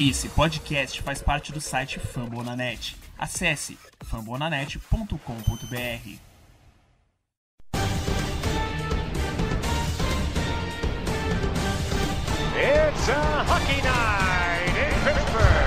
Esse 0.00 0.28
podcast 0.28 1.00
faz 1.02 1.22
parte 1.22 1.52
do 1.52 1.60
site 1.60 2.00
Fambonanet. 2.00 2.96
Acesse 3.16 3.78
fambonanet.com.br. 4.04 6.18
It's 12.56 13.08
a 13.08 13.44
hockey 13.44 13.82
night 13.82 14.76
in 14.76 14.94
Pittsburgh. 15.04 15.63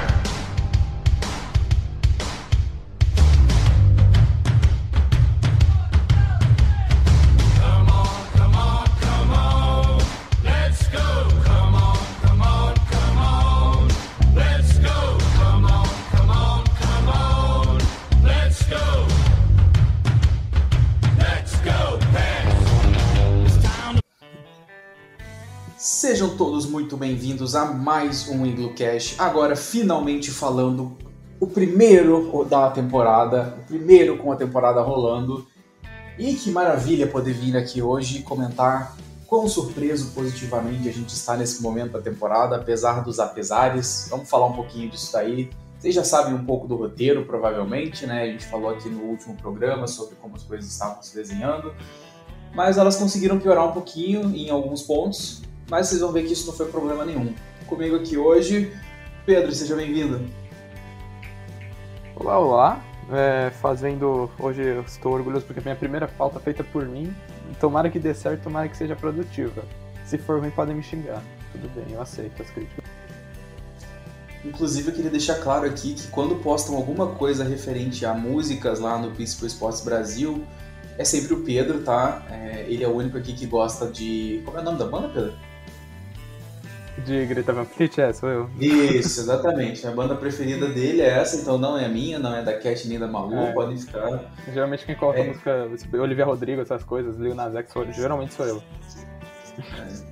Sejam 26.07 26.37
todos 26.37 26.65
muito 26.65 26.95
bem-vindos 26.95 27.53
a 27.53 27.65
mais 27.65 28.29
um 28.29 28.45
Iglocast. 28.45 29.15
Agora, 29.19 29.57
finalmente 29.57 30.31
falando 30.31 30.97
o 31.37 31.45
primeiro 31.45 32.45
da 32.45 32.71
temporada, 32.71 33.57
o 33.59 33.65
primeiro 33.65 34.17
com 34.17 34.31
a 34.31 34.37
temporada 34.37 34.81
rolando. 34.81 35.45
E 36.17 36.33
que 36.35 36.49
maravilha 36.49 37.07
poder 37.07 37.33
vir 37.33 37.57
aqui 37.57 37.81
hoje 37.81 38.19
e 38.19 38.23
comentar 38.23 38.95
quão 39.25 39.49
surpreso 39.49 40.11
positivamente 40.13 40.87
a 40.87 40.93
gente 40.93 41.09
está 41.09 41.35
nesse 41.35 41.61
momento 41.61 41.91
da 41.91 42.01
temporada, 42.01 42.55
apesar 42.55 43.03
dos 43.03 43.19
apesares. 43.19 44.07
Vamos 44.09 44.29
falar 44.29 44.45
um 44.45 44.53
pouquinho 44.53 44.89
disso 44.89 45.11
daí. 45.11 45.49
Vocês 45.77 45.93
já 45.93 46.05
sabem 46.05 46.33
um 46.33 46.45
pouco 46.45 46.69
do 46.69 46.77
roteiro, 46.77 47.25
provavelmente, 47.25 48.07
né? 48.07 48.23
A 48.23 48.27
gente 48.27 48.45
falou 48.45 48.69
aqui 48.69 48.87
no 48.87 49.01
último 49.01 49.35
programa 49.35 49.87
sobre 49.87 50.15
como 50.15 50.37
as 50.37 50.43
coisas 50.43 50.71
estavam 50.71 51.03
se 51.03 51.13
desenhando. 51.13 51.73
Mas 52.55 52.77
elas 52.77 52.95
conseguiram 52.95 53.37
piorar 53.37 53.67
um 53.67 53.73
pouquinho 53.73 54.33
em 54.33 54.49
alguns 54.49 54.81
pontos, 54.83 55.41
mas 55.69 55.87
vocês 55.87 56.01
vão 56.01 56.11
ver 56.11 56.23
que 56.23 56.33
isso 56.33 56.47
não 56.47 56.53
foi 56.53 56.67
problema 56.67 57.05
nenhum. 57.05 57.33
Comigo 57.65 57.95
aqui 57.95 58.17
hoje, 58.17 58.73
Pedro, 59.25 59.51
seja 59.51 59.75
bem-vindo. 59.75 60.25
Olá, 62.15 62.39
olá. 62.39 62.83
É, 63.11 63.51
fazendo. 63.61 64.29
Hoje 64.39 64.61
eu 64.61 64.81
estou 64.81 65.13
orgulhoso 65.13 65.45
porque 65.45 65.59
é 65.59 65.61
a 65.61 65.65
minha 65.65 65.75
primeira 65.75 66.07
pauta 66.07 66.39
feita 66.39 66.63
por 66.63 66.85
mim. 66.85 67.13
Tomara 67.59 67.89
que 67.89 67.99
dê 67.99 68.13
certo, 68.13 68.43
tomara 68.43 68.67
que 68.67 68.77
seja 68.77 68.95
produtiva. 68.95 69.63
Se 70.05 70.17
for 70.17 70.39
ruim, 70.39 70.49
podem 70.49 70.75
me 70.75 70.83
xingar. 70.83 71.21
Tudo 71.51 71.69
bem, 71.75 71.93
eu 71.93 72.01
aceito 72.01 72.41
as 72.41 72.49
críticas. 72.49 72.85
Inclusive, 74.43 74.89
eu 74.89 74.95
queria 74.95 75.11
deixar 75.11 75.35
claro 75.35 75.65
aqui 75.65 75.93
que 75.93 76.07
quando 76.07 76.35
postam 76.35 76.75
alguma 76.75 77.07
coisa 77.07 77.43
referente 77.43 78.05
a 78.05 78.13
músicas 78.13 78.79
lá 78.79 78.97
no 78.97 79.11
Principal 79.11 79.47
Esportes 79.47 79.81
Brasil, 79.83 80.45
é 80.97 81.03
sempre 81.03 81.33
o 81.33 81.43
Pedro, 81.43 81.81
tá? 81.81 82.25
É, 82.29 82.65
ele 82.67 82.83
é 82.83 82.87
o 82.87 82.95
único 82.95 83.17
aqui 83.17 83.33
que 83.33 83.45
gosta 83.45 83.87
de. 83.87 84.41
Como 84.45 84.57
é 84.57 84.61
o 84.61 84.63
nome 84.63 84.77
da 84.77 84.85
banda, 84.85 85.09
Pedro? 85.09 85.33
De 87.05 87.25
Greta 87.27 87.53
Van 87.53 87.63
Fleet, 87.65 87.99
é, 88.01 88.11
sou 88.11 88.27
eu. 88.29 88.49
Isso, 88.59 89.19
exatamente. 89.21 89.85
A 89.85 89.91
banda 89.91 90.15
preferida 90.15 90.67
dele 90.67 91.01
é 91.01 91.09
essa, 91.19 91.37
então 91.39 91.57
não 91.57 91.77
é 91.77 91.85
a 91.85 91.89
minha, 91.89 92.17
não 92.17 92.35
é 92.35 92.41
da 92.43 92.53
Cat 92.57 92.87
nem 92.87 92.97
da 92.97 93.07
Malu, 93.07 93.35
É. 93.37 93.53
podem 93.53 93.77
ficar. 93.77 94.31
Geralmente 94.51 94.85
quem 94.85 94.95
coloca 94.95 95.19
É. 95.19 95.27
música, 95.29 95.69
Olivia 95.93 96.25
Rodrigo, 96.25 96.61
essas 96.61 96.83
coisas, 96.83 97.15
Lil 97.17 97.35
Nas 97.35 97.53
X, 97.55 97.71
geralmente 97.95 98.33
sou 98.33 98.45
eu. 98.47 98.63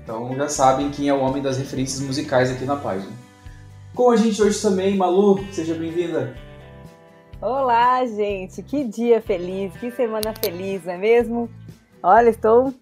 Então 0.04 0.36
já 0.36 0.48
sabem 0.48 0.90
quem 0.92 1.10
é 1.10 1.14
o 1.14 1.20
homem 1.22 1.42
das 1.42 1.58
referências 1.58 2.00
musicais 2.02 2.52
aqui 2.52 2.66
na 2.66 2.76
página. 2.76 3.12
Com 3.94 4.12
a 4.12 4.16
gente 4.16 4.42
hoje 4.42 4.62
também, 4.62 4.96
Malu, 4.96 5.44
seja 5.52 5.74
bem-vinda. 5.74 6.36
Olá, 7.42 8.06
gente! 8.06 8.62
Que 8.64 8.84
dia 8.84 9.22
feliz, 9.22 9.74
que 9.78 9.92
semana 9.92 10.34
feliz, 10.40 10.84
não 10.86 10.94
é 10.94 10.98
mesmo? 10.98 11.50
Olha, 12.02 12.30
estou 12.30 12.74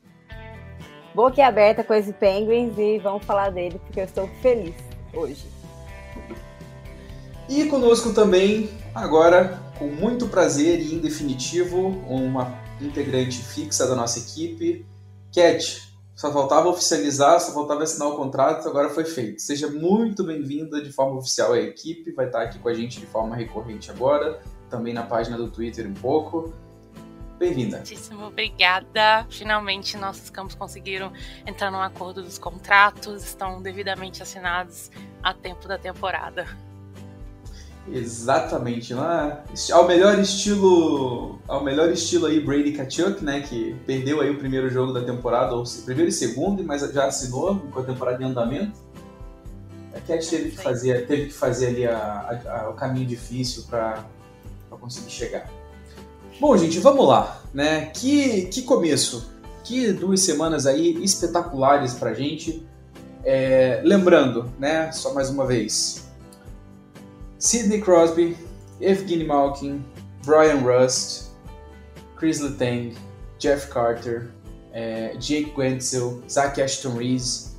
boquiaberta 1.13 1.83
com 1.83 1.93
esse 1.93 2.13
Penguins 2.13 2.77
e 2.77 2.99
vamos 2.99 3.23
falar 3.25 3.51
dele 3.51 3.79
porque 3.79 3.99
eu 3.99 4.05
estou 4.05 4.27
feliz 4.41 4.75
hoje. 5.13 5.45
E 7.47 7.65
conosco 7.65 8.13
também, 8.13 8.69
agora, 8.95 9.59
com 9.77 9.87
muito 9.87 10.27
prazer 10.27 10.79
e 10.79 10.95
em 10.95 10.99
definitivo, 10.99 11.87
uma 12.07 12.57
integrante 12.81 13.37
fixa 13.37 13.87
da 13.87 13.95
nossa 13.95 14.19
equipe, 14.19 14.85
Cat. 15.33 15.91
Só 16.15 16.31
faltava 16.31 16.69
oficializar, 16.69 17.39
só 17.39 17.51
faltava 17.53 17.83
assinar 17.83 18.07
o 18.07 18.15
contrato, 18.15 18.67
agora 18.67 18.89
foi 18.89 19.03
feito. 19.03 19.41
Seja 19.41 19.67
muito 19.67 20.23
bem-vinda 20.23 20.81
de 20.81 20.91
forma 20.91 21.17
oficial 21.17 21.53
à 21.53 21.59
equipe, 21.59 22.11
vai 22.11 22.27
estar 22.27 22.43
aqui 22.43 22.59
com 22.59 22.69
a 22.69 22.73
gente 22.73 22.99
de 22.99 23.05
forma 23.07 23.35
recorrente 23.35 23.89
agora, 23.89 24.39
também 24.69 24.93
na 24.93 25.03
página 25.03 25.37
do 25.37 25.49
Twitter 25.49 25.87
um 25.87 25.93
pouco. 25.93 26.53
Bem-vinda. 27.43 27.77
Muitíssimo 27.77 28.25
obrigada. 28.27 29.27
Finalmente 29.29 29.97
nossos 29.97 30.29
campos 30.29 30.55
conseguiram 30.55 31.11
entrar 31.45 31.69
num 31.69 31.81
acordo 31.81 32.23
dos 32.23 32.37
contratos, 32.37 33.21
estão 33.25 33.61
devidamente 33.61 34.23
assinados 34.23 34.89
a 35.21 35.33
tempo 35.33 35.67
da 35.67 35.77
temporada. 35.77 36.47
Exatamente, 37.91 38.93
lá 38.93 39.43
ao 39.73 39.85
melhor 39.85 40.17
estilo, 40.17 41.37
ao 41.45 41.61
melhor 41.61 41.89
estilo 41.89 42.27
aí 42.27 42.39
Brady 42.39 42.71
Kachuk, 42.71 43.21
né, 43.21 43.41
que 43.41 43.75
perdeu 43.85 44.21
aí 44.21 44.29
o 44.29 44.37
primeiro 44.39 44.69
jogo 44.69 44.93
da 44.93 45.03
temporada, 45.03 45.53
ou 45.53 45.65
primeiro 45.83 46.07
e 46.07 46.13
segundo, 46.13 46.63
mas 46.63 46.81
já 46.93 47.07
assinou 47.07 47.59
com 47.59 47.79
a 47.81 47.83
temporada 47.83 48.23
em 48.23 48.25
andamento. 48.25 48.79
A 49.93 49.99
Cat 49.99 50.29
teve 50.29 50.51
que 50.51 50.63
fazer, 50.63 51.05
teve 51.07 51.25
que 51.25 51.33
fazer 51.33 51.67
ali 51.67 51.85
a- 51.85 52.39
a- 52.45 52.61
a- 52.61 52.69
o 52.69 52.73
caminho 52.73 53.05
difícil 53.05 53.63
para 53.69 54.01
conseguir 54.79 55.11
chegar. 55.11 55.62
Bom, 56.43 56.57
gente, 56.57 56.77
vamos 56.79 57.07
lá, 57.07 57.41
né? 57.53 57.85
Que, 57.85 58.47
que 58.47 58.63
começo, 58.63 59.31
que 59.63 59.93
duas 59.93 60.19
semanas 60.19 60.65
aí 60.65 61.01
espetaculares 61.01 61.93
pra 61.93 62.13
gente. 62.13 62.67
É, 63.23 63.81
lembrando, 63.85 64.51
né, 64.59 64.91
só 64.91 65.13
mais 65.13 65.29
uma 65.29 65.45
vez, 65.45 66.05
Sidney 67.39 67.79
Crosby, 67.79 68.35
Evgeny 68.81 69.23
Malkin, 69.23 69.85
Brian 70.25 70.57
Rust, 70.57 71.29
Chris 72.17 72.41
Letang, 72.41 72.93
Jeff 73.39 73.69
Carter, 73.69 74.29
eh, 74.73 75.15
Jake 75.17 75.53
Gwenzel, 75.55 76.21
Zach 76.29 76.61
Ashton 76.61 76.97
Reese, 76.97 77.51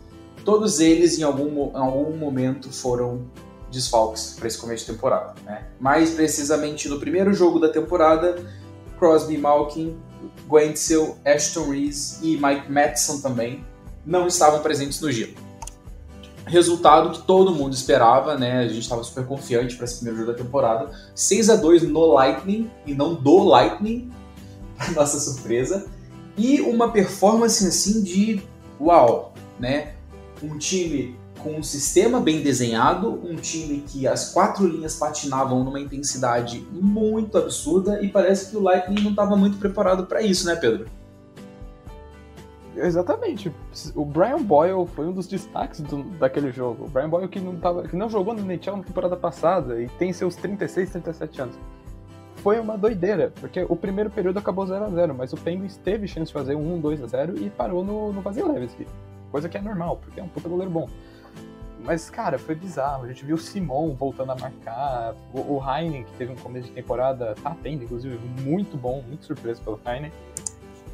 todos 0.45 0.79
eles 0.79 1.19
em 1.19 1.23
algum, 1.23 1.71
em 1.71 1.77
algum 1.77 2.15
momento 2.19 2.71
foram 2.71 3.23
desfalques 3.71 4.37
para 4.39 4.47
esse 4.47 4.59
começo 4.59 4.85
de 4.85 4.93
temporada. 4.93 5.33
Né? 5.43 5.69
Mais 5.81 6.11
precisamente 6.11 6.87
no 6.87 7.01
primeiro 7.01 7.33
jogo 7.33 7.59
da 7.59 7.71
temporada, 7.71 8.37
Crosby, 8.99 9.39
Malkin, 9.39 9.97
Gwenzel, 10.47 11.17
Ashton 11.25 11.71
Reese 11.71 12.19
e 12.23 12.37
Mike 12.37 12.71
Madison 12.71 13.21
também 13.21 13.65
não 14.05 14.27
estavam 14.27 14.61
presentes 14.61 15.01
no 15.01 15.11
giro. 15.11 15.35
Resultado 16.47 17.11
que 17.11 17.27
todo 17.27 17.55
mundo 17.55 17.73
esperava, 17.73 18.37
né? 18.37 18.61
A 18.61 18.69
gente 18.69 18.83
estava 18.83 19.03
super 19.03 19.25
confiante 19.25 19.77
para 19.77 19.87
esse 19.87 19.97
primeiro 19.97 20.21
jogo 20.21 20.33
da 20.33 20.39
temporada. 20.39 20.91
6 21.15 21.49
a 21.51 21.57
2 21.57 21.85
no 21.85 22.05
Lightning 22.13 22.71
e 22.85 22.95
não 22.95 23.15
do 23.15 23.43
Lightning, 23.45 24.11
para 24.77 24.91
nossa 24.93 25.19
surpresa. 25.19 25.87
E 26.37 26.61
uma 26.61 26.91
performance 26.91 27.67
assim 27.67 28.03
de 28.03 28.43
uau, 28.79 29.33
né? 29.59 29.95
Um 30.43 30.59
time 30.59 31.17
com 31.45 31.57
um 31.59 31.63
sistema 31.63 32.19
bem 32.21 32.41
desenhado, 32.41 33.21
um 33.23 33.37
time 33.37 33.83
que 33.87 34.09
as 34.09 34.33
quatro 34.33 34.67
linhas 34.67 34.97
patinavam 34.97 35.63
numa 35.63 35.79
intensidade 35.79 36.67
muito 36.73 37.37
absurda 37.37 38.01
e 38.03 38.09
parece 38.09 38.51
que 38.51 38.57
o 38.57 38.63
Lightning 38.63 39.03
não 39.03 39.11
estava 39.11 39.37
muito 39.37 39.59
preparado 39.59 40.07
para 40.07 40.23
isso, 40.23 40.47
né, 40.47 40.57
Pedro? 40.57 40.87
Exatamente. 42.75 43.53
O 43.95 44.05
Brian 44.05 44.43
Boyle 44.43 44.87
foi 44.97 45.07
um 45.07 45.13
dos 45.13 45.29
destaques 45.29 45.81
do- 45.81 46.03
daquele 46.19 46.51
jogo. 46.51 46.87
O 46.87 46.89
Brian 46.89 47.09
Boyle 47.09 47.29
que 47.29 47.39
não, 47.39 47.55
tava, 47.57 47.87
que 47.87 47.95
não 47.95 48.09
jogou 48.09 48.35
no 48.35 48.41
NHL 48.41 48.79
na 48.79 48.83
temporada 48.83 49.17
passada 49.17 49.81
e 49.81 49.87
tem 49.91 50.13
seus 50.13 50.35
36, 50.35 50.91
37 50.91 51.43
anos. 51.43 51.55
Foi 52.37 52.59
uma 52.59 52.77
doideira, 52.77 53.33
porque 53.41 53.65
o 53.69 53.77
primeiro 53.77 54.11
período 54.11 54.39
acabou 54.39 54.67
0 54.67 54.85
a 54.87 54.91
0 54.91 55.15
mas 55.15 55.33
o 55.33 55.37
Penguins 55.37 55.77
teve 55.77 56.09
chance 56.09 56.27
de 56.27 56.33
fazer 56.33 56.57
um 56.57 56.75
1, 56.77 56.81
2 56.81 57.03
a 57.03 57.07
0 57.07 57.39
e 57.39 57.49
parou 57.51 57.85
no, 57.85 58.13
no 58.13 58.21
Vasilevski. 58.23 58.87
Coisa 59.31 59.49
que 59.49 59.57
é 59.57 59.61
normal, 59.61 59.99
porque 60.03 60.19
é 60.21 60.23
um 60.23 60.29
puta 60.29 60.49
goleiro 60.49 60.71
bom. 60.71 60.89
Mas, 61.85 62.09
cara, 62.09 62.39
foi 62.39 62.55
bizarro. 62.55 63.05
A 63.05 63.09
gente 63.09 63.25
viu 63.25 63.37
o 63.37 63.39
Simon 63.39 63.95
voltando 63.95 64.33
a 64.33 64.37
marcar, 64.37 65.15
o, 65.35 65.57
o 65.57 65.63
Heinen, 65.63 66.05
que 66.05 66.13
teve 66.13 66.33
um 66.33 66.37
começo 66.37 66.69
de 66.69 66.73
temporada, 66.73 67.35
tá 67.43 67.55
tendo, 67.63 67.85
inclusive, 67.85 68.19
muito 68.41 68.77
bom, 68.77 69.03
muito 69.07 69.27
surpreso 69.27 69.61
pelo 69.61 69.79
Heinen. 69.87 70.11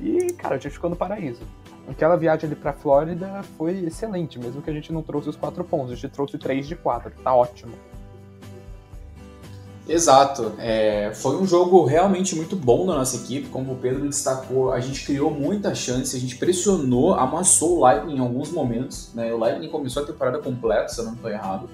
E, 0.00 0.32
cara, 0.32 0.56
a 0.56 0.58
gente 0.58 0.72
ficou 0.72 0.90
no 0.90 0.96
paraíso. 0.96 1.42
Aquela 1.88 2.16
viagem 2.16 2.46
ali 2.46 2.56
pra 2.56 2.72
Flórida 2.72 3.42
foi 3.56 3.84
excelente, 3.84 4.38
mesmo 4.38 4.60
que 4.62 4.70
a 4.70 4.72
gente 4.72 4.92
não 4.92 5.02
trouxe 5.02 5.28
os 5.28 5.36
quatro 5.36 5.62
pontos, 5.64 5.92
a 5.92 5.94
gente 5.94 6.10
trouxe 6.10 6.36
três 6.38 6.66
de 6.66 6.74
quatro, 6.74 7.12
tá 7.22 7.34
ótimo. 7.34 7.72
Exato. 9.90 10.52
É, 10.56 11.10
foi 11.12 11.36
um 11.36 11.44
jogo 11.44 11.84
realmente 11.84 12.36
muito 12.36 12.54
bom 12.54 12.86
da 12.86 12.94
nossa 12.94 13.16
equipe, 13.16 13.48
como 13.48 13.72
o 13.72 13.76
Pedro 13.76 14.08
destacou. 14.08 14.72
A 14.72 14.78
gente 14.78 15.04
criou 15.04 15.32
muita 15.32 15.74
chance, 15.74 16.16
a 16.16 16.20
gente 16.20 16.36
pressionou, 16.36 17.14
amassou 17.14 17.78
o 17.78 17.80
Lightning 17.80 18.14
em 18.14 18.20
alguns 18.20 18.52
momentos. 18.52 19.12
Né? 19.14 19.34
O 19.34 19.36
Lightning 19.36 19.68
começou 19.68 20.04
a 20.04 20.06
temporada 20.06 20.38
completa, 20.38 20.90
se 20.90 21.00
eu 21.00 21.06
não 21.06 21.14
estou 21.14 21.28
errado. 21.28 21.68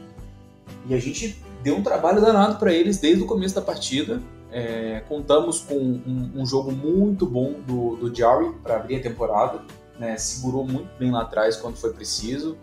E 0.88 0.94
a 0.94 0.98
gente 0.98 1.44
deu 1.62 1.76
um 1.76 1.82
trabalho 1.82 2.18
danado 2.18 2.58
para 2.58 2.72
eles 2.72 2.96
desde 2.96 3.22
o 3.22 3.26
começo 3.26 3.54
da 3.54 3.60
partida. 3.60 4.22
É, 4.50 5.02
contamos 5.06 5.60
com 5.60 5.74
um, 5.74 6.32
um, 6.36 6.46
jogo 6.46 6.72
muito 6.72 7.26
bom 7.26 7.56
do, 7.66 7.96
do 7.96 8.14
Jarry 8.14 8.50
para 8.62 8.76
abrir 8.76 8.96
a 8.96 9.02
temporada. 9.02 9.60
Né? 9.98 10.16
Segurou 10.16 10.66
muito 10.66 10.88
bem 10.98 11.10
lá 11.10 11.20
atrás 11.20 11.56
quando 11.56 11.76
foi 11.76 11.92
preciso. 11.92 12.56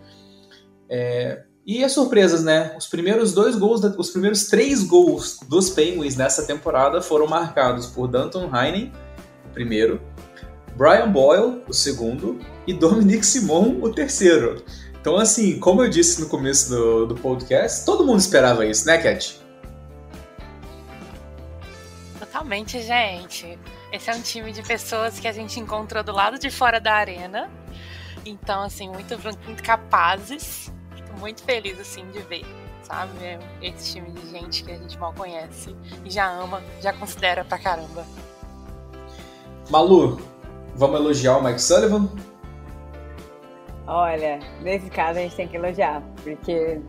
É, 0.88 1.43
e 1.66 1.82
as 1.82 1.92
surpresas, 1.92 2.44
né? 2.44 2.74
Os 2.76 2.86
primeiros 2.86 3.32
dois 3.32 3.56
gols, 3.56 3.82
os 3.96 4.10
primeiros 4.10 4.44
três 4.44 4.82
gols 4.82 5.38
dos 5.48 5.70
Penguins 5.70 6.14
nessa 6.14 6.46
temporada 6.46 7.00
foram 7.00 7.26
marcados 7.26 7.86
por 7.86 8.06
Danton 8.06 8.50
Heinen, 8.54 8.92
o 9.46 9.48
primeiro, 9.48 10.00
Brian 10.76 11.10
Boyle, 11.10 11.62
o 11.66 11.72
segundo, 11.72 12.38
e 12.66 12.74
Dominic 12.74 13.24
Simon, 13.24 13.78
o 13.80 13.90
terceiro. 13.90 14.62
Então, 15.00 15.16
assim, 15.16 15.58
como 15.58 15.82
eu 15.82 15.88
disse 15.88 16.20
no 16.20 16.28
começo 16.28 16.70
do, 16.70 17.06
do 17.06 17.14
podcast, 17.14 17.84
todo 17.84 18.04
mundo 18.04 18.18
esperava 18.18 18.66
isso, 18.66 18.86
né, 18.86 18.98
Cat? 18.98 19.40
Totalmente, 22.18 22.82
gente. 22.82 23.58
Esse 23.92 24.10
é 24.10 24.14
um 24.14 24.20
time 24.20 24.52
de 24.52 24.62
pessoas 24.62 25.18
que 25.20 25.28
a 25.28 25.32
gente 25.32 25.60
encontrou 25.60 26.02
do 26.02 26.12
lado 26.12 26.38
de 26.38 26.50
fora 26.50 26.80
da 26.80 26.94
arena. 26.94 27.50
Então, 28.26 28.62
assim, 28.62 28.88
muito, 28.88 29.18
muito 29.46 29.62
capazes 29.62 30.72
muito 31.18 31.42
feliz, 31.42 31.78
assim, 31.80 32.06
de 32.10 32.20
ver, 32.20 32.44
sabe? 32.82 33.12
É 33.22 33.38
esse 33.62 33.94
time 33.94 34.10
de 34.10 34.30
gente 34.30 34.64
que 34.64 34.72
a 34.72 34.76
gente 34.76 34.98
mal 34.98 35.12
conhece 35.12 35.74
e 36.04 36.10
já 36.10 36.30
ama, 36.30 36.62
já 36.80 36.92
considera 36.92 37.44
pra 37.44 37.58
caramba. 37.58 38.04
Malu, 39.70 40.20
vamos 40.74 41.00
elogiar 41.00 41.38
o 41.38 41.44
Mike 41.44 41.60
Sullivan? 41.60 42.08
Olha, 43.86 44.38
nesse 44.62 44.88
caso 44.88 45.18
a 45.18 45.22
gente 45.22 45.36
tem 45.36 45.48
que 45.48 45.56
elogiar, 45.56 46.02
porque 46.22 46.80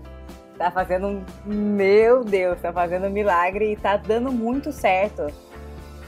tá 0.57 0.71
fazendo 0.71 1.07
um. 1.07 1.25
Meu 1.45 2.24
Deus, 2.24 2.60
tá 2.62 2.71
fazendo 2.71 3.07
um 3.07 3.10
milagre 3.10 3.74
e 3.74 3.75
tá 3.75 3.98
dando 3.98 4.31
muito 4.31 4.71
certo. 4.71 5.28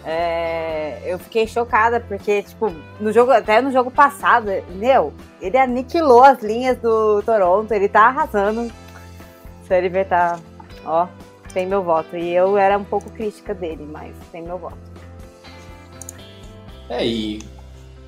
É, 0.09 1.01
eu 1.05 1.19
fiquei 1.19 1.45
chocada, 1.45 1.99
porque, 1.99 2.41
tipo, 2.41 2.71
no 2.97 3.11
jogo, 3.11 3.31
até 3.31 3.61
no 3.61 3.73
jogo 3.73 3.91
passado, 3.91 4.49
meu, 4.69 5.13
ele 5.41 5.57
aniquilou 5.57 6.23
as 6.23 6.41
linhas 6.41 6.77
do 6.77 7.21
Toronto, 7.23 7.73
ele 7.73 7.89
tá 7.89 8.07
arrasando. 8.07 8.71
Ele 9.69 9.89
ver, 9.89 10.07
tá, 10.07 10.39
ó, 10.85 11.09
tem 11.53 11.67
meu 11.67 11.83
voto. 11.83 12.15
E 12.15 12.33
eu 12.33 12.57
era 12.57 12.77
um 12.77 12.85
pouco 12.85 13.11
crítica 13.11 13.53
dele, 13.53 13.85
mas 13.85 14.15
tem 14.31 14.41
meu 14.41 14.57
voto. 14.57 14.77
É, 16.89 17.05
e 17.05 17.41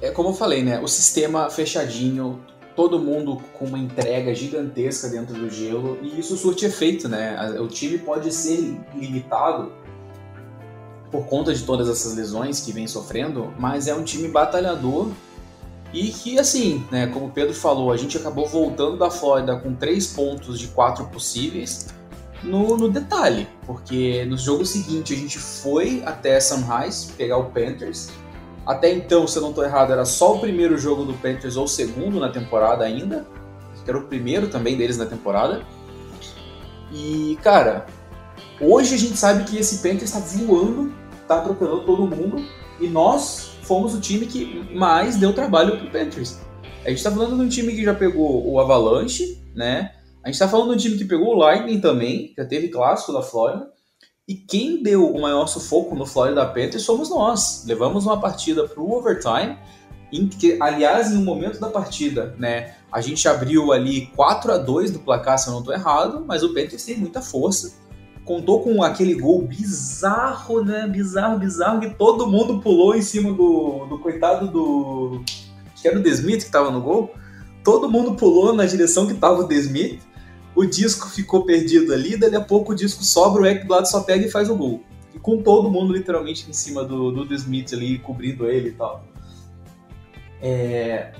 é 0.01 0.09
como 0.09 0.29
eu 0.29 0.33
falei, 0.33 0.63
né? 0.63 0.79
O 0.79 0.87
sistema 0.87 1.49
fechadinho, 1.49 2.39
todo 2.77 2.97
mundo 2.97 3.41
com 3.51 3.65
uma 3.65 3.77
entrega 3.77 4.33
gigantesca 4.33 5.09
dentro 5.09 5.33
do 5.33 5.49
gelo, 5.49 5.99
e 6.01 6.17
isso 6.17 6.37
surte 6.37 6.65
efeito, 6.65 7.09
né? 7.09 7.59
O 7.59 7.67
time 7.67 7.97
pode 7.97 8.31
ser 8.33 8.79
limitado 8.95 9.73
por 11.11 11.25
conta 11.25 11.53
de 11.53 11.63
todas 11.63 11.89
essas 11.89 12.15
lesões 12.15 12.61
que 12.61 12.71
vem 12.71 12.87
sofrendo, 12.87 13.53
mas 13.57 13.87
é 13.87 13.95
um 13.95 14.03
time 14.03 14.27
batalhador 14.27 15.09
e 15.91 16.09
que, 16.09 16.37
assim, 16.37 16.85
né, 16.91 17.07
como 17.07 17.27
o 17.27 17.31
Pedro 17.31 17.53
falou, 17.53 17.91
a 17.91 17.97
gente 17.97 18.15
acabou 18.15 18.47
voltando 18.47 18.97
da 18.97 19.09
Flórida 19.09 19.55
com 19.55 19.73
três 19.73 20.07
pontos 20.07 20.59
de 20.59 20.67
quatro 20.67 21.05
possíveis 21.05 21.87
no, 22.43 22.77
no 22.77 22.89
detalhe, 22.89 23.47
porque 23.65 24.23
no 24.25 24.37
jogo 24.37 24.65
seguinte 24.65 25.13
a 25.13 25.17
gente 25.17 25.39
foi 25.39 26.03
até 26.05 26.39
Sunrise 26.39 27.11
pegar 27.13 27.37
o 27.37 27.45
Panthers. 27.45 28.09
Até 28.65 28.93
então, 28.93 29.25
se 29.25 29.37
eu 29.37 29.41
não 29.41 29.49
estou 29.49 29.63
errado, 29.63 29.91
era 29.91 30.05
só 30.05 30.35
o 30.35 30.39
primeiro 30.39 30.77
jogo 30.77 31.03
do 31.03 31.13
Panthers 31.13 31.57
ou 31.57 31.63
o 31.63 31.67
segundo 31.67 32.19
na 32.19 32.29
temporada 32.29 32.83
ainda, 32.83 33.25
que 33.83 33.89
era 33.89 33.97
o 33.97 34.03
primeiro 34.03 34.47
também 34.47 34.77
deles 34.77 34.97
na 34.97 35.07
temporada. 35.07 35.63
E, 36.91 37.37
cara, 37.41 37.87
Hoje 38.61 38.93
a 38.93 38.97
gente 38.97 39.15
sabe 39.15 39.45
que 39.45 39.57
esse 39.57 39.77
Panthers 39.77 40.13
está 40.13 40.19
voando, 40.19 40.93
está 41.21 41.37
atropelando 41.37 41.85
todo 41.85 42.05
mundo, 42.05 42.43
e 42.77 42.87
nós 42.87 43.51
fomos 43.63 43.93
o 43.93 44.01
time 44.01 44.25
que 44.25 44.67
mais 44.75 45.15
deu 45.15 45.31
trabalho 45.31 45.77
pro 45.77 45.89
Panthers. 45.89 46.37
A 46.83 46.89
gente 46.89 46.97
está 46.97 47.09
falando 47.09 47.37
de 47.37 47.41
um 47.41 47.47
time 47.47 47.73
que 47.73 47.85
já 47.85 47.93
pegou 47.93 48.45
o 48.45 48.59
Avalanche, 48.59 49.41
né? 49.55 49.93
A 50.21 50.27
gente 50.27 50.35
está 50.35 50.47
falando 50.49 50.71
de 50.71 50.75
um 50.75 50.77
time 50.77 50.97
que 50.97 51.05
pegou 51.05 51.29
o 51.29 51.37
Lightning 51.37 51.79
também, 51.79 52.33
já 52.37 52.43
teve 52.43 52.67
clássico 52.67 53.13
da 53.13 53.21
Flórida. 53.21 53.71
E 54.27 54.35
quem 54.35 54.83
deu 54.83 55.09
o 55.09 55.21
maior 55.21 55.47
sufoco 55.47 55.95
no 55.95 56.05
Florida 56.05 56.45
Panthers 56.45 56.83
somos 56.83 57.09
nós. 57.09 57.63
Levamos 57.65 58.05
uma 58.05 58.19
partida 58.19 58.67
para 58.67 58.81
o 58.81 58.91
overtime, 58.91 59.57
em 60.11 60.27
que, 60.27 60.57
aliás, 60.61 61.11
em 61.11 61.17
um 61.17 61.23
momento 61.23 61.61
da 61.61 61.69
partida, 61.69 62.35
né, 62.37 62.75
a 62.91 62.99
gente 62.99 63.25
abriu 63.25 63.71
ali 63.71 64.07
4 64.17 64.51
a 64.51 64.57
2 64.57 64.91
do 64.91 64.99
placar, 64.99 65.39
se 65.39 65.47
eu 65.47 65.53
não 65.53 65.59
estou 65.59 65.73
errado, 65.73 66.25
mas 66.27 66.43
o 66.43 66.53
Panthers 66.53 66.83
tem 66.83 66.97
muita 66.97 67.21
força 67.21 67.87
contou 68.29 68.61
com 68.61 68.83
aquele 68.83 69.15
gol 69.15 69.41
bizarro, 69.41 70.63
né? 70.63 70.87
Bizarro, 70.87 71.39
bizarro, 71.39 71.79
que 71.79 71.89
todo 71.89 72.27
mundo 72.27 72.61
pulou 72.61 72.95
em 72.95 73.01
cima 73.01 73.33
do, 73.33 73.87
do 73.87 73.97
coitado 73.97 74.47
do. 74.47 75.23
Acho 75.73 75.81
que 75.81 75.87
era 75.87 75.97
o 75.97 76.03
Desmith 76.03 76.45
que 76.45 76.51
tava 76.51 76.69
no 76.69 76.79
gol. 76.79 77.11
Todo 77.63 77.89
mundo 77.89 78.13
pulou 78.13 78.53
na 78.53 78.67
direção 78.67 79.07
que 79.07 79.15
tava 79.15 79.39
o 79.39 79.47
Desmith. 79.47 79.99
O 80.55 80.63
disco 80.63 81.09
ficou 81.09 81.43
perdido 81.43 81.91
ali, 81.91 82.15
dali 82.15 82.35
a 82.35 82.41
pouco 82.41 82.71
o 82.71 82.75
disco 82.75 83.03
sobra, 83.03 83.41
o 83.41 83.45
Ekblad 83.47 83.87
só 83.87 84.01
pega 84.01 84.27
e 84.27 84.29
faz 84.29 84.47
o 84.47 84.55
gol. 84.55 84.83
E 85.15 85.17
com 85.17 85.41
todo 85.41 85.71
mundo 85.71 85.91
literalmente 85.91 86.47
em 86.47 86.53
cima 86.53 86.83
do, 86.83 87.11
do 87.11 87.27
ali, 87.73 87.97
cobrindo 87.97 88.47
ele 88.47 88.69
e 88.69 88.73
tal. 88.73 89.03
É... 90.39 91.13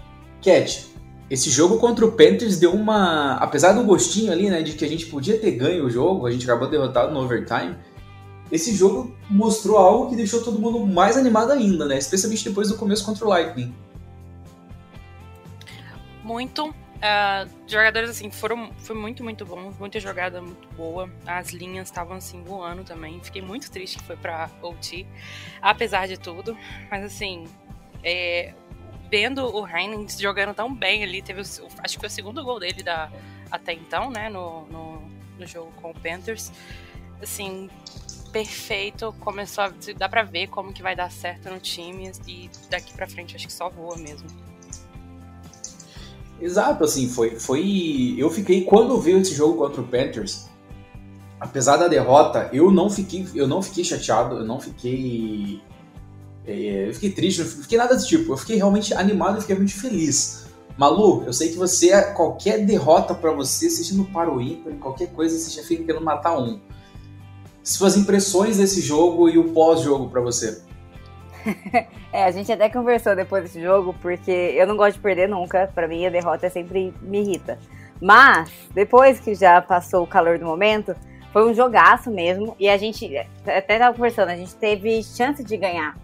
Cat, 0.44 0.89
esse 1.30 1.50
jogo 1.52 1.78
contra 1.78 2.06
o 2.06 2.12
Panthers 2.12 2.58
deu 2.58 2.74
uma. 2.74 3.36
Apesar 3.36 3.74
do 3.74 3.84
gostinho 3.84 4.32
ali, 4.32 4.50
né, 4.50 4.64
de 4.64 4.74
que 4.74 4.84
a 4.84 4.88
gente 4.88 5.06
podia 5.06 5.38
ter 5.38 5.52
ganho 5.52 5.86
o 5.86 5.90
jogo, 5.90 6.26
a 6.26 6.32
gente 6.32 6.44
acabou 6.44 6.68
derrotado 6.68 7.14
no 7.14 7.22
overtime. 7.22 7.76
Esse 8.52 8.74
jogo 8.74 9.16
mostrou 9.30 9.78
algo 9.78 10.10
que 10.10 10.16
deixou 10.16 10.44
todo 10.44 10.58
mundo 10.58 10.86
mais 10.88 11.16
animado 11.16 11.52
ainda, 11.52 11.86
né? 11.86 12.00
Especialmente 12.00 12.44
depois 12.44 12.70
do 12.70 12.78
começo 12.78 13.06
contra 13.06 13.24
o 13.26 13.30
Lightning. 13.30 13.74
Muito. 16.24 16.74
Uh, 17.00 17.50
jogadores 17.66 18.10
assim 18.10 18.30
foram 18.30 18.72
foi 18.80 18.94
muito 18.94 19.24
muito 19.24 19.46
bom 19.46 19.72
muita 19.80 20.02
jogada 20.02 20.42
muito 20.42 20.68
boa 20.76 21.10
as 21.26 21.52
linhas 21.52 21.88
estavam 21.88 22.18
assim 22.18 22.44
voando 22.44 22.84
também 22.84 23.22
fiquei 23.24 23.42
muito 23.42 23.72
triste 23.72 24.00
que 24.00 24.04
foi 24.04 24.18
para 24.18 24.50
OT 24.62 25.08
apesar 25.62 26.10
de 26.10 26.20
tudo 26.20 26.58
mas 26.92 27.06
assim 27.06 27.46
é, 28.04 28.54
vendo 29.10 29.46
o 29.46 29.68
Heinz 29.68 30.20
jogando 30.20 30.54
tão 30.54 30.74
bem 30.74 31.04
ali, 31.04 31.22
teve 31.22 31.42
o, 31.42 31.44
acho 31.44 31.96
que 31.96 32.00
foi 32.00 32.08
o 32.08 32.12
segundo 32.12 32.44
gol 32.44 32.60
dele 32.60 32.84
da, 32.84 33.12
até 33.52 33.74
então, 33.74 34.10
né, 34.10 34.30
no, 34.30 34.66
no, 34.68 35.02
no 35.40 35.48
jogo 35.48 35.72
com 35.82 35.92
o 35.92 35.94
Panthers. 35.94 36.52
Assim, 37.22 37.70
perfeito, 38.32 39.14
começou 39.20 39.64
a, 39.64 39.74
dá 39.98 40.08
pra 40.08 40.24
ver 40.24 40.48
como 40.48 40.72
que 40.72 40.82
vai 40.82 40.96
dar 40.96 41.12
certo 41.12 41.50
no 41.50 41.60
time 41.60 42.12
e 42.28 42.50
daqui 42.70 42.94
pra 42.94 43.08
frente 43.08 43.36
acho 43.36 43.48
que 43.48 43.54
só 43.54 43.70
voa 43.70 43.98
mesmo. 43.98 44.28
Exato, 46.42 46.86
assim, 46.86 47.10
foi, 47.10 47.38
foi. 47.38 48.16
Eu 48.18 48.30
fiquei. 48.30 48.64
Quando 48.64 48.94
eu 48.94 49.02
vi 49.02 49.12
esse 49.12 49.36
jogo 49.36 49.58
contra 49.58 49.82
o 49.82 49.84
Panthers, 49.84 50.48
apesar 51.38 51.76
da 51.76 51.90
derrota, 51.90 52.50
eu 52.54 52.72
não 52.72 52.90
fiquei, 52.90 53.28
eu 53.36 53.46
não 53.46 53.62
fiquei 53.62 53.84
chateado, 53.84 54.38
eu 54.38 54.46
não 54.46 54.58
fiquei 54.58 55.62
eu 56.50 56.94
fiquei 56.94 57.12
triste, 57.12 57.42
não 57.42 57.48
fiquei 57.48 57.78
nada 57.78 57.94
desse 57.94 58.08
tipo. 58.08 58.34
Eu 58.34 58.38
fiquei 58.38 58.56
realmente 58.56 58.94
animado 58.94 59.38
e 59.38 59.42
fiquei 59.42 59.56
realmente 59.56 59.80
feliz. 59.80 60.48
Malu, 60.78 61.24
eu 61.26 61.34
sei 61.34 61.50
que 61.50 61.58
você, 61.58 62.02
qualquer 62.14 62.66
derrota 62.66 63.14
para 63.14 63.32
você, 63.32 63.70
seja 63.70 63.94
no 63.96 64.06
Paro 64.06 64.42
Ímpar, 64.42 64.74
qualquer 64.76 65.10
coisa, 65.10 65.38
você 65.38 65.52
já 65.52 65.68
fica 65.68 65.84
querendo 65.84 66.04
matar 66.04 66.38
um. 66.38 66.60
Suas 67.62 67.98
impressões 67.98 68.58
desse 68.58 68.80
jogo 68.80 69.30
e 69.30 69.38
o 69.38 69.52
pós-jogo 69.52 70.10
para 70.10 70.22
você. 70.22 70.62
é, 72.14 72.24
a 72.24 72.32
gente 72.32 72.52
até 72.52 72.70
conversou 72.70 73.16
depois 73.16 73.44
desse 73.44 73.62
jogo, 73.62 73.94
porque 74.02 74.32
eu 74.32 74.66
não 74.66 74.78
gosto 74.78 74.96
de 74.96 75.02
perder 75.02 75.28
nunca. 75.28 75.68
Para 75.68 75.88
mim, 75.88 76.06
a 76.06 76.10
derrota 76.10 76.50
sempre 76.50 76.94
me 77.02 77.20
irrita. 77.20 77.60
Mas, 78.02 78.50
depois 78.74 79.20
que 79.20 79.36
já 79.36 79.62
passou 79.62 80.04
o 80.04 80.08
calor 80.08 80.40
do 80.40 80.46
momento, 80.46 80.96
foi 81.34 81.46
um 81.46 81.54
jogaço 81.54 82.10
mesmo. 82.10 82.56
E 82.58 82.70
a 82.70 82.78
gente, 82.78 83.18
até 83.46 83.78
tava 83.78 83.94
conversando, 83.94 84.30
a 84.30 84.36
gente 84.38 84.56
teve 84.56 85.04
chance 85.04 85.44
de 85.44 85.58
ganhar 85.58 85.98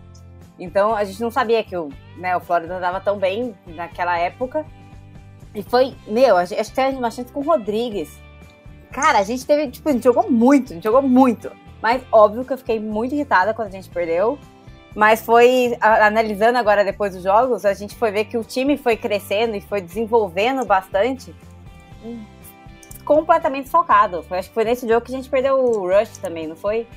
então 0.60 0.96
a 0.96 1.04
gente 1.04 1.22
não 1.22 1.30
sabia 1.30 1.64
que 1.64 1.76
o, 1.76 1.90
né, 2.18 2.36
o 2.36 2.40
Florida 2.40 2.78
andava 2.78 3.00
tão 3.00 3.18
bem 3.18 3.56
naquela 3.68 4.18
época. 4.18 4.66
E 5.54 5.64
foi, 5.64 5.96
meu, 6.08 6.38
acho 6.38 6.54
que 6.54 6.72
teve 6.76 6.98
uma 6.98 7.12
chance 7.12 7.32
com 7.32 7.40
o 7.40 7.44
Rodrigues. 7.44 8.10
Cara, 8.92 9.20
a 9.20 9.24
gente 9.24 9.46
teve, 9.46 9.72
tipo, 9.72 9.88
a 9.90 9.92
gente 9.92 10.04
jogou 10.04 10.30
muito, 10.30 10.72
a 10.72 10.76
gente 10.76 10.84
jogou 10.84 11.02
muito. 11.02 11.52
Mas 11.82 12.02
óbvio 12.12 12.44
que 12.44 12.54
eu 12.54 12.58
fiquei 12.58 12.80
muito 12.80 13.14
irritada 13.14 13.54
quando 13.54 13.68
a 13.68 13.72
gente 13.72 13.90
perdeu. 13.90 14.40
Mas 14.96 15.22
foi, 15.22 15.78
analisando 15.82 16.58
agora 16.58 16.86
depois 16.86 17.14
dos 17.14 17.24
jogos, 17.24 17.66
a 17.66 17.74
gente 17.74 17.96
foi 17.96 18.12
ver 18.12 18.26
que 18.26 18.38
o 18.38 18.44
time 18.44 18.78
foi 18.78 18.96
crescendo 18.96 19.56
e 19.56 19.62
foi 19.62 19.82
desenvolvendo 19.82 20.66
bastante. 20.66 21.36
Completamente 23.04 23.70
focado. 23.70 24.26
Acho 24.32 24.48
que 24.48 24.54
foi 24.54 24.64
nesse 24.64 24.88
jogo 24.88 25.06
que 25.06 25.14
a 25.14 25.18
gente 25.18 25.30
perdeu 25.30 25.60
o 25.60 25.88
Rush 25.88 26.18
também, 26.18 26.48
não 26.48 26.56
foi? 26.56 26.88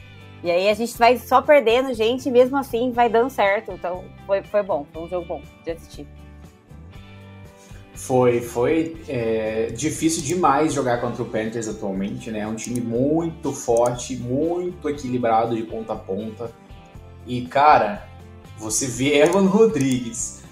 E 0.42 0.50
aí 0.50 0.68
a 0.68 0.74
gente 0.74 0.96
vai 0.96 1.16
só 1.16 1.42
perdendo 1.42 1.92
gente 1.92 2.28
e 2.28 2.32
mesmo 2.32 2.56
assim 2.56 2.92
vai 2.92 3.08
dando 3.08 3.30
certo. 3.30 3.72
Então 3.72 4.04
foi, 4.26 4.42
foi 4.42 4.62
bom, 4.62 4.86
foi 4.92 5.02
um 5.02 5.08
jogo 5.08 5.26
bom 5.26 5.42
de 5.64 5.72
assistir. 5.72 6.06
Foi, 7.94 8.40
foi 8.40 8.96
é, 9.08 9.66
difícil 9.76 10.22
demais 10.22 10.72
jogar 10.72 11.00
contra 11.00 11.20
o 11.20 11.26
Panthers 11.26 11.68
atualmente, 11.68 12.30
né? 12.30 12.40
É 12.40 12.46
um 12.46 12.54
time 12.54 12.80
muito 12.80 13.52
forte, 13.52 14.16
muito 14.16 14.88
equilibrado 14.88 15.56
de 15.56 15.62
ponta 15.64 15.94
a 15.94 15.96
ponta. 15.96 16.52
E, 17.26 17.42
cara, 17.42 18.06
você 18.56 18.86
vê 18.86 19.18
Evan 19.18 19.46
Rodrigues 19.46 20.44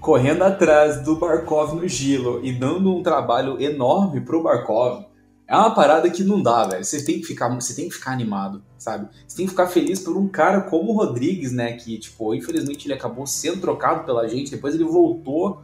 correndo 0.00 0.42
atrás 0.42 1.02
do 1.02 1.16
Barkov 1.16 1.74
no 1.74 1.86
gelo 1.86 2.40
e 2.44 2.52
dando 2.52 2.94
um 2.94 3.02
trabalho 3.02 3.60
enorme 3.62 4.20
pro 4.20 4.42
Barkov. 4.42 5.04
É 5.48 5.56
uma 5.56 5.74
parada 5.74 6.10
que 6.10 6.22
não 6.22 6.42
dá, 6.42 6.66
velho. 6.66 6.84
Você 6.84 7.02
tem 7.02 7.20
que 7.20 7.26
ficar, 7.26 7.48
você 7.48 7.74
tem 7.74 7.88
que 7.88 7.94
ficar 7.94 8.12
animado, 8.12 8.62
sabe? 8.76 9.08
Você 9.26 9.34
tem 9.34 9.46
que 9.46 9.50
ficar 9.50 9.66
feliz 9.66 9.98
por 9.98 10.14
um 10.14 10.28
cara 10.28 10.60
como 10.60 10.92
o 10.92 10.94
Rodrigues, 10.94 11.52
né, 11.52 11.72
que 11.72 11.98
tipo, 11.98 12.34
infelizmente 12.34 12.86
ele 12.86 12.92
acabou 12.92 13.26
sendo 13.26 13.58
trocado 13.58 14.04
pela 14.04 14.28
gente, 14.28 14.50
depois 14.50 14.74
ele 14.74 14.84
voltou, 14.84 15.62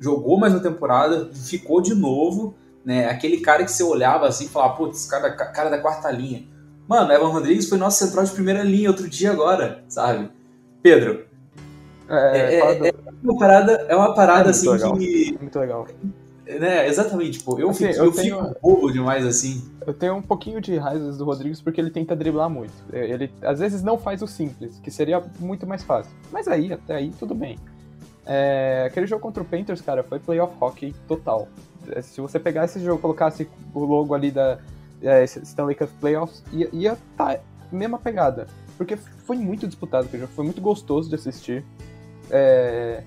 jogou 0.00 0.36
mais 0.36 0.52
uma 0.52 0.60
temporada, 0.60 1.30
ficou 1.32 1.80
de 1.80 1.94
novo, 1.94 2.56
né? 2.84 3.08
Aquele 3.08 3.38
cara 3.38 3.64
que 3.64 3.70
você 3.70 3.84
olhava 3.84 4.26
assim 4.26 4.46
e 4.46 4.48
falava, 4.48 4.74
putz, 4.74 5.06
cara, 5.06 5.30
cara 5.30 5.70
da 5.70 5.78
quarta 5.78 6.10
linha. 6.10 6.44
Mano, 6.88 7.12
Evan 7.12 7.28
Rodrigues 7.28 7.68
foi 7.68 7.78
nosso 7.78 8.04
central 8.04 8.24
de 8.24 8.32
primeira 8.32 8.64
linha 8.64 8.90
outro 8.90 9.08
dia 9.08 9.30
agora, 9.30 9.84
sabe? 9.86 10.28
Pedro. 10.82 11.24
É, 12.08 12.56
é, 12.56 12.88
é 12.88 12.94
uma 13.22 13.38
parada, 13.38 13.72
é 13.88 13.94
uma 13.94 14.12
parada 14.12 14.48
é 14.48 14.50
assim 14.50 14.68
legal. 14.68 14.96
que. 14.96 15.38
Muito 15.40 15.58
legal. 15.60 15.86
Né, 16.58 16.88
exatamente, 16.88 17.38
tipo, 17.38 17.58
eu, 17.60 17.70
Assim, 17.70 17.86
fico, 17.86 17.98
eu 17.98 18.04
eu 18.06 18.12
tenho- 18.12 18.44
fico 18.44 18.60
bobo 18.60 18.90
demais 18.92 19.24
assim. 19.26 19.62
Eu 19.86 19.94
tenho 19.94 20.14
um 20.16 20.22
pouquinho 20.22 20.60
de 20.60 20.76
raiva 20.76 21.12
do 21.12 21.24
Rodrigues 21.24 21.60
porque 21.60 21.80
ele 21.80 21.90
tenta 21.90 22.16
driblar 22.16 22.50
muito. 22.50 22.72
Ele 22.92 23.30
às 23.42 23.60
vezes 23.60 23.82
não 23.82 23.96
faz 23.98 24.20
o 24.22 24.26
simples, 24.26 24.78
que 24.82 24.90
seria 24.90 25.22
muito 25.38 25.66
mais 25.66 25.82
fácil. 25.82 26.12
Mas 26.32 26.48
aí, 26.48 26.72
até 26.72 26.96
aí, 26.96 27.12
tudo 27.18 27.34
bem. 27.34 27.58
É, 28.26 28.84
aquele 28.86 29.06
jogo 29.06 29.22
contra 29.22 29.42
o 29.42 29.46
Panthers, 29.46 29.80
cara, 29.80 30.02
foi 30.02 30.18
playoff 30.18 30.54
hockey 30.60 30.94
total. 31.08 31.48
É, 31.90 32.02
Se 32.02 32.20
você 32.20 32.38
pegar 32.38 32.64
esse 32.66 32.78
jogo 32.80 33.00
colocasse 33.00 33.48
o 33.74 33.84
logo 33.84 34.14
ali 34.14 34.30
da 34.30 34.58
é, 35.02 35.24
Stanley 35.24 35.74
Cup 35.74 35.88
Playoffs, 36.00 36.42
ia, 36.52 36.68
ia 36.72 36.98
tá 37.16 37.38
mesma 37.72 37.98
pegada. 37.98 38.46
Porque 38.76 38.96
foi 38.96 39.36
muito 39.36 39.66
disputado 39.66 40.06
aquele 40.06 40.22
jogo, 40.22 40.32
foi 40.34 40.44
muito 40.44 40.60
gostoso 40.60 41.08
de 41.08 41.14
assistir. 41.14 41.64
É, 42.30 43.02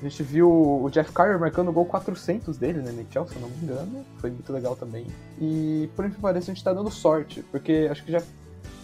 a 0.00 0.08
gente 0.08 0.22
viu 0.22 0.48
o 0.50 0.88
Jeff 0.90 1.12
Carter 1.12 1.38
marcando 1.40 1.68
o 1.68 1.72
gol 1.72 1.84
400 1.84 2.56
dele 2.56 2.80
na 2.80 2.90
NHL, 2.90 3.26
se 3.26 3.34
eu 3.34 3.42
não 3.42 3.48
me 3.48 3.56
engano. 3.62 4.04
Foi 4.18 4.30
muito 4.30 4.52
legal 4.52 4.76
também. 4.76 5.06
E 5.40 5.90
por 5.96 6.04
incrível 6.04 6.22
pareça, 6.22 6.50
a 6.50 6.54
gente 6.54 6.62
tá 6.62 6.72
dando 6.72 6.90
sorte, 6.90 7.42
porque 7.50 7.88
acho 7.90 8.04
que 8.04 8.12
já 8.12 8.22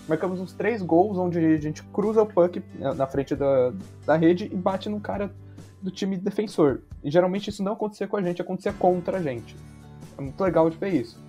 marcamos 0.08 0.40
uns 0.40 0.52
três 0.52 0.82
gols 0.82 1.16
onde 1.16 1.38
a 1.38 1.58
gente 1.58 1.82
cruza 1.84 2.22
o 2.22 2.26
puck 2.26 2.62
na 2.78 2.94
na 2.94 3.06
frente 3.06 3.36
da, 3.36 3.72
da 4.04 4.16
rede 4.16 4.50
e 4.52 4.56
bate 4.56 4.88
num 4.88 5.00
cara 5.00 5.32
do 5.80 5.90
time 5.90 6.16
defensor. 6.16 6.80
E 7.02 7.10
geralmente 7.10 7.48
isso 7.50 7.62
não 7.62 7.74
acontecia 7.74 8.08
com 8.08 8.16
a 8.16 8.22
gente, 8.22 8.42
acontecia 8.42 8.72
contra 8.72 9.18
a 9.18 9.22
gente. 9.22 9.54
É 10.18 10.20
muito 10.20 10.42
legal 10.42 10.68
de 10.68 10.76
ver 10.76 10.94
isso. 10.94 11.22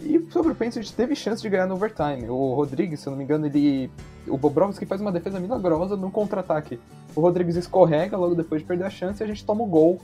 E 0.00 0.20
sobre 0.30 0.52
o 0.52 0.54
Pence, 0.54 0.78
a 0.78 0.82
gente 0.82 0.94
teve 0.94 1.14
chance 1.14 1.40
de 1.40 1.48
ganhar 1.48 1.66
no 1.66 1.74
overtime. 1.74 2.28
O 2.28 2.54
Rodrigues, 2.54 3.00
se 3.00 3.06
eu 3.06 3.12
não 3.12 3.18
me 3.18 3.24
engano, 3.24 3.46
ele. 3.46 3.90
O 4.26 4.36
Bobrovski 4.36 4.84
faz 4.84 5.00
uma 5.00 5.12
defesa 5.12 5.38
milagrosa 5.38 5.96
no 5.96 6.10
contra-ataque. 6.10 6.80
O 7.14 7.20
Rodrigues 7.20 7.56
escorrega 7.56 8.16
logo 8.16 8.34
depois 8.34 8.62
de 8.62 8.66
perder 8.66 8.84
a 8.84 8.90
chance 8.90 9.22
e 9.22 9.24
a 9.24 9.26
gente 9.26 9.44
toma 9.44 9.62
o 9.62 9.66
gol 9.66 10.00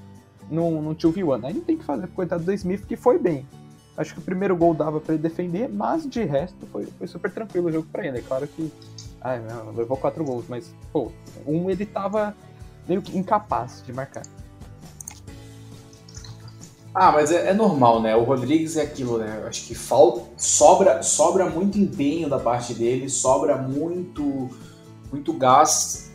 num, 0.50 0.83
num 0.83 0.95
2v1. 0.95 1.45
Aí 1.45 1.55
não 1.55 1.61
tem 1.61 1.77
que 1.77 1.85
fazer, 1.85 2.07
coitado 2.09 2.45
do 2.45 2.53
Smith, 2.53 2.87
que 2.87 2.97
foi 2.97 3.19
bem. 3.19 3.47
Acho 3.97 4.15
que 4.15 4.21
o 4.21 4.23
primeiro 4.23 4.57
gol 4.57 4.75
dava 4.75 5.00
pra 5.00 5.15
ele 5.15 5.23
defender, 5.23 5.69
mas 5.69 6.09
de 6.09 6.23
resto 6.23 6.67
foi, 6.71 6.87
foi 6.87 7.07
super 7.09 7.33
tranquilo 7.33 7.69
o 7.69 7.73
jogo 7.73 7.88
pra 7.91 8.07
ele. 8.07 8.19
É 8.19 8.23
claro 8.23 8.47
que. 8.47 8.73
Ai, 9.21 9.41
não, 9.41 9.73
levou 9.73 9.97
quatro 9.97 10.25
gols, 10.25 10.45
mas, 10.49 10.73
pô, 10.93 11.11
um 11.45 11.69
ele 11.69 11.85
tava 11.85 12.35
meio 12.87 13.03
que 13.03 13.19
incapaz 13.19 13.83
de 13.85 13.93
marcar. 13.93 14.23
Ah, 16.95 17.12
mas 17.12 17.31
é, 17.31 17.50
é 17.50 17.55
normal, 17.55 18.00
né? 18.00 18.17
O 18.17 18.23
Rodrigues 18.23 18.77
é 18.77 18.83
aquilo, 18.83 19.19
né? 19.19 19.45
Acho 19.47 19.67
que 19.67 19.75
falta, 19.75 20.23
sobra, 20.37 21.03
sobra 21.03 21.50
muito 21.50 21.79
empenho 21.79 22.29
da 22.29 22.38
parte 22.38 22.75
dele, 22.75 23.09
sobra 23.09 23.57
muito, 23.57 24.49
muito 25.12 25.33
gás, 25.33 26.08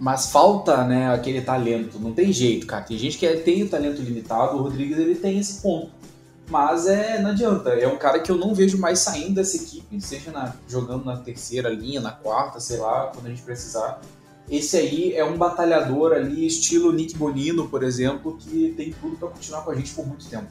mas 0.00 0.30
falta, 0.30 0.82
né, 0.84 1.12
aquele 1.12 1.42
talento. 1.42 2.00
Não 2.00 2.12
tem 2.12 2.32
jeito, 2.32 2.66
cara. 2.66 2.82
Tem 2.82 2.96
gente 2.98 3.18
que 3.18 3.26
é- 3.26 3.36
tem 3.36 3.62
o 3.62 3.68
talento 3.68 4.00
limitado, 4.00 4.56
o 4.56 4.62
Rodrigues 4.62 4.98
ele 4.98 5.14
tem 5.14 5.38
esse 5.38 5.60
ponto. 5.60 5.90
Mas 6.48 6.86
é, 6.88 7.20
não 7.20 7.30
adianta. 7.30 7.70
É 7.70 7.86
um 7.86 7.96
cara 7.98 8.18
que 8.18 8.32
eu 8.32 8.36
não 8.36 8.54
vejo 8.54 8.76
mais 8.78 8.98
saindo 9.00 9.34
dessa 9.34 9.56
equipe, 9.56 10.00
seja 10.00 10.32
na- 10.32 10.54
jogando 10.66 11.04
na 11.04 11.16
terceira 11.18 11.68
linha, 11.68 12.00
na 12.00 12.10
quarta, 12.10 12.58
sei 12.58 12.78
lá, 12.78 13.10
quando 13.14 13.26
a 13.26 13.28
gente 13.28 13.42
precisar. 13.42 14.00
Esse 14.50 14.76
aí 14.78 15.12
é 15.14 15.24
um 15.24 15.36
batalhador 15.36 16.12
ali, 16.12 16.44
estilo 16.44 16.90
Nick 16.92 17.16
Bonino, 17.16 17.68
por 17.68 17.84
exemplo, 17.84 18.36
que 18.40 18.74
tem 18.76 18.92
tudo 19.00 19.16
para 19.16 19.28
continuar 19.28 19.62
com 19.62 19.70
a 19.70 19.74
gente 19.76 19.92
por 19.94 20.04
muito 20.04 20.26
tempo. 20.26 20.48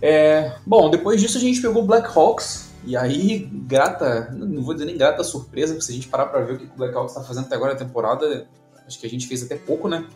É, 0.00 0.54
bom, 0.64 0.88
depois 0.88 1.20
disso 1.20 1.36
a 1.36 1.40
gente 1.40 1.60
pegou 1.60 1.84
Black 1.84 2.08
Hawks, 2.16 2.69
e 2.84 2.96
aí, 2.96 3.38
grata, 3.38 4.30
não 4.32 4.62
vou 4.62 4.74
dizer 4.74 4.86
nem 4.86 4.96
grata 4.96 5.22
surpresa, 5.22 5.74
porque 5.74 5.84
se 5.84 5.92
a 5.92 5.94
gente 5.94 6.08
parar 6.08 6.26
pra 6.26 6.40
ver 6.40 6.54
o 6.54 6.58
que 6.58 6.64
o 6.64 6.76
Black 6.76 6.94
tá 7.14 7.22
fazendo 7.22 7.44
até 7.44 7.54
agora 7.54 7.74
na 7.74 7.78
temporada, 7.78 8.46
acho 8.86 8.98
que 8.98 9.06
a 9.06 9.10
gente 9.10 9.26
fez 9.26 9.42
até 9.42 9.56
pouco, 9.56 9.88
né? 9.88 10.06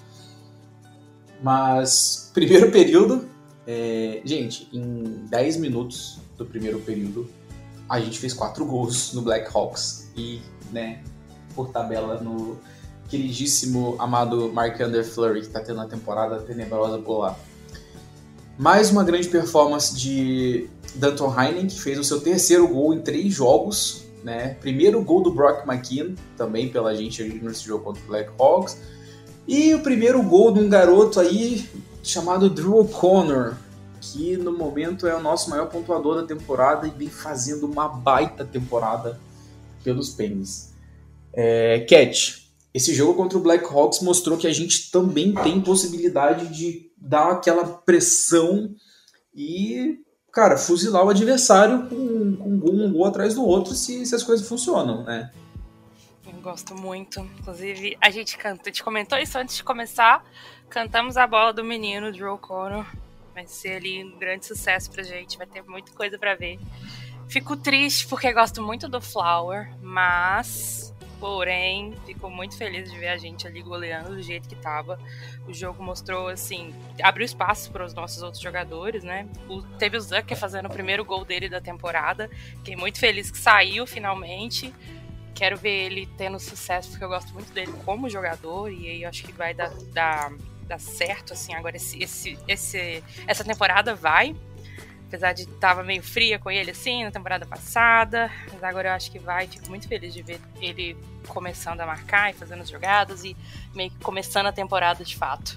Mas, 1.43 2.31
primeiro 2.33 2.71
período, 2.73 3.29
é, 3.67 4.23
gente, 4.25 4.69
em 4.73 5.27
10 5.29 5.59
minutos 5.59 6.19
do 6.39 6.47
primeiro 6.47 6.81
período, 6.81 7.29
a 7.89 8.01
gente 8.01 8.19
fez 8.19 8.33
quatro 8.33 8.65
gols 8.65 9.13
no 9.13 9.21
Black 9.21 9.49
Hawks 9.55 10.11
e, 10.17 10.41
né, 10.73 11.03
por 11.55 11.69
tabela 11.69 12.21
no 12.21 12.59
queridíssimo 13.09 13.95
amado 13.99 14.51
Mark-André 14.53 15.05
Fleury, 15.05 15.43
que 15.43 15.49
tá 15.49 15.61
tendo 15.61 15.77
uma 15.77 15.87
temporada 15.87 16.41
tenebrosa 16.41 16.99
por 16.99 17.19
lá. 17.19 17.39
Mais 18.59 18.91
uma 18.91 19.05
grande 19.05 19.29
performance 19.29 19.95
de 19.95 20.69
Danton 20.95 21.33
Heinen, 21.39 21.67
que 21.67 21.81
fez 21.81 21.99
o 21.99 22.05
seu 22.05 22.21
terceiro 22.21 22.67
gol 22.69 22.95
em 22.95 23.01
três 23.01 23.33
jogos, 23.33 24.05
né? 24.23 24.57
Primeiro 24.61 25.03
gol 25.03 25.23
do 25.23 25.31
Brock 25.31 25.67
McKeon, 25.67 26.15
também 26.37 26.69
pela 26.69 26.95
gente 26.95 27.23
nesse 27.23 27.65
jogo 27.65 27.85
contra 27.85 28.03
o 28.03 28.07
Black 28.07 28.31
Hawks. 28.39 28.79
E 29.47 29.75
o 29.75 29.81
primeiro 29.81 30.23
gol 30.23 30.53
de 30.53 30.61
um 30.61 30.69
garoto 30.69 31.21
aí 31.21 31.69
chamado 32.03 32.49
Drew 32.49 32.79
O'Connor, 32.79 33.57
que 34.01 34.37
no 34.37 34.53
momento 34.53 35.07
é 35.07 35.15
o 35.15 35.23
nosso 35.23 35.51
maior 35.51 35.67
pontuador 35.67 36.17
da 36.17 36.27
temporada 36.27 36.87
e 36.87 36.91
vem 36.91 37.09
fazendo 37.09 37.67
uma 37.67 37.89
baita 37.89 38.45
temporada 38.45 39.19
pelos 39.83 40.11
Penguins. 40.11 40.73
É, 41.33 41.81
Cat, 41.81 42.45
esse 42.73 42.95
jogo 42.95 43.15
contra 43.15 43.39
o 43.39 43.41
Black 43.41 43.65
Hawks 43.65 44.01
mostrou 44.01 44.37
que 44.39 44.47
a 44.47 44.53
gente 44.53 44.91
também 44.91 45.33
tem 45.33 45.61
possibilidade 45.61 46.49
de 46.49 46.91
dar 46.97 47.33
aquela 47.33 47.65
pressão 47.65 48.75
e, 49.35 49.99
cara, 50.35 50.59
fuzilar 50.59 51.05
o 51.05 51.11
adversário 51.11 51.87
com, 51.89 52.37
com 52.37 52.49
um 52.49 52.93
gol, 52.93 53.07
atrás 53.07 53.35
do 53.35 53.45
outro 53.45 53.73
se, 53.75 54.05
se 54.05 54.15
as 54.15 54.23
coisas 54.23 54.47
funcionam, 54.47 55.05
né? 55.05 55.31
Eu 56.27 56.41
gosto 56.41 56.75
muito. 56.75 57.21
Inclusive, 57.39 57.97
a 58.01 58.11
gente 58.11 58.37
canta, 58.37 58.63
a 58.65 58.67
gente 58.67 58.83
comentou 58.83 59.17
isso 59.17 59.39
antes 59.39 59.57
de 59.57 59.63
começar. 59.63 60.25
Cantamos 60.69 61.17
a 61.17 61.27
bola 61.27 61.53
do 61.53 61.63
menino, 61.63 62.11
Drew 62.11 62.35
O'Connor. 62.35 62.85
Vai 63.33 63.47
ser 63.47 63.77
ali 63.77 64.05
um 64.05 64.19
grande 64.19 64.47
sucesso 64.47 64.91
pra 64.91 65.03
gente, 65.03 65.39
vai 65.39 65.47
ter 65.47 65.63
muita 65.63 65.93
coisa 65.93 66.19
pra 66.19 66.35
ver. 66.35 66.59
Fico 67.29 67.57
triste 67.57 68.07
porque 68.07 68.33
gosto 68.33 68.63
muito 68.63 68.89
do 68.89 69.01
Flower, 69.01 69.73
mas, 69.81 70.94
porém, 71.25 71.95
fico 72.05 72.29
muito 72.29 72.55
feliz 72.55 72.93
de 72.93 72.99
ver 72.99 73.09
a 73.09 73.17
gente 73.17 73.47
ali 73.47 73.63
goleando 73.63 74.11
do 74.11 74.21
jeito 74.23 74.47
que 74.47 74.55
tava. 74.55 74.99
O 75.49 75.55
jogo 75.55 75.83
mostrou, 75.83 76.29
assim, 76.29 76.75
abriu 77.03 77.25
espaço 77.25 77.71
para 77.73 77.83
os 77.83 77.95
nossos 77.95 78.23
outros 78.23 78.43
jogadores, 78.43 79.03
né? 79.03 79.27
O- 79.49 79.63
teve 79.79 79.97
o 79.97 80.01
Zucker 80.03 80.37
fazendo 80.37 80.67
o 80.67 80.71
primeiro 80.71 81.03
gol 81.03 81.25
dele 81.25 81.49
da 81.49 81.63
temporada. 81.63 82.29
Fiquei 82.59 82.77
muito 82.77 82.99
feliz 82.99 83.31
que 83.31 83.39
saiu 83.39 83.87
finalmente. 83.87 84.71
Quero 85.35 85.57
ver 85.57 85.87
ele 85.87 86.07
tendo 86.19 86.39
sucesso, 86.39 86.91
porque 86.91 87.05
eu 87.05 87.09
gosto 87.09 87.33
muito 87.33 87.51
dele 87.55 87.73
como 87.87 88.07
jogador, 88.11 88.71
e 88.71 88.87
aí 88.87 89.05
acho 89.07 89.25
que 89.25 89.33
vai 89.33 89.55
dar, 89.55 89.71
dar, 89.95 90.31
dar 90.67 90.79
certo, 90.79 91.33
assim, 91.33 91.55
agora 91.55 91.75
esse, 91.77 92.03
esse, 92.03 92.39
esse, 92.47 93.03
essa 93.27 93.43
temporada 93.43 93.95
vai. 93.95 94.37
Apesar 95.15 95.33
de 95.33 95.47
tava 95.47 95.85
meio 95.85 96.03
fria 96.03 96.41
com 96.41 96.51
ele, 96.51 96.73
assim, 96.73 97.05
na 97.05 97.11
temporada 97.13 97.47
passada, 97.47 98.29
mas 98.53 98.65
agora 98.65 98.89
eu 98.89 98.93
acho 98.95 99.13
que 99.13 99.19
vai. 99.21 99.47
Fico 99.47 99.69
muito 99.69 99.87
feliz 99.87 100.13
de 100.13 100.23
ver 100.23 100.41
ele 100.61 100.97
começando 101.29 101.81
a 101.81 101.87
marcar 101.87 102.33
e 102.33 102.35
fazendo 102.35 102.63
as 102.63 102.69
jogadas 102.69 103.23
e 103.23 103.37
meio 103.73 103.93
que 103.93 103.99
começando 103.99 104.47
a 104.47 104.53
temporada 104.53 105.05
de 105.05 105.15
fato. 105.15 105.57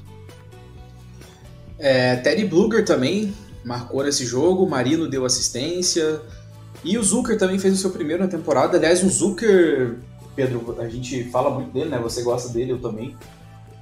É, 1.80 2.18
Teddy 2.18 2.46
Bluger 2.46 2.86
também 2.86 3.34
marcou 3.66 4.04
nesse 4.04 4.28
jogo, 4.28 4.70
Marino 4.70 5.10
deu 5.10 5.26
assistência. 5.26 6.22
E 6.84 6.96
o 6.96 7.04
Zucker 7.04 7.36
também 7.36 7.58
fez 7.58 7.74
o 7.74 7.78
seu 7.78 7.90
primeiro 7.90 8.22
na 8.22 8.30
temporada. 8.30 8.78
Aliás, 8.78 9.02
o 9.02 9.10
Zucker, 9.10 9.96
Pedro, 10.36 10.80
a 10.80 10.88
gente 10.88 11.24
fala 11.32 11.50
muito 11.50 11.72
dele, 11.72 11.90
né? 11.90 11.98
Você 11.98 12.22
gosta 12.22 12.50
dele, 12.50 12.74
eu 12.74 12.80
também. 12.80 13.18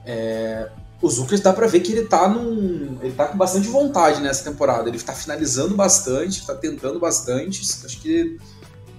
É, 0.05 0.69
o 1.01 1.09
Zucker 1.09 1.41
dá 1.41 1.53
pra 1.53 1.67
ver 1.67 1.81
que 1.81 1.91
ele 1.91 2.05
tá 2.05 2.27
num. 2.27 2.97
Ele 3.01 3.13
tá 3.13 3.27
com 3.27 3.37
bastante 3.37 3.67
vontade 3.67 4.21
nessa 4.21 4.49
temporada. 4.49 4.89
Ele 4.89 4.99
tá 4.99 5.13
finalizando 5.13 5.75
bastante, 5.75 6.45
tá 6.45 6.55
tentando 6.55 6.99
bastante. 6.99 7.61
Acho 7.85 8.01
que 8.01 8.37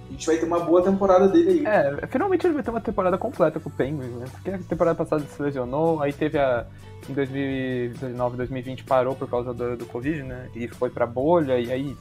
a 0.07 0.11
gente 0.11 0.25
vai 0.25 0.37
ter 0.37 0.45
uma 0.45 0.59
boa 0.59 0.81
temporada 0.81 1.27
dele 1.27 1.49
aí. 1.49 1.65
É, 1.65 2.07
finalmente 2.07 2.45
ele 2.45 2.53
vai 2.53 2.63
ter 2.63 2.69
uma 2.69 2.81
temporada 2.81 3.17
completa 3.17 3.59
com 3.59 3.69
o 3.69 3.71
Penguins, 3.71 4.11
né? 4.11 4.25
Porque 4.31 4.51
a 4.51 4.57
temporada 4.59 4.95
passada 4.95 5.23
se 5.23 5.41
lesionou, 5.41 6.01
aí 6.01 6.13
teve 6.13 6.37
a. 6.37 6.65
Em 7.09 7.13
2019, 7.13 8.37
2020 8.37 8.83
parou 8.83 9.15
por 9.15 9.29
causa 9.29 9.53
do, 9.53 9.77
do 9.77 9.85
Covid, 9.85 10.23
né? 10.23 10.49
E 10.55 10.67
foi 10.67 10.89
pra 10.89 11.05
bolha, 11.05 11.57
e 11.57 11.71
aí 11.71 11.95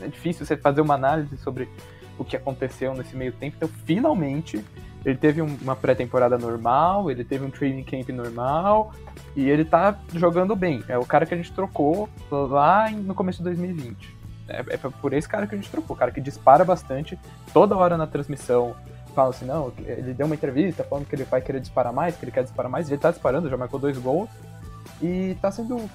é 0.00 0.08
difícil 0.08 0.44
você 0.44 0.56
fazer 0.56 0.80
uma 0.80 0.94
análise 0.94 1.36
sobre 1.38 1.68
o 2.18 2.24
que 2.24 2.36
aconteceu 2.36 2.94
nesse 2.94 3.16
meio 3.16 3.32
tempo. 3.32 3.56
Então, 3.56 3.68
finalmente, 3.86 4.62
ele 5.04 5.16
teve 5.16 5.42
um- 5.42 5.56
uma 5.60 5.76
pré-temporada 5.76 6.38
normal, 6.38 7.10
ele 7.10 7.24
teve 7.24 7.44
um 7.44 7.50
training 7.50 7.84
camp 7.84 8.08
normal, 8.10 8.92
e 9.36 9.48
ele 9.48 9.64
tá 9.64 9.96
jogando 10.14 10.54
bem. 10.56 10.82
É 10.88 10.96
o 10.98 11.04
cara 11.04 11.26
que 11.26 11.34
a 11.34 11.36
gente 11.36 11.52
trocou 11.52 12.08
lá 12.30 12.90
no 12.90 13.14
começo 13.14 13.38
de 13.38 13.44
2020. 13.44 14.14
É, 14.48 14.64
é 14.70 14.76
por 14.76 15.12
esse 15.12 15.28
cara 15.28 15.46
que 15.46 15.54
a 15.54 15.58
gente 15.58 15.70
trocou, 15.70 15.96
o 15.96 15.98
cara 15.98 16.10
que 16.10 16.20
dispara 16.20 16.64
bastante, 16.64 17.18
toda 17.52 17.76
hora 17.76 17.96
na 17.96 18.06
transmissão 18.06 18.74
fala 19.14 19.30
assim, 19.30 19.44
não, 19.44 19.72
ele 19.78 20.12
deu 20.12 20.26
uma 20.26 20.34
entrevista 20.34 20.82
falando 20.82 21.06
que 21.06 21.14
ele 21.14 21.24
vai 21.24 21.40
querer 21.40 21.60
disparar 21.60 21.92
mais, 21.92 22.16
que 22.16 22.24
ele 22.24 22.32
quer 22.32 22.42
disparar 22.42 22.70
mais, 22.70 22.90
ele 22.90 22.98
tá 23.00 23.10
disparando, 23.10 23.48
já 23.48 23.56
marcou 23.56 23.78
dois 23.78 23.96
gols, 23.96 24.28
e 25.00 25.36
tá 25.40 25.50
sendo, 25.52 25.88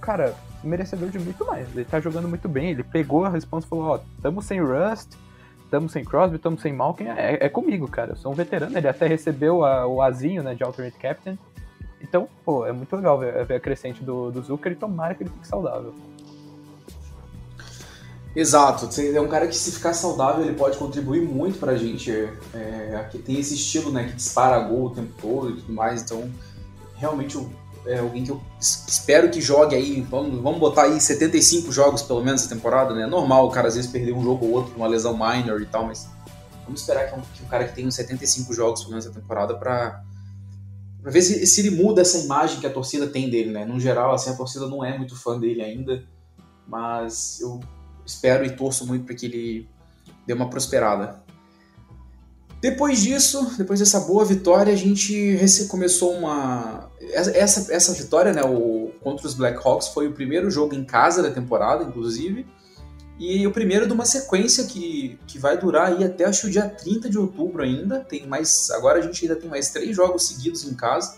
cara, 0.00 0.34
merecedor 0.62 1.08
de 1.08 1.18
muito 1.18 1.44
mais. 1.44 1.68
Ele 1.74 1.84
tá 1.84 2.00
jogando 2.00 2.28
muito 2.28 2.48
bem, 2.48 2.70
ele 2.70 2.84
pegou 2.84 3.24
a 3.24 3.28
resposta 3.28 3.66
e 3.66 3.70
falou, 3.70 3.86
ó, 3.86 4.00
tamo 4.22 4.40
sem 4.40 4.60
Rust, 4.60 5.08
tamo 5.70 5.88
sem 5.88 6.04
Crosby, 6.04 6.38
tamo 6.38 6.58
sem 6.58 6.72
Malkin, 6.72 7.04
é, 7.04 7.38
é 7.46 7.48
comigo, 7.48 7.86
cara, 7.88 8.12
eu 8.12 8.16
sou 8.16 8.32
um 8.32 8.34
veterano, 8.34 8.76
ele 8.76 8.88
até 8.88 9.06
recebeu 9.06 9.64
a- 9.64 9.86
o 9.86 10.02
azinho, 10.02 10.42
né, 10.42 10.54
de 10.54 10.62
Alternate 10.64 10.98
Captain, 10.98 11.38
então, 12.00 12.28
pô, 12.44 12.66
é 12.66 12.72
muito 12.72 12.94
legal 12.96 13.18
ver, 13.18 13.44
ver 13.44 13.54
a 13.56 13.60
crescente 13.60 14.02
do, 14.02 14.30
do 14.30 14.42
Zucker 14.42 14.72
e 14.72 14.74
tomara 14.74 15.14
que 15.14 15.22
ele 15.22 15.30
fique 15.30 15.46
saudável. 15.46 15.94
Exato, 18.34 18.88
é 19.00 19.20
um 19.20 19.26
cara 19.28 19.48
que 19.48 19.56
se 19.56 19.72
ficar 19.72 19.92
saudável 19.92 20.44
ele 20.44 20.54
pode 20.54 20.78
contribuir 20.78 21.20
muito 21.20 21.58
pra 21.58 21.74
gente. 21.76 22.10
É, 22.54 23.08
tem 23.26 23.38
esse 23.40 23.54
estilo, 23.54 23.90
né, 23.90 24.04
que 24.04 24.12
dispara 24.12 24.58
gol 24.60 24.86
o 24.86 24.90
tempo 24.90 25.12
todo 25.20 25.50
e 25.50 25.56
tudo 25.56 25.72
mais, 25.72 26.02
então 26.02 26.30
realmente 26.94 27.34
eu- 27.34 27.50
é 27.86 27.98
alguém 27.98 28.24
que 28.24 28.30
eu 28.30 28.40
es- 28.60 28.84
espero 28.88 29.30
que 29.30 29.40
jogue 29.40 29.74
aí, 29.74 30.00
vamos, 30.02 30.40
vamos 30.42 30.58
botar 30.60 30.82
aí 30.84 31.00
75 31.00 31.72
jogos 31.72 32.02
pelo 32.02 32.22
menos 32.22 32.42
essa 32.42 32.54
temporada, 32.54 32.94
né? 32.94 33.06
Normal 33.06 33.46
o 33.46 33.50
cara 33.50 33.68
às 33.68 33.74
vezes 33.74 33.90
perder 33.90 34.12
um 34.12 34.22
jogo 34.22 34.44
ou 34.46 34.52
outro, 34.52 34.74
uma 34.76 34.86
lesão 34.86 35.14
minor 35.16 35.60
e 35.60 35.66
tal, 35.66 35.86
mas 35.86 36.08
vamos 36.64 36.80
esperar 36.80 37.08
que, 37.08 37.18
um, 37.18 37.22
que 37.34 37.42
o 37.42 37.46
cara 37.46 37.64
que 37.66 37.74
tem 37.74 37.86
uns 37.86 37.94
75 37.94 38.52
jogos 38.52 38.80
pelo 38.80 38.90
menos 38.90 39.06
essa 39.06 39.14
temporada 39.18 39.54
pra, 39.56 40.02
pra 41.02 41.10
ver 41.10 41.22
se, 41.22 41.46
se 41.46 41.60
ele 41.66 41.70
muda 41.70 42.02
essa 42.02 42.18
imagem 42.18 42.60
que 42.60 42.66
a 42.66 42.70
torcida 42.72 43.06
tem 43.06 43.28
dele, 43.30 43.50
né? 43.50 43.64
No 43.64 43.80
geral, 43.80 44.12
assim, 44.14 44.30
a 44.30 44.34
torcida 44.36 44.66
não 44.68 44.84
é 44.84 44.96
muito 44.96 45.16
fã 45.16 45.38
dele 45.38 45.62
ainda, 45.62 46.04
mas 46.68 47.40
eu 47.40 47.60
espero 48.06 48.44
e 48.44 48.50
torço 48.50 48.86
muito 48.86 49.04
para 49.04 49.14
que 49.14 49.26
ele 49.26 49.68
dê 50.26 50.32
uma 50.32 50.48
prosperada. 50.50 51.22
Depois 52.60 53.00
disso, 53.00 53.54
depois 53.56 53.80
dessa 53.80 54.00
boa 54.00 54.24
vitória, 54.24 54.72
a 54.72 54.76
gente 54.76 55.38
começou 55.68 56.12
uma. 56.12 56.90
Essa, 57.00 57.72
essa 57.72 57.92
vitória, 57.94 58.32
né, 58.32 58.42
o, 58.42 58.90
contra 59.00 59.26
os 59.26 59.32
Blackhawks, 59.32 59.88
foi 59.88 60.08
o 60.08 60.12
primeiro 60.12 60.50
jogo 60.50 60.74
em 60.74 60.84
casa 60.84 61.22
da 61.22 61.30
temporada, 61.30 61.82
inclusive, 61.84 62.46
e 63.18 63.46
o 63.46 63.50
primeiro 63.50 63.86
de 63.86 63.92
uma 63.94 64.04
sequência 64.04 64.64
que, 64.64 65.18
que 65.26 65.38
vai 65.38 65.58
durar 65.58 65.88
aí 65.88 66.04
até 66.04 66.26
acho 66.26 66.48
o 66.48 66.50
dia 66.50 66.68
30 66.68 67.08
de 67.08 67.18
outubro 67.18 67.62
ainda. 67.62 68.00
Tem 68.00 68.26
mais. 68.26 68.70
Agora 68.72 68.98
a 68.98 69.02
gente 69.02 69.24
ainda 69.24 69.36
tem 69.36 69.48
mais 69.48 69.70
três 69.70 69.96
jogos 69.96 70.26
seguidos 70.26 70.64
em 70.64 70.74
casa. 70.74 71.16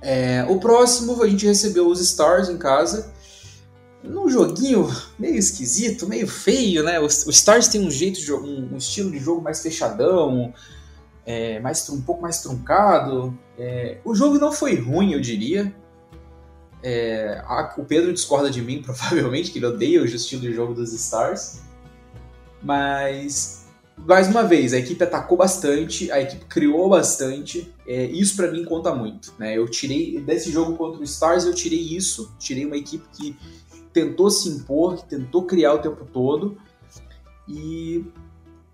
É, 0.00 0.44
o 0.48 0.58
próximo 0.58 1.22
a 1.22 1.28
gente 1.28 1.46
recebeu 1.46 1.86
os 1.88 2.00
Stars 2.00 2.48
em 2.48 2.58
casa 2.58 3.12
num 4.04 4.28
joguinho 4.28 4.88
meio 5.18 5.36
esquisito, 5.36 6.06
meio 6.06 6.26
feio, 6.28 6.82
né? 6.82 7.00
O, 7.00 7.06
Stars 7.06 7.68
tem 7.68 7.80
um 7.80 7.90
jeito 7.90 8.20
de 8.20 8.32
um, 8.32 8.74
um 8.74 8.76
estilo 8.76 9.10
de 9.10 9.18
jogo 9.18 9.40
mais 9.42 9.62
fechadão, 9.62 10.52
é, 11.26 11.58
mais 11.60 11.88
um 11.88 12.00
pouco 12.02 12.20
mais 12.22 12.40
truncado. 12.42 13.36
É, 13.58 13.98
o 14.04 14.14
jogo 14.14 14.38
não 14.38 14.52
foi 14.52 14.74
ruim, 14.76 15.12
eu 15.12 15.20
diria. 15.20 15.74
É, 16.82 17.42
a- 17.46 17.74
o 17.78 17.84
Pedro 17.84 18.12
discorda 18.12 18.50
de 18.50 18.60
mim, 18.60 18.82
provavelmente, 18.84 19.50
que 19.50 19.58
ele 19.58 19.66
odeia 19.66 20.02
o 20.02 20.04
estilo 20.04 20.42
de 20.42 20.52
jogo 20.52 20.74
dos 20.74 20.92
Stars. 20.92 21.60
Mas, 22.62 23.66
mais 23.96 24.26
uma 24.28 24.42
vez, 24.42 24.72
a 24.72 24.78
equipe 24.78 25.02
atacou 25.02 25.36
bastante, 25.36 26.10
a 26.10 26.20
equipe 26.20 26.44
criou 26.46 26.88
bastante. 26.88 27.72
é, 27.86 28.04
isso 28.06 28.36
pra 28.36 28.50
mim 28.50 28.64
conta 28.64 28.94
muito. 28.94 29.34
Né? 29.38 29.56
Eu 29.56 29.68
tirei, 29.68 30.20
desse 30.20 30.50
jogo 30.50 30.74
contra 30.76 31.00
o 31.00 31.04
Stars, 31.04 31.44
eu 31.44 31.54
tirei 31.54 31.80
isso. 31.80 32.34
Tirei 32.38 32.64
uma 32.66 32.76
equipe 32.76 33.04
que 33.12 33.36
tentou 33.94 34.28
se 34.28 34.48
impor, 34.48 34.96
que 34.96 35.04
tentou 35.04 35.46
criar 35.46 35.72
o 35.72 35.78
tempo 35.78 36.04
todo 36.04 36.58
e 37.48 38.04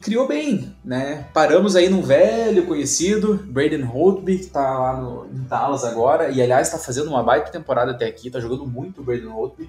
criou 0.01 0.27
bem, 0.27 0.75
né? 0.83 1.29
Paramos 1.35 1.77
aí 1.77 1.91
num 1.91 2.01
velho 2.01 2.67
conhecido, 2.67 3.35
Braden 3.35 3.83
Holtby, 3.83 4.39
que 4.39 4.47
tá 4.47 4.79
lá 4.79 4.97
no, 4.97 5.27
em 5.27 5.45
Dallas 5.45 5.85
agora, 5.85 6.31
e 6.31 6.41
aliás 6.41 6.71
tá 6.71 6.79
fazendo 6.79 7.09
uma 7.09 7.23
baita 7.23 7.53
temporada 7.53 7.91
até 7.91 8.07
aqui, 8.07 8.31
tá 8.31 8.41
jogando 8.41 8.67
muito 8.67 9.03
o 9.03 9.05
Braden 9.05 9.29
Holtby. 9.29 9.69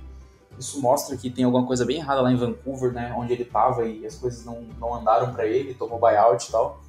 Isso 0.58 0.80
mostra 0.80 1.18
que 1.18 1.30
tem 1.30 1.44
alguma 1.44 1.66
coisa 1.68 1.84
bem 1.86 1.98
errada 1.98 2.22
lá 2.22 2.32
em 2.32 2.38
Vancouver, 2.38 2.94
né? 2.94 3.14
Onde 3.18 3.34
ele 3.34 3.44
tava 3.44 3.86
e 3.86 4.06
as 4.06 4.16
coisas 4.16 4.46
não, 4.46 4.64
não 4.80 4.96
andaram 4.96 5.34
para 5.34 5.46
ele, 5.46 5.74
tomou 5.74 6.00
buyout 6.00 6.48
e 6.48 6.52
tal. 6.52 6.80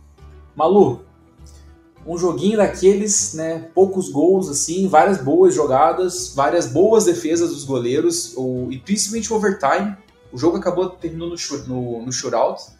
Malu, 0.55 1.05
um 2.07 2.19
joguinho 2.19 2.57
daqueles, 2.57 3.35
né? 3.35 3.69
Poucos 3.75 4.09
gols, 4.09 4.49
assim, 4.49 4.89
várias 4.89 5.19
boas 5.19 5.55
jogadas, 5.55 6.35
várias 6.35 6.67
boas 6.67 7.05
defesas 7.05 7.51
dos 7.51 7.65
goleiros, 7.65 8.35
o, 8.37 8.69
e 8.71 8.79
principalmente 8.79 9.33
o 9.33 9.37
overtime. 9.37 9.97
O 10.33 10.39
jogo 10.39 10.57
acabou 10.57 10.89
terminando 10.91 11.35
no, 11.35 11.67
no, 11.67 12.07
no 12.07 12.13
shootout. 12.13 12.73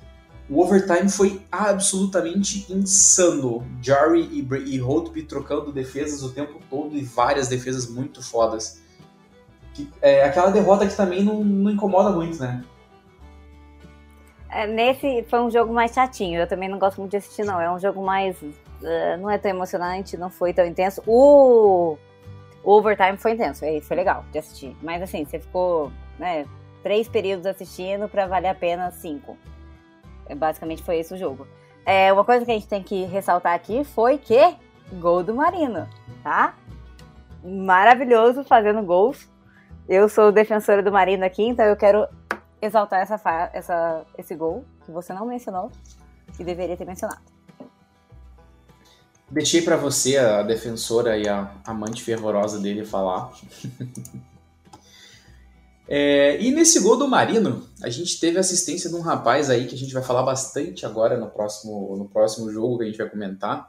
O 0.51 0.61
overtime 0.61 1.09
foi 1.09 1.41
absolutamente 1.51 2.67
insano. 2.73 3.65
Jarry 3.81 4.23
e, 4.33 4.75
e 4.75 4.79
Holtby 4.79 5.23
trocando 5.23 5.73
defesas 5.73 6.23
o 6.23 6.31
tempo 6.31 6.59
todo 6.69 6.97
e 6.97 7.03
várias 7.03 7.49
defesas 7.49 7.89
muito 7.89 8.23
fodas. 8.23 8.81
Que- 9.73 9.89
é 10.03 10.25
aquela 10.25 10.51
derrota 10.51 10.87
que 10.87 10.97
também 10.97 11.23
não, 11.23 11.45
não 11.45 11.71
incomoda 11.71 12.11
muito, 12.11 12.41
né? 12.41 12.65
É, 14.51 14.67
Nesse 14.67 15.25
foi 15.31 15.41
um 15.41 15.51
jogo 15.51 15.73
mais 15.73 15.93
chatinho. 15.93 16.41
Eu 16.41 16.47
também 16.47 16.69
não 16.69 16.79
gosto 16.79 16.99
muito 16.99 17.13
de 17.13 17.17
assistir, 17.19 17.45
não. 17.45 17.61
É 17.61 17.73
um 17.73 17.79
jogo 17.79 18.05
mais. 18.05 18.37
Eh, 18.85 19.17
não 19.17 19.31
é 19.31 19.39
tão 19.39 19.51
emocionante, 19.51 20.17
não 20.17 20.31
foi 20.31 20.53
tão 20.53 20.65
intenso. 20.65 21.03
O, 21.07 21.97
o 22.63 22.73
overtime 22.73 23.17
foi 23.17 23.33
intenso, 23.33 23.65
foi 23.83 23.97
legal 23.97 24.25
de 24.31 24.39
assistir. 24.39 24.77
Mas 24.83 25.03
assim, 25.03 25.25
você 25.25 25.39
ficou 25.39 25.93
né, 26.19 26.47
três 26.83 27.09
períodos 27.09 27.47
assistindo 27.47 28.09
pra 28.09 28.27
valer 28.27 28.49
a 28.49 28.55
pena 28.55 28.91
cinco. 28.91 29.37
É, 30.27 30.35
Basicamente 30.35 30.83
foi 30.83 30.99
esse 30.99 31.15
o 31.15 31.17
jogo. 31.17 31.47
É, 31.85 32.13
uma 32.13 32.25
coisa 32.25 32.45
que 32.45 32.51
a 32.51 32.55
gente 32.55 32.69
tem 32.69 32.83
que 32.83 33.05
ressaltar 33.05 33.55
aqui 33.55 33.85
foi 33.85 34.19
que 34.19 34.57
gol 34.93 35.23
do 35.23 35.35
Marino, 35.35 35.89
tá? 36.23 36.55
Maravilhoso 37.43 38.45
fazendo 38.45 38.83
gols. 38.83 39.29
Eu 39.89 40.09
sou 40.09 40.31
defensora 40.31 40.83
do 40.83 40.93
Marino 40.93 41.25
aqui, 41.25 41.43
então 41.43 41.65
eu 41.65 41.77
quero 41.77 42.07
exaltar 42.61 43.01
essa, 43.01 43.51
essa, 43.53 44.07
esse 44.17 44.35
gol 44.37 44.65
que 44.85 44.93
você 44.93 45.13
não 45.13 45.27
mencionou 45.27 45.71
e 46.39 46.45
deveria 46.45 46.77
ter 46.77 46.85
mencionado. 46.85 47.32
Deixei 49.33 49.63
pra 49.63 49.77
você, 49.77 50.19
a 50.19 50.43
defensora 50.43 51.17
e 51.17 51.27
a 51.27 51.55
amante 51.65 52.03
fervorosa 52.03 52.61
dele, 52.61 52.85
falar. 52.85 53.33
É, 55.95 56.41
e 56.41 56.51
nesse 56.51 56.81
gol 56.81 56.97
do 56.97 57.07
Marino, 57.07 57.69
a 57.83 57.91
gente 57.91 58.19
teve 58.19 58.39
assistência 58.39 58.89
de 58.89 58.97
um 58.97 59.03
rapaz 59.03 59.51
aí 59.51 59.67
que 59.67 59.75
a 59.75 59.79
gente 59.79 59.93
vai 59.93 60.03
falar 60.03 60.23
bastante 60.23 60.87
agora 60.87 61.19
no 61.19 61.29
próximo, 61.29 61.95
no 61.99 62.09
próximo 62.09 62.51
jogo 62.51 62.79
que 62.79 62.85
a 62.85 62.87
gente 62.87 62.97
vai 62.97 63.11
comentar. 63.11 63.69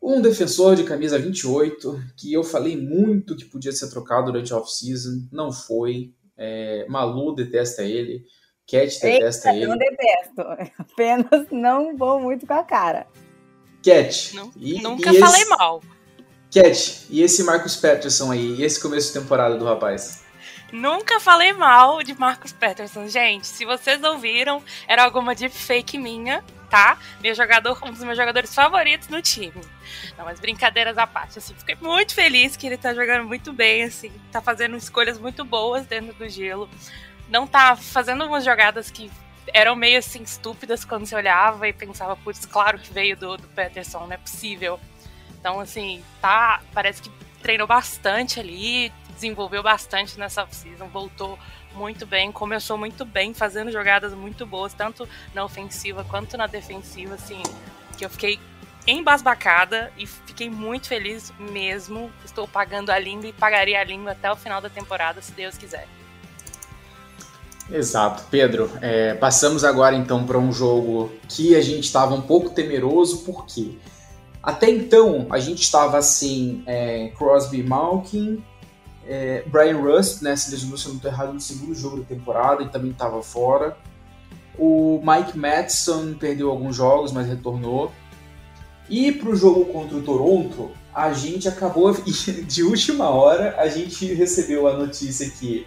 Um 0.00 0.22
defensor 0.22 0.74
de 0.74 0.84
camisa 0.84 1.18
28, 1.18 2.02
que 2.16 2.32
eu 2.32 2.42
falei 2.44 2.80
muito 2.80 3.36
que 3.36 3.44
podia 3.44 3.72
ser 3.72 3.90
trocado 3.90 4.32
durante 4.32 4.54
a 4.54 4.56
off-season, 4.56 5.28
não 5.30 5.52
foi. 5.52 6.14
É, 6.34 6.86
Malu 6.88 7.34
detesta 7.34 7.82
ele, 7.82 8.24
Cat 8.66 8.98
detesta 9.02 9.54
Eu 9.54 9.68
não 9.68 9.76
ele. 9.76 9.90
detesto, 9.90 10.72
apenas 10.78 11.46
não 11.50 11.94
vou 11.94 12.20
muito 12.20 12.46
com 12.46 12.54
a 12.54 12.64
cara. 12.64 13.06
Cat, 13.84 14.34
Não- 14.34 14.50
e- 14.56 14.80
Nunca 14.80 15.12
e 15.12 15.18
falei 15.18 15.42
esse- 15.42 15.50
mal. 15.50 15.82
Cat, 16.50 17.06
e 17.10 17.20
esse 17.22 17.42
Marcus 17.42 17.76
Patterson 17.76 18.30
aí, 18.32 18.54
e 18.56 18.64
esse 18.64 18.80
começo 18.80 19.12
de 19.12 19.20
temporada 19.20 19.56
do 19.56 19.64
rapaz? 19.64 20.22
Nunca 20.72 21.20
falei 21.20 21.52
mal 21.52 22.02
de 22.02 22.18
Marcus 22.18 22.52
Patterson. 22.52 23.06
Gente, 23.08 23.46
se 23.46 23.64
vocês 23.64 24.02
ouviram, 24.02 24.62
era 24.88 25.04
alguma 25.04 25.34
deepfake 25.34 25.98
minha, 25.98 26.42
tá? 26.70 26.98
Meu 27.20 27.34
jogador, 27.34 27.78
um 27.84 27.92
dos 27.92 28.02
meus 28.02 28.16
jogadores 28.16 28.52
favoritos 28.54 29.08
no 29.08 29.20
time. 29.22 29.52
Não, 30.16 30.24
mas 30.24 30.40
brincadeiras 30.40 30.96
à 30.98 31.06
parte, 31.06 31.38
assim, 31.38 31.54
fiquei 31.54 31.76
muito 31.80 32.14
feliz 32.14 32.56
que 32.56 32.66
ele 32.66 32.76
tá 32.76 32.92
jogando 32.94 33.24
muito 33.26 33.52
bem, 33.52 33.84
assim, 33.84 34.10
tá 34.32 34.40
fazendo 34.40 34.76
escolhas 34.76 35.18
muito 35.18 35.44
boas 35.44 35.86
dentro 35.86 36.12
do 36.14 36.28
gelo. 36.28 36.68
Não 37.28 37.46
tá 37.46 37.76
fazendo 37.76 38.24
umas 38.24 38.44
jogadas 38.44 38.90
que 38.90 39.10
eram 39.52 39.76
meio 39.76 39.98
assim 39.98 40.22
estúpidas 40.22 40.84
quando 40.84 41.06
você 41.06 41.14
olhava 41.14 41.68
e 41.68 41.72
pensava, 41.72 42.16
putz, 42.16 42.46
claro 42.46 42.78
que 42.78 42.92
veio 42.92 43.16
do, 43.16 43.36
do 43.36 43.48
Patterson, 43.48 44.00
não 44.00 44.12
é 44.12 44.16
possível. 44.16 44.80
Então, 45.38 45.60
assim, 45.60 46.02
tá. 46.20 46.62
Parece 46.72 47.02
que 47.02 47.10
treinou 47.42 47.66
bastante 47.66 48.40
ali, 48.40 48.92
desenvolveu 49.10 49.62
bastante 49.62 50.18
nessa 50.18 50.42
off-season, 50.42 50.88
voltou 50.88 51.38
muito 51.74 52.06
bem, 52.06 52.32
começou 52.32 52.78
muito 52.78 53.04
bem, 53.04 53.34
fazendo 53.34 53.70
jogadas 53.70 54.14
muito 54.14 54.46
boas, 54.46 54.72
tanto 54.72 55.08
na 55.34 55.44
ofensiva 55.44 56.04
quanto 56.04 56.36
na 56.36 56.46
defensiva, 56.46 57.14
assim, 57.14 57.42
que 57.98 58.04
eu 58.04 58.10
fiquei 58.10 58.40
embasbacada 58.86 59.92
e 59.96 60.06
fiquei 60.06 60.48
muito 60.48 60.88
feliz 60.88 61.32
mesmo. 61.38 62.10
Estou 62.24 62.46
pagando 62.46 62.90
a 62.90 62.98
língua 62.98 63.28
e 63.28 63.32
pagaria 63.32 63.80
a 63.80 63.84
língua 63.84 64.12
até 64.12 64.30
o 64.30 64.36
final 64.36 64.60
da 64.60 64.70
temporada, 64.70 65.20
se 65.20 65.32
Deus 65.32 65.58
quiser. 65.58 65.86
Exato, 67.70 68.24
Pedro. 68.30 68.70
É, 68.80 69.14
passamos 69.14 69.64
agora 69.64 69.96
então 69.96 70.24
para 70.24 70.38
um 70.38 70.52
jogo 70.52 71.10
que 71.28 71.56
a 71.56 71.62
gente 71.62 71.84
estava 71.84 72.14
um 72.14 72.20
pouco 72.20 72.50
temeroso, 72.50 73.18
porque 73.24 73.78
até 74.42 74.70
então 74.70 75.26
a 75.30 75.38
gente 75.38 75.62
estava 75.62 75.96
assim, 75.96 76.62
é, 76.66 77.10
Crosby 77.16 77.62
Malkin, 77.62 78.44
é, 79.06 79.42
Brian 79.46 79.78
Rust, 79.78 80.22
né, 80.22 80.36
se 80.36 80.50
lesionou, 80.50 80.76
se 80.76 80.88
não 80.88 80.96
estou 80.96 81.10
errado, 81.10 81.32
no 81.32 81.40
segundo 81.40 81.74
jogo 81.74 81.98
da 81.98 82.04
temporada 82.04 82.62
e 82.62 82.68
também 82.68 82.90
estava 82.90 83.22
fora. 83.22 83.76
O 84.58 85.02
Mike 85.02 85.36
Madison 85.36 86.14
perdeu 86.14 86.50
alguns 86.50 86.76
jogos, 86.76 87.10
mas 87.12 87.26
retornou. 87.26 87.90
E 88.88 89.10
para 89.10 89.30
o 89.30 89.36
jogo 89.36 89.64
contra 89.66 89.96
o 89.96 90.02
Toronto, 90.02 90.70
a 90.94 91.12
gente 91.12 91.48
acabou 91.48 91.92
de 92.46 92.62
última 92.62 93.08
hora, 93.08 93.54
a 93.58 93.66
gente 93.68 94.12
recebeu 94.12 94.68
a 94.68 94.76
notícia 94.76 95.28
que 95.30 95.66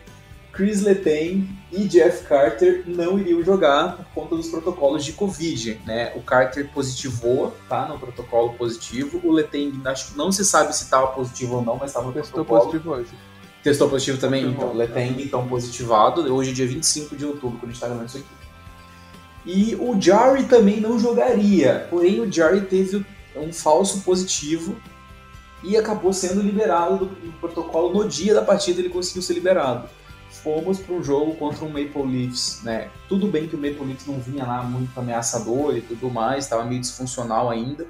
Chris 0.57 0.81
Letang 0.81 1.47
e 1.71 1.83
Jeff 1.83 2.23
Carter 2.23 2.83
não 2.87 3.19
iriam 3.19 3.43
jogar 3.43 3.95
por 3.95 4.05
conta 4.23 4.35
dos 4.35 4.47
protocolos 4.49 5.05
de 5.05 5.13
Covid, 5.13 5.79
né? 5.85 6.11
O 6.15 6.21
Carter 6.23 6.67
positivou, 6.73 7.55
tá? 7.69 7.87
No 7.87 7.99
protocolo 7.99 8.53
positivo. 8.53 9.21
O 9.23 9.31
Letang, 9.31 9.79
acho 9.85 10.11
que 10.11 10.17
não 10.17 10.31
se 10.31 10.43
sabe 10.43 10.75
se 10.75 10.85
estava 10.85 11.05
positivo 11.09 11.57
ou 11.57 11.61
não, 11.61 11.77
mas 11.77 11.91
estava 11.91 12.07
no 12.07 12.13
Testou 12.13 12.43
protocolo. 12.43 12.71
positivo 12.71 12.91
hoje. 12.91 13.09
Testou 13.61 13.87
positivo 13.87 14.17
também? 14.17 14.47
Então, 14.47 14.73
Letang, 14.73 15.21
então, 15.21 15.47
positivado. 15.47 16.21
Hoje 16.33 16.49
é 16.49 16.53
dia 16.55 16.65
25 16.65 17.15
de 17.15 17.23
outubro, 17.23 17.59
quando 17.59 17.65
a 17.65 17.67
gente 17.67 17.75
está 17.75 17.85
gravando 17.85 18.07
isso 18.07 18.17
aqui. 18.17 18.27
E 19.45 19.75
o 19.75 20.01
Jarry 20.01 20.45
também 20.45 20.81
não 20.81 20.97
jogaria. 20.97 21.85
Porém, 21.87 22.19
o 22.19 22.31
Jarry 22.31 22.61
teve 22.61 23.05
um 23.35 23.53
falso 23.53 24.01
positivo 24.01 24.75
e 25.63 25.77
acabou 25.77 26.11
sendo 26.11 26.41
liberado 26.41 26.97
do, 26.97 27.05
do 27.05 27.31
protocolo 27.33 27.93
no 27.93 28.09
dia 28.09 28.33
da 28.33 28.41
partida. 28.41 28.79
Ele 28.79 28.89
conseguiu 28.89 29.21
ser 29.21 29.35
liberado. 29.35 29.87
Fomos 30.43 30.79
para 30.79 30.95
um 30.95 31.03
jogo 31.03 31.35
contra 31.35 31.65
um 31.65 31.69
Maple 31.69 32.03
Leafs, 32.03 32.61
né? 32.63 32.89
Tudo 33.09 33.27
bem 33.27 33.47
que 33.47 33.55
o 33.55 33.59
Maple 33.59 33.85
Leafs 33.85 34.05
não 34.05 34.19
vinha 34.19 34.45
lá 34.45 34.63
muito 34.63 34.97
ameaçador 34.99 35.75
e 35.75 35.81
tudo 35.81 36.09
mais, 36.09 36.45
estava 36.45 36.63
meio 36.63 36.81
disfuncional 36.81 37.49
ainda. 37.49 37.87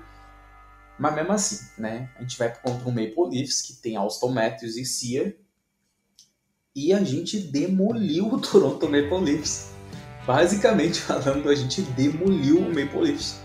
Mas 0.97 1.15
mesmo 1.15 1.31
assim, 1.31 1.65
né? 1.77 2.10
A 2.17 2.21
gente 2.21 2.38
vai 2.38 2.53
contra 2.53 2.88
um 2.88 2.91
Maple 2.91 3.29
Leafs 3.29 3.62
que 3.62 3.73
tem 3.73 3.95
Austin 3.95 4.31
Matthews 4.31 4.77
e 4.77 4.86
Cia. 4.86 5.36
E 6.75 6.93
a 6.93 7.03
gente 7.03 7.39
demoliu 7.39 8.33
o 8.33 8.39
Toronto 8.41 8.86
Maple 8.86 9.23
Leafs. 9.23 9.71
Basicamente 10.25 11.01
falando, 11.01 11.49
a 11.49 11.55
gente 11.55 11.81
demoliu 11.81 12.60
o 12.60 12.67
Maple 12.69 13.01
Leafs. 13.01 13.39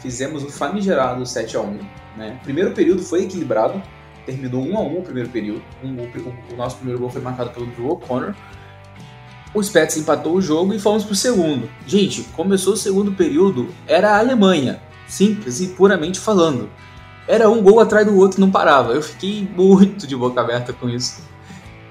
Fizemos 0.00 0.42
o 0.42 0.50
famigerado 0.50 1.24
7 1.24 1.56
a 1.56 1.60
1 1.60 2.02
né? 2.16 2.38
O 2.40 2.44
primeiro 2.44 2.72
período 2.72 3.02
foi 3.02 3.24
equilibrado, 3.24 3.82
terminou 4.24 4.62
1 4.64 4.76
a 4.76 4.80
1 4.80 4.98
o 4.98 5.02
primeiro 5.02 5.28
período. 5.28 5.62
Um, 5.82 5.96
o, 5.96 6.52
o, 6.52 6.56
nosso 6.56 6.76
primeiro 6.76 7.00
gol 7.00 7.10
foi 7.10 7.20
marcado 7.20 7.50
pelo 7.50 7.66
Drew 7.66 7.90
O'Connor. 7.90 8.34
O 9.54 9.62
Spets 9.62 9.96
empatou 9.96 10.34
o 10.34 10.40
jogo 10.40 10.72
e 10.72 10.78
fomos 10.78 11.04
pro 11.04 11.14
segundo. 11.14 11.68
Gente, 11.86 12.22
começou 12.34 12.72
o 12.72 12.76
segundo 12.76 13.12
período, 13.12 13.68
era 13.86 14.12
a 14.12 14.18
Alemanha, 14.18 14.80
simples 15.06 15.60
e 15.60 15.68
puramente 15.68 16.18
falando. 16.18 16.70
Era 17.28 17.48
um 17.48 17.62
gol 17.62 17.78
atrás 17.78 18.06
do 18.06 18.16
outro, 18.16 18.40
não 18.40 18.50
parava. 18.50 18.92
Eu 18.92 19.02
fiquei 19.02 19.46
muito 19.54 20.06
de 20.06 20.16
boca 20.16 20.40
aberta 20.40 20.72
com 20.72 20.88
isso. 20.88 21.22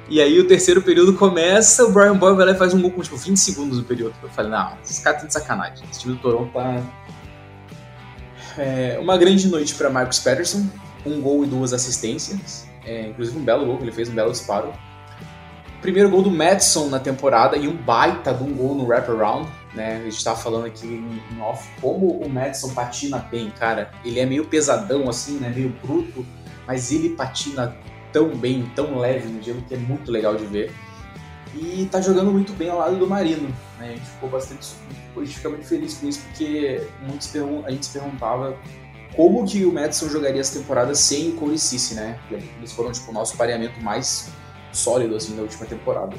E 0.09 0.19
aí 0.19 0.37
o 0.39 0.45
terceiro 0.45 0.81
período 0.81 1.13
começa, 1.13 1.85
o 1.85 1.91
Brian 1.91 2.17
Boyle 2.17 2.35
vai 2.35 2.47
lá 2.47 2.51
e 2.51 2.55
faz 2.55 2.73
um 2.73 2.81
gol 2.81 2.91
com 2.91 3.01
tipo 3.01 3.15
20 3.15 3.37
segundos 3.37 3.77
do 3.77 3.83
período. 3.85 4.13
Eu 4.21 4.27
falei, 4.29 4.51
não, 4.51 4.73
esses 4.83 4.99
caras 4.99 5.23
estão 5.23 5.27
de 5.27 5.33
sacanagem. 5.33 5.85
Esse 5.89 6.01
time 6.01 6.15
do 6.15 6.19
Toronto 6.19 6.51
tá. 6.51 6.83
É, 8.57 8.99
uma 9.01 9.17
grande 9.17 9.47
noite 9.47 9.73
para 9.73 9.89
Marcus 9.89 10.19
Patterson, 10.19 10.67
um 11.05 11.21
gol 11.21 11.43
e 11.43 11.47
duas 11.47 11.73
assistências. 11.73 12.67
É, 12.85 13.09
inclusive 13.09 13.37
um 13.37 13.43
belo 13.43 13.65
gol, 13.65 13.77
que 13.77 13.83
ele 13.83 13.91
fez 13.91 14.09
um 14.09 14.13
belo 14.13 14.31
disparo. 14.31 14.73
Primeiro 15.81 16.09
gol 16.09 16.21
do 16.21 16.29
Madison 16.29 16.89
na 16.89 16.99
temporada 16.99 17.57
e 17.57 17.67
um 17.67 17.75
baita 17.75 18.33
de 18.33 18.43
um 18.43 18.53
gol 18.53 18.75
no 18.75 18.85
wraparound. 18.85 19.49
Né? 19.73 19.97
A 19.97 20.09
gente 20.09 20.23
tava 20.23 20.37
falando 20.37 20.65
aqui 20.65 20.85
em 20.87 21.41
off 21.41 21.67
como 21.79 22.19
o 22.19 22.29
Madison 22.29 22.73
patina 22.73 23.19
bem, 23.19 23.49
cara. 23.51 23.91
Ele 24.03 24.19
é 24.19 24.25
meio 24.25 24.45
pesadão 24.45 25.09
assim, 25.09 25.37
né? 25.37 25.51
Meio 25.55 25.73
bruto, 25.81 26.25
mas 26.67 26.91
ele 26.91 27.09
patina 27.09 27.75
tão 28.11 28.29
bem, 28.35 28.69
tão 28.75 28.99
leve 28.99 29.27
no 29.27 29.41
gelo 29.41 29.61
que 29.63 29.73
é 29.73 29.77
muito 29.77 30.11
legal 30.11 30.35
de 30.35 30.45
ver. 30.45 30.71
E 31.55 31.87
tá 31.91 31.99
jogando 31.99 32.31
muito 32.31 32.53
bem 32.53 32.69
ao 32.69 32.77
lado 32.77 32.97
do 32.97 33.07
Marino. 33.07 33.49
Né? 33.79 33.87
A 33.87 33.87
gente 33.87 34.05
ficou 34.05 34.29
bastante. 34.29 34.67
A 35.15 35.19
gente 35.19 35.35
fica 35.35 35.49
muito 35.49 35.65
feliz 35.65 35.95
com 35.95 36.07
isso, 36.07 36.21
porque 36.27 36.87
muitos 37.01 37.33
a 37.65 37.71
gente 37.71 37.85
se 37.85 37.99
perguntava 37.99 38.55
como 39.15 39.45
que 39.45 39.65
o 39.65 39.73
Madison 39.73 40.07
jogaria 40.07 40.41
essa 40.41 40.59
temporada 40.59 40.95
sem 40.95 41.29
o 41.29 41.33
Corey 41.33 41.57
né? 41.95 42.19
Eles 42.57 42.71
foram 42.71 42.91
tipo, 42.91 43.11
o 43.11 43.13
nosso 43.13 43.35
pareamento 43.35 43.81
mais 43.81 44.31
sólido 44.71 45.15
assim, 45.15 45.35
da 45.35 45.41
última 45.41 45.65
temporada. 45.65 46.15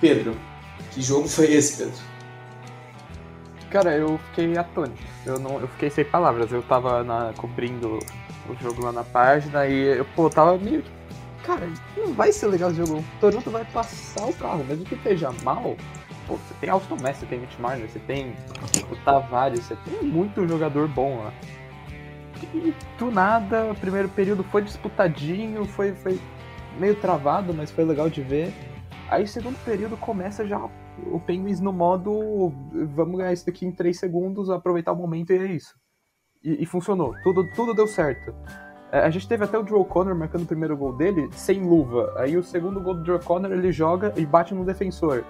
Pedro, 0.00 0.36
que 0.92 1.02
jogo 1.02 1.26
foi 1.28 1.52
esse, 1.52 1.78
Pedro? 1.78 1.98
Cara, 3.70 3.94
eu 3.94 4.18
fiquei 4.30 4.56
atônito. 4.56 5.02
Eu, 5.26 5.38
não, 5.38 5.60
eu 5.60 5.68
fiquei 5.68 5.90
sem 5.90 6.04
palavras. 6.04 6.50
Eu 6.52 6.62
tava 6.62 7.04
na, 7.04 7.32
cobrindo 7.36 7.98
o 8.48 8.54
jogo 8.62 8.82
lá 8.82 8.92
na 8.92 9.04
página 9.04 9.66
e 9.66 9.98
eu, 9.98 10.04
pô, 10.16 10.30
tava 10.30 10.56
meio. 10.56 10.82
Cara, 11.44 11.68
não 11.96 12.12
vai 12.14 12.32
ser 12.32 12.46
legal 12.46 12.70
esse 12.70 12.78
jogo. 12.78 12.98
O 12.98 13.20
Toronto 13.20 13.50
vai 13.50 13.64
passar 13.66 14.26
o 14.26 14.32
carro, 14.34 14.64
mesmo 14.64 14.84
que 14.84 14.94
esteja 14.94 15.30
mal. 15.42 15.76
Pô, 16.26 16.34
você 16.34 16.54
tem 16.60 16.70
Austin 16.70 16.96
Messi, 17.02 17.20
você 17.20 17.26
tem 17.26 17.40
Mitch 17.40 17.58
Marner, 17.58 17.88
você 17.88 17.98
tem 18.00 18.34
o 18.90 18.96
Tavares, 19.04 19.60
você 19.60 19.76
tem 19.76 20.02
muito 20.02 20.46
jogador 20.46 20.88
bom 20.88 21.18
lá. 21.24 21.32
E 22.54 22.74
do 22.98 23.10
nada, 23.10 23.70
o 23.70 23.74
primeiro 23.74 24.08
período 24.08 24.42
foi 24.44 24.62
disputadinho, 24.62 25.64
foi, 25.64 25.92
foi 25.92 26.20
meio 26.78 26.94
travado, 26.96 27.52
mas 27.54 27.70
foi 27.70 27.84
legal 27.84 28.08
de 28.08 28.22
ver. 28.22 28.52
Aí 29.10 29.26
segundo 29.26 29.56
período 29.64 29.96
começa 29.96 30.46
já 30.46 30.58
o 31.06 31.20
Penguins 31.20 31.60
no 31.60 31.72
modo 31.72 32.52
vamos 32.94 33.16
ganhar 33.16 33.32
isso 33.32 33.46
daqui 33.46 33.64
em 33.64 33.72
3 33.72 33.98
segundos, 33.98 34.50
aproveitar 34.50 34.92
o 34.92 34.96
momento 34.96 35.32
e 35.32 35.38
é 35.38 35.46
isso. 35.46 35.74
E, 36.42 36.62
e 36.62 36.66
funcionou, 36.66 37.14
tudo, 37.22 37.48
tudo 37.54 37.74
deu 37.74 37.86
certo. 37.86 38.34
É, 38.90 39.00
a 39.00 39.10
gente 39.10 39.28
teve 39.28 39.44
até 39.44 39.58
o 39.58 39.62
Drew 39.62 39.80
O'Connor 39.80 40.14
marcando 40.14 40.42
o 40.42 40.46
primeiro 40.46 40.76
gol 40.76 40.94
dele 40.94 41.28
sem 41.32 41.62
luva. 41.62 42.14
Aí 42.16 42.36
o 42.36 42.42
segundo 42.42 42.80
gol 42.80 42.94
do 42.94 43.02
Drew 43.02 43.16
O'Connor 43.16 43.52
ele 43.52 43.70
joga 43.70 44.12
e 44.16 44.24
bate 44.24 44.54
no 44.54 44.64
defensor. 44.64 45.24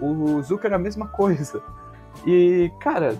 O 0.00 0.40
Zucker 0.42 0.72
a 0.72 0.78
mesma 0.78 1.08
coisa. 1.08 1.62
E, 2.26 2.70
cara, 2.80 3.14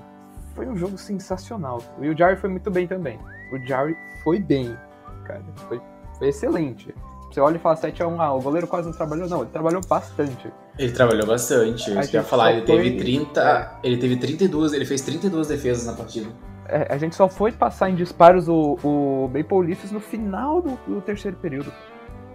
foi 0.55 0.67
um 0.67 0.77
jogo 0.77 0.99
sensacional. 0.99 1.83
E 2.01 2.09
o 2.09 2.17
Jarry 2.17 2.37
foi 2.37 2.51
muito 2.51 2.71
bem 2.71 2.87
também. 2.87 3.19
O 3.53 3.59
Jarry 3.67 3.97
foi 4.23 4.39
bem, 4.41 4.77
cara. 5.25 5.43
Foi, 5.69 5.81
foi 6.19 6.29
excelente. 6.29 6.95
Você 7.31 7.41
olha 7.41 7.57
e 7.57 7.59
fala 7.61 7.77
7x1, 7.77 8.17
ah, 8.19 8.33
o 8.35 8.41
goleiro 8.41 8.67
quase 8.67 8.89
não 8.89 8.97
trabalhou. 8.97 9.29
Não, 9.29 9.43
ele 9.43 9.51
trabalhou 9.51 9.81
bastante. 9.89 10.53
Ele 10.77 10.93
trabalhou 10.93 11.27
bastante. 11.27 11.91
Eu 11.91 12.03
ia 12.03 12.23
falar, 12.25 12.53
ele 12.53 12.63
teve 12.63 12.91
foi- 12.91 12.99
30. 12.99 13.41
é. 13.41 13.87
Ele 13.87 13.97
teve 13.99 14.17
32. 14.17 14.73
Ele 14.73 14.85
fez 14.85 15.01
32 15.03 15.47
defesas 15.47 15.87
na 15.87 15.93
partida. 15.93 16.29
É, 16.67 16.93
a 16.93 16.99
gente 16.99 17.15
só 17.15 17.29
foi 17.29 17.53
passar 17.53 17.91
em 17.91 17.95
disparos 17.95 18.49
o, 18.49 18.77
o 18.83 19.29
Maple 19.29 19.67
Leafs 19.67 19.93
no 19.93 20.01
final 20.01 20.61
do, 20.61 20.79
do 20.87 21.01
terceiro 21.01 21.37
período. 21.37 21.73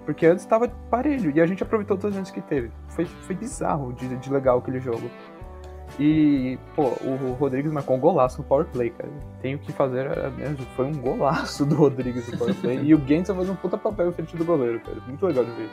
Porque 0.06 0.26
antes 0.26 0.44
estava 0.44 0.68
parelho 0.90 1.32
e 1.36 1.42
a 1.42 1.46
gente 1.48 1.64
aproveitou 1.64 1.98
todos 1.98 2.14
os 2.14 2.18
anos 2.18 2.32
que 2.32 2.42
teve. 2.42 2.72
Foi, 2.90 3.06
foi 3.06 3.36
bizarro 3.36 3.92
de, 3.94 4.16
de 4.18 4.32
legal 4.32 4.60
aquele 4.60 4.80
jogo. 4.80 5.10
E, 6.00 6.60
pô, 6.76 6.88
o 7.04 7.38
Rodrigues 7.40 7.72
marcou 7.72 7.96
um 7.96 8.00
golaço 8.00 8.40
no 8.40 8.44
power 8.44 8.66
play, 8.66 8.90
cara. 8.90 9.10
Tenho 9.42 9.58
que 9.58 9.72
fazer 9.72 10.10
mesmo. 10.38 10.58
Foi 10.76 10.86
um 10.86 10.94
golaço 10.94 11.66
do 11.66 11.76
Rodrigues 11.76 12.28
no 12.28 12.38
power 12.38 12.56
play. 12.56 12.80
e 12.84 12.94
o 12.94 13.02
Gensel 13.08 13.36
fez 13.36 13.50
um 13.50 13.56
puta 13.56 13.78
papel 13.78 14.12
frente 14.12 14.36
do 14.36 14.44
goleiro, 14.44 14.80
cara. 14.82 14.98
Muito 15.08 15.26
legal 15.26 15.46
de 15.46 15.52
ver. 15.52 15.70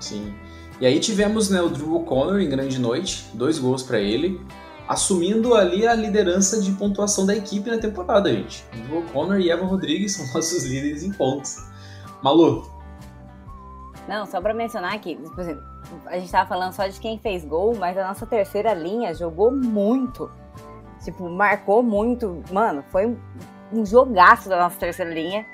Sim. 0.00 0.34
E 0.80 0.86
aí 0.86 0.98
tivemos 0.98 1.50
né, 1.50 1.60
o 1.60 1.68
Drew 1.68 1.94
O'Connor 1.94 2.40
em 2.40 2.48
grande 2.48 2.78
noite, 2.80 3.26
dois 3.34 3.58
gols 3.58 3.82
pra 3.82 4.00
ele, 4.00 4.40
assumindo 4.88 5.54
ali 5.54 5.86
a 5.86 5.94
liderança 5.94 6.60
de 6.60 6.72
pontuação 6.72 7.24
da 7.24 7.36
equipe 7.36 7.70
na 7.70 7.78
temporada, 7.78 8.32
gente. 8.32 8.64
Drew 8.86 8.98
O'Connor 8.98 9.38
e 9.38 9.50
Evan 9.50 9.66
Rodrigues 9.66 10.12
são 10.12 10.26
nossos 10.34 10.64
líderes 10.64 11.02
em 11.02 11.12
pontos. 11.12 11.58
Malu, 12.22 12.68
Não, 14.08 14.26
só 14.26 14.40
pra 14.40 14.52
mencionar 14.52 14.98
que, 14.98 15.16
por 15.16 15.40
exemplo, 15.40 15.62
a 16.06 16.18
gente 16.18 16.30
tava 16.30 16.46
falando 16.48 16.72
só 16.72 16.86
de 16.86 17.00
quem 17.00 17.18
fez 17.18 17.44
gol, 17.44 17.74
mas 17.76 17.96
a 17.96 18.06
nossa 18.06 18.26
terceira 18.26 18.74
linha 18.74 19.14
jogou 19.14 19.50
muito. 19.50 20.30
Tipo, 21.02 21.28
marcou 21.28 21.82
muito. 21.82 22.42
Mano, 22.52 22.84
foi 22.90 23.06
um- 23.06 23.18
um 23.72 23.84
jogaço 23.86 24.48
da 24.48 24.58
nossa 24.58 24.78
terceira 24.78 25.12
linha. 25.12 25.46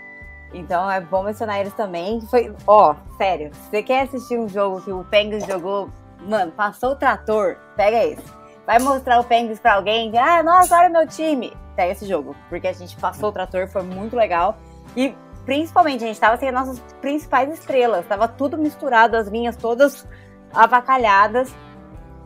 Então 0.52 0.90
é 0.90 1.00
bom 1.00 1.22
mencionar 1.22 1.60
eles 1.60 1.72
também. 1.74 2.20
Foi, 2.22 2.52
ó, 2.66 2.96
sério, 3.16 3.54
se 3.54 3.70
você 3.70 3.82
quer 3.84 4.02
assistir 4.02 4.36
um 4.38 4.48
jogo 4.48 4.80
que 4.80 4.90
o 4.92 5.04
Penguins 5.04 5.46
jogou, 5.46 5.88
mano, 6.20 6.50
passou 6.50 6.90
o 6.92 6.96
trator, 6.96 7.56
pega 7.76 8.04
esse. 8.04 8.40
Vai 8.66 8.80
mostrar 8.80 9.20
o 9.20 9.24
Penguins 9.24 9.60
pra 9.60 9.74
alguém, 9.74 10.16
ah, 10.18 10.42
nossa, 10.42 10.76
olha 10.76 10.88
meu 10.88 11.06
time. 11.06 11.52
Pega 11.76 11.92
esse 11.92 12.04
jogo, 12.06 12.34
porque 12.48 12.66
a 12.66 12.72
gente 12.72 12.96
passou 12.96 13.28
o 13.30 13.32
trator, 13.32 13.68
foi 13.68 13.82
muito 13.82 14.16
legal. 14.16 14.56
E 14.96 15.14
principalmente, 15.50 16.04
a 16.04 16.06
gente 16.06 16.20
tava 16.20 16.36
sem 16.36 16.48
as 16.48 16.54
nossas 16.54 16.78
principais 17.00 17.52
estrelas. 17.52 18.06
Tava 18.06 18.28
tudo 18.28 18.56
misturado, 18.56 19.16
as 19.16 19.26
linhas 19.26 19.56
todas 19.56 20.06
avacalhadas. 20.54 21.52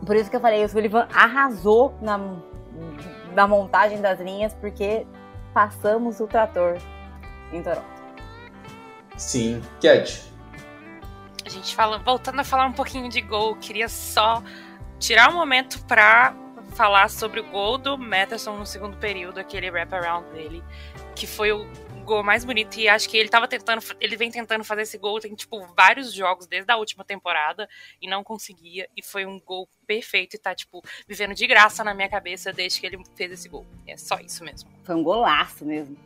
Por 0.05 0.15
isso 0.15 0.29
que 0.29 0.35
eu 0.35 0.39
falei, 0.39 0.63
o 0.63 0.69
Sullivan 0.69 1.07
arrasou 1.11 1.97
na, 1.99 2.19
na 3.33 3.47
montagem 3.47 3.99
das 3.99 4.19
linhas, 4.19 4.53
porque 4.53 5.07
passamos 5.55 6.19
o 6.19 6.27
trator 6.27 6.77
em 7.51 7.63
Toronto. 7.63 7.83
Sim. 9.17 9.59
Cat. 9.81 10.31
A 11.43 11.49
gente 11.49 11.75
fala, 11.75 11.97
voltando 11.97 12.41
a 12.41 12.43
falar 12.43 12.67
um 12.67 12.73
pouquinho 12.73 13.09
de 13.09 13.21
gol, 13.21 13.55
queria 13.55 13.89
só 13.89 14.43
tirar 14.99 15.31
um 15.31 15.33
momento 15.33 15.83
pra 15.85 16.35
falar 16.75 17.09
sobre 17.09 17.39
o 17.39 17.49
gol 17.49 17.79
do 17.79 17.97
Matterson 17.97 18.55
no 18.55 18.67
segundo 18.67 18.97
período, 18.97 19.39
aquele 19.39 19.71
wraparound 19.71 20.29
dele, 20.29 20.63
que 21.15 21.25
foi 21.25 21.51
o 21.51 21.67
gol 22.05 22.23
mais 22.23 22.45
bonito 22.45 22.77
e 22.77 22.87
acho 22.87 23.09
que 23.09 23.17
ele 23.17 23.27
tava 23.27 23.47
tentando, 23.47 23.83
ele 23.99 24.15
vem 24.15 24.31
tentando 24.31 24.63
fazer 24.63 24.83
esse 24.83 24.97
gol 24.97 25.19
tem 25.19 25.35
tipo 25.35 25.65
vários 25.75 26.13
jogos 26.13 26.47
desde 26.47 26.71
a 26.71 26.77
última 26.77 27.03
temporada 27.03 27.67
e 28.01 28.07
não 28.07 28.23
conseguia 28.23 28.87
e 28.95 29.03
foi 29.03 29.25
um 29.25 29.39
gol 29.39 29.67
perfeito 29.85 30.35
e 30.35 30.39
tá 30.39 30.55
tipo 30.55 30.81
vivendo 31.07 31.33
de 31.33 31.45
graça 31.47 31.83
na 31.83 31.93
minha 31.93 32.09
cabeça 32.09 32.53
desde 32.53 32.79
que 32.79 32.85
ele 32.85 33.03
fez 33.15 33.31
esse 33.31 33.49
gol. 33.49 33.65
É 33.85 33.97
só 33.97 34.19
isso 34.19 34.43
mesmo. 34.43 34.69
Foi 34.83 34.95
um 34.95 35.03
golaço 35.03 35.65
mesmo. 35.65 35.97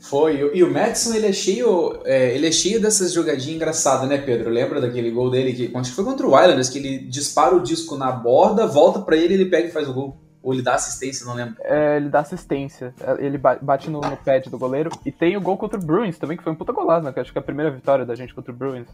Foi. 0.00 0.50
E 0.54 0.62
o 0.62 0.72
Madison, 0.72 1.14
ele 1.14 1.26
é 1.26 1.32
cheio, 1.32 2.00
é, 2.04 2.34
ele 2.34 2.46
é 2.46 2.52
cheio 2.52 2.80
dessas 2.80 3.12
jogadinhas 3.12 3.56
engraçadas, 3.56 4.08
né, 4.08 4.18
Pedro? 4.18 4.50
Lembra 4.50 4.80
daquele 4.80 5.10
gol 5.10 5.30
dele 5.30 5.52
que 5.52 5.76
acho 5.76 5.90
que 5.90 5.96
foi 5.96 6.04
contra 6.04 6.26
o 6.26 6.40
Islanders, 6.40 6.68
que 6.68 6.78
ele 6.78 6.98
dispara 6.98 7.56
o 7.56 7.62
disco 7.62 7.96
na 7.96 8.12
borda, 8.12 8.66
volta 8.66 9.00
para 9.00 9.16
ele, 9.16 9.34
ele 9.34 9.46
pega 9.46 9.68
e 9.68 9.72
faz 9.72 9.88
o 9.88 9.92
gol. 9.92 10.25
Ou 10.46 10.54
ele 10.54 10.62
dá 10.62 10.76
assistência, 10.76 11.26
não 11.26 11.34
lembro. 11.34 11.56
É, 11.58 11.96
ele 11.96 12.08
dá 12.08 12.20
assistência. 12.20 12.94
Ele 13.18 13.36
bate 13.36 13.90
no, 13.90 14.00
no 14.00 14.16
pad 14.16 14.48
do 14.48 14.56
goleiro. 14.56 14.90
E 15.04 15.10
tem 15.10 15.36
o 15.36 15.40
gol 15.40 15.56
contra 15.56 15.76
o 15.76 15.82
Bruins 15.82 16.18
também, 16.18 16.36
que 16.36 16.44
foi 16.44 16.52
um 16.52 16.54
puta 16.54 16.72
golaço, 16.72 17.04
né? 17.04 17.12
Que 17.12 17.18
acho 17.18 17.32
que 17.32 17.38
é 17.38 17.40
a 17.40 17.44
primeira 17.44 17.68
vitória 17.68 18.06
da 18.06 18.14
gente 18.14 18.32
contra 18.32 18.52
o 18.52 18.54
Bruins. 18.54 18.86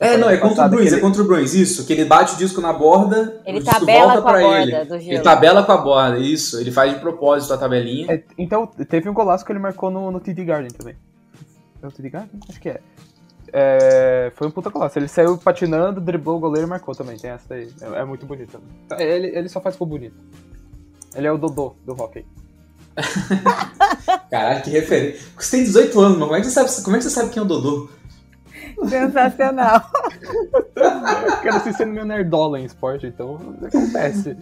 É, 0.00 0.16
não, 0.16 0.30
é 0.30 0.38
contra 0.38 0.64
o 0.64 0.68
Bruins, 0.70 0.90
é 0.94 0.98
contra 0.98 1.20
o 1.20 1.26
Bruins, 1.26 1.52
isso. 1.52 1.84
Que 1.84 1.92
ele 1.92 2.06
bate 2.06 2.36
o 2.36 2.38
disco 2.38 2.62
na 2.62 2.72
borda, 2.72 3.42
ele 3.44 3.58
o 3.58 3.60
disco 3.60 3.78
tabela 3.78 4.14
volta 4.14 4.22
com 4.22 4.28
a 4.28 4.32
pra 4.32 4.40
borda 4.40 4.62
ele. 4.62 5.10
Ele 5.10 5.20
tabela 5.20 5.62
com 5.62 5.72
a 5.72 5.76
borda, 5.76 6.18
isso. 6.18 6.58
Ele 6.58 6.72
faz 6.72 6.94
de 6.94 7.00
propósito 7.00 7.52
a 7.52 7.58
tabelinha. 7.58 8.10
É, 8.10 8.22
então, 8.38 8.66
teve 8.66 9.10
um 9.10 9.12
golaço 9.12 9.44
que 9.44 9.52
ele 9.52 9.58
marcou 9.58 9.90
no, 9.90 10.10
no 10.10 10.20
TD 10.20 10.42
Garden 10.42 10.70
também. 10.70 10.96
É 11.82 11.86
o 11.86 11.90
TD 11.90 12.08
Garden? 12.08 12.40
Acho 12.48 12.58
que 12.58 12.70
é. 12.70 12.80
É, 13.52 14.32
foi 14.34 14.46
um 14.46 14.50
puta 14.50 14.70
golaço. 14.70 14.98
Ele 14.98 15.08
saiu 15.08 15.36
patinando, 15.36 16.00
driblou 16.00 16.38
o 16.38 16.40
goleiro 16.40 16.66
e 16.66 16.70
marcou 16.70 16.94
também. 16.94 17.18
Tem 17.18 17.28
essa 17.28 17.44
daí. 17.46 17.68
É, 17.82 18.00
é 18.00 18.04
muito 18.06 18.24
bonito. 18.24 18.58
Também. 18.88 19.06
Ele, 19.06 19.26
ele 19.36 19.48
só 19.50 19.60
faz 19.60 19.76
gol 19.76 19.86
bonito. 19.86 20.16
Ele 21.18 21.26
é 21.26 21.32
o 21.32 21.36
Dodô 21.36 21.74
do 21.84 21.92
hockey. 22.00 22.24
Caralho, 24.30 24.62
que 24.62 24.70
referência. 24.70 25.20
Você 25.36 25.56
tem 25.56 25.64
18 25.64 26.00
anos, 26.00 26.18
mas 26.18 26.26
como 26.28 26.36
é 26.36 26.40
que 26.40 26.46
você 26.46 26.52
sabe, 26.52 26.84
como 26.84 26.96
é 26.96 26.98
que 27.00 27.04
você 27.04 27.10
sabe 27.10 27.30
quem 27.30 27.40
é 27.40 27.44
o 27.44 27.48
Dodô? 27.48 27.88
Sensacional. 28.88 29.82
Eu 30.76 31.36
quero 31.42 31.60
ser 31.64 31.74
sendo 31.74 31.92
meio 31.92 32.06
nerdola 32.06 32.60
em 32.60 32.64
esporte, 32.64 33.08
então 33.08 33.56
acontece. 33.60 34.36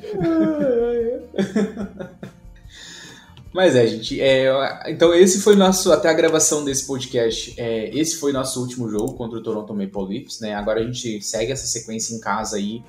Mas 3.54 3.74
é, 3.74 3.86
gente. 3.86 4.20
É, 4.20 4.52
então 4.88 5.14
esse 5.14 5.40
foi 5.40 5.56
nosso 5.56 5.90
até 5.90 6.10
a 6.10 6.12
gravação 6.12 6.62
desse 6.62 6.86
podcast. 6.86 7.54
É, 7.56 7.88
esse 7.96 8.16
foi 8.16 8.32
nosso 8.32 8.60
último 8.60 8.90
jogo 8.90 9.14
contra 9.14 9.38
o 9.38 9.42
Toronto 9.42 9.72
Maple 9.72 10.06
Leafs, 10.06 10.40
né? 10.40 10.54
Agora 10.54 10.80
a 10.80 10.84
gente 10.84 11.22
segue 11.22 11.52
essa 11.52 11.66
sequência 11.66 12.14
em 12.14 12.20
casa 12.20 12.56
aí. 12.56 12.82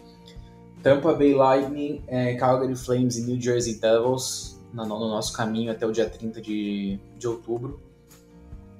Tampa 0.88 1.14
Bay 1.14 1.34
Lightning, 1.34 2.02
é, 2.08 2.36
Calgary 2.36 2.74
Flames 2.74 3.18
e 3.18 3.24
New 3.24 3.42
Jersey 3.42 3.76
Devils 3.76 4.58
no, 4.72 4.86
no, 4.86 4.98
nosso 5.10 5.34
caminho 5.34 5.70
até 5.70 5.86
o 5.86 5.92
dia 5.92 6.10
30 6.10 6.42
de, 6.42 6.98
de 7.18 7.28
outubro. 7.28 7.82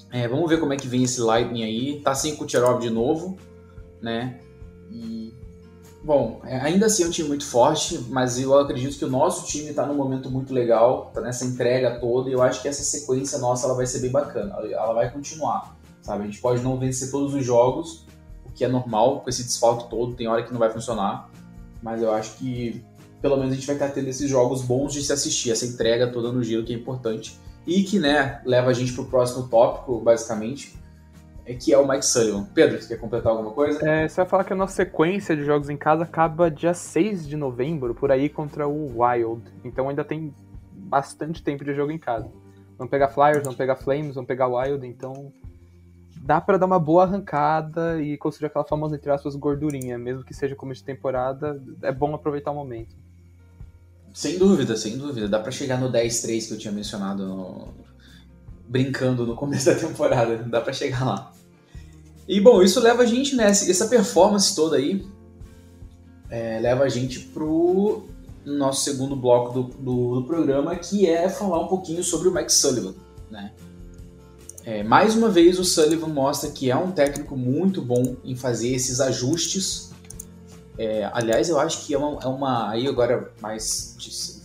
É, 0.10 0.26
vamos 0.26 0.50
ver 0.50 0.58
como 0.58 0.72
é 0.72 0.78
que 0.78 0.88
vem 0.88 1.04
esse 1.04 1.20
Lightning 1.20 1.66
aí. 1.66 2.00
Tá 2.00 2.16
sem 2.16 2.38
Kucherov 2.38 2.80
de 2.80 2.90
novo, 2.90 3.38
né? 4.02 4.40
E 4.90 5.34
Bom, 6.02 6.40
é, 6.46 6.62
ainda 6.62 6.86
assim 6.86 7.04
é 7.04 7.08
um 7.08 7.12
time 7.12 7.28
muito 7.28 7.46
forte, 7.46 8.00
mas 8.10 8.40
eu 8.40 8.58
acredito 8.58 8.98
que 8.98 9.04
o 9.04 9.10
nosso 9.10 9.46
time 9.46 9.72
está 9.72 9.86
num 9.86 9.96
momento 9.96 10.32
muito 10.32 10.54
legal, 10.54 11.12
tá 11.14 11.20
nessa 11.20 11.44
entrega 11.44 12.00
toda, 12.00 12.30
e 12.30 12.32
eu 12.32 12.42
acho 12.42 12.62
que 12.62 12.70
essa 12.70 12.84
sequência 12.84 13.38
nossa 13.40 13.66
ela 13.68 13.76
vai 13.76 13.86
ser 13.86 14.00
bem 14.00 14.12
bacana, 14.12 14.56
ela 14.62 14.94
vai 14.94 15.12
continuar, 15.12 15.76
sabe? 16.02 16.24
A 16.24 16.26
gente 16.26 16.40
pode 16.40 16.62
não 16.64 16.80
vencer 16.80 17.12
todos 17.12 17.34
os 17.34 17.44
jogos, 17.44 18.06
o 18.46 18.52
que 18.52 18.64
é 18.64 18.70
normal 18.70 19.20
com 19.20 19.30
esse 19.30 19.44
desfalque 19.44 19.90
todo, 19.90 20.16
tem 20.16 20.30
hora 20.30 20.44
que 20.44 20.54
não 20.54 20.60
vai 20.60 20.70
funcionar, 20.70 21.30
mas 21.88 22.02
eu 22.02 22.12
acho 22.12 22.38
que 22.38 22.84
pelo 23.22 23.38
menos 23.38 23.54
a 23.54 23.56
gente 23.56 23.66
vai 23.66 23.78
estar 23.78 23.88
tendo 23.88 24.10
esses 24.10 24.30
jogos 24.30 24.62
bons 24.62 24.92
de 24.92 25.02
se 25.02 25.14
assistir, 25.14 25.52
essa 25.52 25.66
entrega 25.66 26.12
toda 26.12 26.34
no 26.34 26.44
giro 26.44 26.66
que 26.66 26.74
é 26.74 26.76
importante, 26.76 27.40
e 27.66 27.82
que, 27.82 27.98
né, 27.98 28.42
leva 28.46 28.72
a 28.72 28.74
gente 28.74 28.92
para 28.92 29.04
o 29.04 29.06
próximo 29.06 29.48
tópico, 29.48 29.98
basicamente, 30.02 30.78
é 31.46 31.54
que 31.54 31.74
é 31.74 31.78
o 31.78 31.88
Mike 31.88 32.06
Sullivan. 32.06 32.44
Pedro, 32.54 32.82
você 32.82 32.90
quer 32.90 33.00
completar 33.00 33.32
alguma 33.32 33.52
coisa? 33.52 33.90
É, 33.90 34.06
você 34.06 34.18
vai 34.18 34.26
falar 34.26 34.44
que 34.44 34.52
a 34.52 34.56
nossa 34.56 34.76
sequência 34.76 35.34
de 35.34 35.46
jogos 35.46 35.70
em 35.70 35.78
casa 35.78 36.04
acaba 36.04 36.52
dia 36.52 36.74
6 36.74 37.26
de 37.26 37.38
novembro, 37.38 37.96
por 37.96 38.12
aí, 38.12 38.28
contra 38.28 38.68
o 38.68 39.02
Wild. 39.02 39.42
Então 39.64 39.88
ainda 39.88 40.04
tem 40.04 40.36
bastante 40.74 41.42
tempo 41.42 41.64
de 41.64 41.74
jogo 41.74 41.94
em 41.94 41.98
casa. 41.98 42.30
Vamos 42.78 42.92
pegar 42.92 43.08
Flyers, 43.08 43.44
vamos 43.44 43.56
pegar 43.56 43.78
Flames, 43.78 44.14
vamos 44.14 44.28
pegar 44.28 44.48
Wild, 44.48 44.86
então 44.86 45.32
dá 46.28 46.42
para 46.42 46.58
dar 46.58 46.66
uma 46.66 46.78
boa 46.78 47.04
arrancada 47.04 48.02
e 48.02 48.18
construir 48.18 48.48
aquela 48.48 48.66
famosa, 48.66 48.98
entre 48.98 49.10
aspas, 49.10 49.34
gordurinha. 49.34 49.98
Mesmo 49.98 50.26
que 50.26 50.34
seja 50.34 50.56
começo 50.56 50.82
de 50.82 50.86
temporada, 50.86 51.64
é 51.82 51.92
bom 51.92 52.14
aproveitar 52.14 52.52
o 52.52 52.56
momento. 52.56 52.94
Sem 54.14 54.38
dúvida, 54.38 54.76
sem 54.76 54.98
dúvida. 54.98 55.30
Dá 55.30 55.40
para 55.40 55.52
chegar 55.52 55.80
no 55.80 55.90
10-3 55.90 56.48
que 56.50 56.54
eu 56.54 56.58
tinha 56.58 56.74
mencionado 56.74 57.26
no... 57.26 57.68
brincando 58.68 59.26
no 59.26 59.36
começo 59.36 59.68
da 59.68 59.76
temporada. 59.76 60.38
Dá 60.40 60.60
para 60.60 60.74
chegar 60.74 61.06
lá. 61.06 61.32
E 62.28 62.42
bom, 62.42 62.62
isso 62.62 62.82
leva 62.82 63.04
a 63.04 63.06
gente, 63.06 63.34
né? 63.34 63.46
Essa 63.48 63.88
performance 63.88 64.54
toda 64.54 64.76
aí 64.76 65.08
é, 66.30 66.60
leva 66.60 66.84
a 66.84 66.90
gente 66.90 67.20
pro 67.20 68.06
nosso 68.46 68.84
segundo 68.84 69.16
bloco 69.16 69.54
do, 69.54 69.64
do, 69.64 70.16
do, 70.20 70.24
programa, 70.28 70.76
que 70.76 71.06
é 71.06 71.30
falar 71.30 71.62
um 71.62 71.68
pouquinho 71.68 72.04
sobre 72.04 72.28
o 72.28 72.34
Mike 72.34 72.52
Sullivan, 72.52 72.94
né? 73.32 73.54
É, 74.68 74.84
mais 74.84 75.16
uma 75.16 75.30
vez 75.30 75.58
o 75.60 75.64
Sullivan 75.64 76.10
mostra 76.10 76.52
que 76.52 76.70
é 76.70 76.76
um 76.76 76.92
técnico 76.92 77.38
muito 77.38 77.82
bom 77.82 78.18
em 78.22 78.36
fazer 78.36 78.74
esses 78.74 79.00
ajustes. 79.00 79.92
É, 80.78 81.10
aliás, 81.14 81.48
eu 81.48 81.58
acho 81.58 81.86
que 81.86 81.94
é 81.94 81.98
uma, 81.98 82.22
é 82.22 82.28
uma 82.28 82.70
aí 82.72 82.86
agora 82.86 83.32
mais 83.42 83.96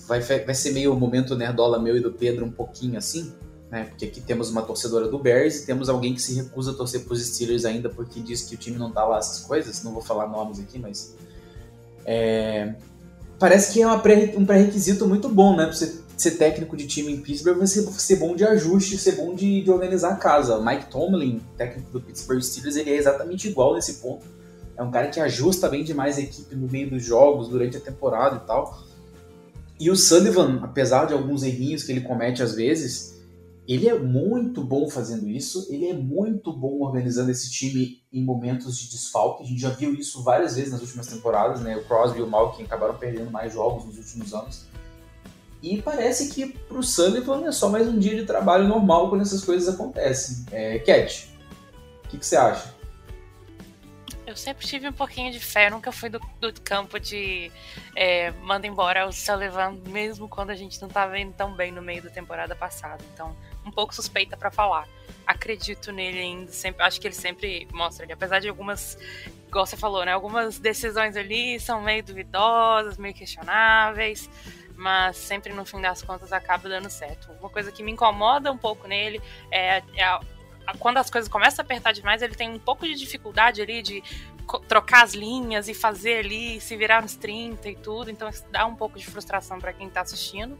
vai, 0.06 0.20
vai 0.20 0.54
ser 0.54 0.70
meio 0.70 0.92
o 0.92 0.96
momento 0.96 1.34
nerdola 1.34 1.76
meu 1.82 1.96
e 1.96 2.00
do 2.00 2.12
Pedro 2.12 2.44
um 2.44 2.52
pouquinho 2.52 2.98
assim 2.98 3.32
né? 3.72 3.84
Porque 3.84 4.04
aqui 4.04 4.20
temos 4.20 4.50
uma 4.50 4.60
torcedora 4.60 5.08
do 5.08 5.18
Bears 5.18 5.62
e 5.62 5.66
temos 5.66 5.88
alguém 5.88 6.12
que 6.14 6.20
se 6.20 6.34
recusa 6.34 6.72
a 6.72 6.74
torcer 6.74 7.04
para 7.04 7.14
os 7.14 7.26
Steelers 7.26 7.64
ainda 7.64 7.88
porque 7.88 8.20
diz 8.20 8.42
que 8.42 8.54
o 8.54 8.58
time 8.58 8.76
não 8.76 8.92
tá 8.92 9.02
lá 9.02 9.16
essas 9.16 9.40
coisas. 9.40 9.82
Não 9.82 9.92
vou 9.92 10.02
falar 10.02 10.28
nomes 10.28 10.60
aqui, 10.60 10.78
mas 10.78 11.16
é... 12.04 12.74
parece 13.38 13.72
que 13.72 13.82
é 13.82 13.98
pré, 13.98 14.34
um 14.36 14.44
pré-requisito 14.44 15.08
muito 15.08 15.26
bom, 15.26 15.56
né? 15.56 15.64
Para 15.64 15.72
você 15.72 16.01
ser 16.22 16.32
técnico 16.32 16.76
de 16.76 16.86
time 16.86 17.12
em 17.12 17.20
Pittsburgh, 17.20 17.58
você 17.58 17.82
ser 17.82 18.16
bom 18.16 18.36
de 18.36 18.44
ajuste, 18.44 18.96
ser 18.96 19.16
bom 19.16 19.34
de, 19.34 19.62
de 19.62 19.70
organizar 19.70 20.12
a 20.12 20.16
casa. 20.16 20.62
Mike 20.62 20.86
Tomlin, 20.86 21.40
técnico 21.56 21.90
do 21.90 22.00
Pittsburgh 22.00 22.40
Steelers, 22.40 22.76
ele 22.76 22.90
é 22.90 22.96
exatamente 22.96 23.48
igual 23.48 23.74
nesse 23.74 23.94
ponto. 23.94 24.24
É 24.76 24.82
um 24.82 24.90
cara 24.90 25.08
que 25.08 25.20
ajusta 25.20 25.68
bem 25.68 25.84
demais 25.84 26.18
a 26.18 26.20
equipe 26.20 26.54
no 26.54 26.68
meio 26.68 26.88
dos 26.88 27.04
jogos, 27.04 27.48
durante 27.48 27.76
a 27.76 27.80
temporada 27.80 28.36
e 28.36 28.46
tal. 28.46 28.82
E 29.78 29.90
o 29.90 29.96
Sullivan, 29.96 30.60
apesar 30.62 31.06
de 31.06 31.12
alguns 31.12 31.42
errinhos 31.42 31.82
que 31.82 31.90
ele 31.90 32.02
comete 32.02 32.42
às 32.42 32.54
vezes, 32.54 33.20
ele 33.66 33.88
é 33.88 33.98
muito 33.98 34.62
bom 34.62 34.88
fazendo 34.88 35.28
isso, 35.28 35.66
ele 35.70 35.86
é 35.86 35.92
muito 35.92 36.52
bom 36.52 36.80
organizando 36.80 37.30
esse 37.30 37.50
time 37.50 38.00
em 38.12 38.24
momentos 38.24 38.78
de 38.78 38.90
desfalque. 38.90 39.42
A 39.42 39.46
gente 39.46 39.60
já 39.60 39.70
viu 39.70 39.92
isso 39.94 40.22
várias 40.22 40.56
vezes 40.56 40.72
nas 40.72 40.80
últimas 40.80 41.06
temporadas, 41.06 41.60
né? 41.60 41.76
O 41.76 41.84
Crosby 41.84 42.20
e 42.20 42.22
o 42.22 42.28
Malkin 42.28 42.64
acabaram 42.64 42.96
perdendo 42.96 43.30
mais 43.30 43.52
jogos 43.52 43.84
nos 43.84 43.98
últimos 43.98 44.32
anos. 44.32 44.66
E 45.62 45.80
parece 45.80 46.34
que 46.34 46.48
pro 46.48 46.82
Sullivan 46.82 47.46
é 47.46 47.52
só 47.52 47.68
mais 47.68 47.86
um 47.86 47.96
dia 47.96 48.16
de 48.16 48.26
trabalho 48.26 48.66
normal 48.66 49.08
quando 49.08 49.22
essas 49.22 49.44
coisas 49.44 49.72
acontecem. 49.72 50.44
É, 50.50 50.78
Cat, 50.80 51.30
o 52.04 52.08
que, 52.08 52.18
que 52.18 52.26
você 52.26 52.36
acha? 52.36 52.74
Eu 54.26 54.36
sempre 54.36 54.66
tive 54.66 54.88
um 54.88 54.92
pouquinho 54.92 55.30
de 55.30 55.38
fé, 55.38 55.68
nunca 55.68 55.92
fui 55.92 56.08
do, 56.08 56.18
do 56.40 56.52
campo 56.62 56.98
de 56.98 57.52
é, 57.94 58.30
manda 58.42 58.66
embora 58.66 59.06
o 59.06 59.12
Sullivan, 59.12 59.78
mesmo 59.88 60.28
quando 60.28 60.50
a 60.50 60.54
gente 60.54 60.80
não 60.80 60.88
estava 60.88 61.18
indo 61.18 61.32
tão 61.32 61.54
bem 61.54 61.70
no 61.70 61.82
meio 61.82 62.02
da 62.02 62.10
temporada 62.10 62.56
passada. 62.56 63.04
Então, 63.12 63.36
um 63.64 63.70
pouco 63.70 63.94
suspeita 63.94 64.36
para 64.36 64.50
falar. 64.50 64.88
Acredito 65.26 65.92
nele 65.92 66.18
ainda, 66.18 66.50
sempre, 66.50 66.82
acho 66.82 67.00
que 67.00 67.06
ele 67.06 67.14
sempre 67.14 67.68
mostra 67.72 68.06
apesar 68.12 68.40
de 68.40 68.48
algumas, 68.48 68.98
igual 69.46 69.66
você 69.66 69.76
falou, 69.76 70.04
né? 70.04 70.12
Algumas 70.12 70.58
decisões 70.58 71.16
ali 71.16 71.60
são 71.60 71.82
meio 71.82 72.02
duvidosas, 72.02 72.96
meio 72.96 73.14
questionáveis, 73.14 74.28
mas 74.82 75.16
sempre 75.16 75.52
no 75.52 75.64
fim 75.64 75.80
das 75.80 76.02
contas 76.02 76.32
acaba 76.32 76.68
dando 76.68 76.90
certo. 76.90 77.30
Uma 77.38 77.48
coisa 77.48 77.70
que 77.70 77.84
me 77.84 77.92
incomoda 77.92 78.50
um 78.50 78.58
pouco 78.58 78.88
nele 78.88 79.22
é, 79.48 79.80
é 79.94 80.02
a, 80.02 80.20
a, 80.66 80.76
quando 80.76 80.96
as 80.96 81.08
coisas 81.08 81.30
começam 81.30 81.62
a 81.62 81.64
apertar 81.64 81.92
demais, 81.92 82.20
ele 82.20 82.34
tem 82.34 82.50
um 82.50 82.58
pouco 82.58 82.84
de 82.84 82.96
dificuldade 82.96 83.62
ali 83.62 83.80
de 83.80 84.02
trocar 84.66 85.04
as 85.04 85.14
linhas 85.14 85.68
e 85.68 85.74
fazer 85.74 86.24
ali, 86.24 86.60
se 86.60 86.76
virar 86.76 87.00
nos 87.00 87.14
30 87.14 87.68
e 87.68 87.76
tudo, 87.76 88.10
então 88.10 88.28
isso 88.28 88.44
dá 88.50 88.66
um 88.66 88.74
pouco 88.74 88.98
de 88.98 89.06
frustração 89.06 89.60
para 89.60 89.72
quem 89.72 89.88
tá 89.88 90.00
assistindo. 90.00 90.58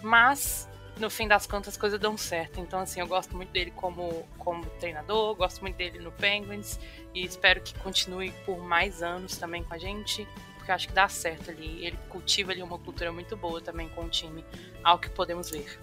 Mas 0.00 0.68
no 0.96 1.10
fim 1.10 1.26
das 1.26 1.44
contas 1.44 1.74
as 1.74 1.76
coisas 1.76 1.98
dão 1.98 2.16
certo. 2.16 2.60
Então, 2.60 2.78
assim, 2.78 3.00
eu 3.00 3.08
gosto 3.08 3.34
muito 3.36 3.50
dele 3.50 3.72
como, 3.74 4.24
como 4.38 4.64
treinador, 4.78 5.34
gosto 5.34 5.60
muito 5.62 5.74
dele 5.74 5.98
no 5.98 6.12
Penguins 6.12 6.78
e 7.12 7.24
espero 7.24 7.60
que 7.60 7.76
continue 7.80 8.30
por 8.46 8.58
mais 8.62 9.02
anos 9.02 9.36
também 9.36 9.64
com 9.64 9.74
a 9.74 9.78
gente, 9.78 10.28
porque 10.68 10.70
eu 10.70 10.74
acho 10.74 10.88
que 10.88 10.94
dá 10.94 11.08
certo 11.08 11.50
ali. 11.50 11.84
Ele 11.84 11.98
cultiva 12.08 12.52
ali 12.52 12.62
uma 12.62 12.78
cultura 12.78 13.10
muito 13.10 13.36
boa 13.36 13.60
também 13.60 13.88
com 13.88 14.04
o 14.04 14.08
time, 14.08 14.44
ao 14.84 14.98
que 14.98 15.08
podemos 15.08 15.50
ver. 15.50 15.78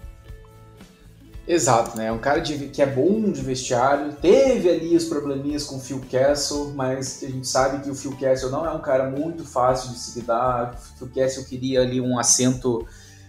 Exato, 1.46 1.96
né? 1.96 2.06
É 2.06 2.12
um 2.12 2.18
cara 2.18 2.40
de, 2.40 2.68
que 2.68 2.82
é 2.82 2.86
bom 2.86 3.30
de 3.30 3.40
vestiário, 3.40 4.12
teve 4.14 4.68
ali 4.68 4.96
os 4.96 5.04
probleminhas 5.04 5.62
com 5.62 5.76
o 5.76 5.80
Phil 5.80 6.02
Castle, 6.10 6.72
mas 6.74 7.22
a 7.22 7.28
gente 7.28 7.46
sabe 7.46 7.84
que 7.84 7.90
o 7.90 7.94
Phil 7.94 8.16
Castle 8.16 8.50
não 8.50 8.66
é 8.66 8.70
um 8.70 8.80
cara 8.80 9.08
muito 9.08 9.44
fácil 9.44 9.92
de 9.92 9.98
se 9.98 10.18
lidar. 10.18 10.74
O 10.74 10.98
Phil 10.98 11.10
Castle 11.14 11.44
queria 11.44 11.82
ali 11.82 12.00
um 12.00 12.18
assento 12.18 12.86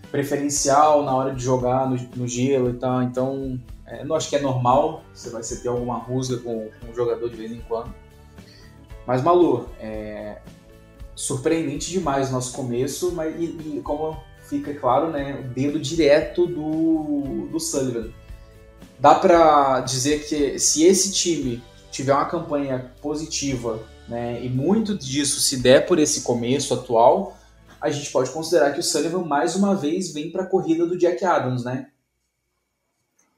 preferencial 0.09 1.03
na 1.03 1.15
hora 1.15 1.35
de 1.35 1.43
jogar 1.43 1.87
no, 1.87 1.95
no 2.15 2.27
gelo 2.27 2.71
e 2.71 2.73
tal, 2.73 3.03
então 3.03 3.59
é, 3.85 4.03
não 4.03 4.15
acho 4.15 4.29
que 4.29 4.35
é 4.35 4.41
normal, 4.41 5.03
você 5.13 5.29
vai 5.29 5.43
ter 5.43 5.67
alguma 5.67 5.97
rusga 5.97 6.37
com, 6.37 6.69
com 6.81 6.91
o 6.91 6.95
jogador 6.95 7.29
de 7.29 7.35
vez 7.35 7.51
em 7.51 7.61
quando. 7.61 7.93
Mas 9.05 9.21
Malu, 9.21 9.69
é 9.79 10.39
surpreendente 11.17 11.89
demais 11.89 12.29
o 12.29 12.33
nosso 12.33 12.53
começo, 12.53 13.11
mas 13.11 13.35
e, 13.41 13.45
e 13.45 13.81
como 13.83 14.21
fica 14.47 14.73
claro, 14.75 15.09
né, 15.09 15.41
o 15.41 15.43
dedo 15.51 15.79
direto 15.79 16.45
do, 16.45 17.47
do 17.51 17.59
Sullivan. 17.59 18.11
Dá 18.99 19.15
para 19.15 19.81
dizer 19.81 20.27
que 20.27 20.59
se 20.59 20.83
esse 20.85 21.11
time 21.11 21.61
tiver 21.91 22.13
uma 22.13 22.25
campanha 22.25 22.93
positiva, 23.01 23.83
né, 24.07 24.39
e 24.43 24.47
muito 24.47 24.95
disso 24.95 25.41
se 25.41 25.57
der 25.57 25.87
por 25.87 25.97
esse 25.97 26.21
começo 26.21 26.73
atual, 26.73 27.35
a 27.81 27.89
gente 27.89 28.11
pode 28.11 28.29
considerar 28.29 28.71
que 28.71 28.79
o 28.79 28.83
Sullivan 28.83 29.23
mais 29.23 29.55
uma 29.55 29.75
vez 29.75 30.13
vem 30.13 30.31
para 30.31 30.43
a 30.43 30.47
corrida 30.47 30.85
do 30.85 30.97
Jack 30.97 31.25
Adams, 31.25 31.63
né? 31.63 31.89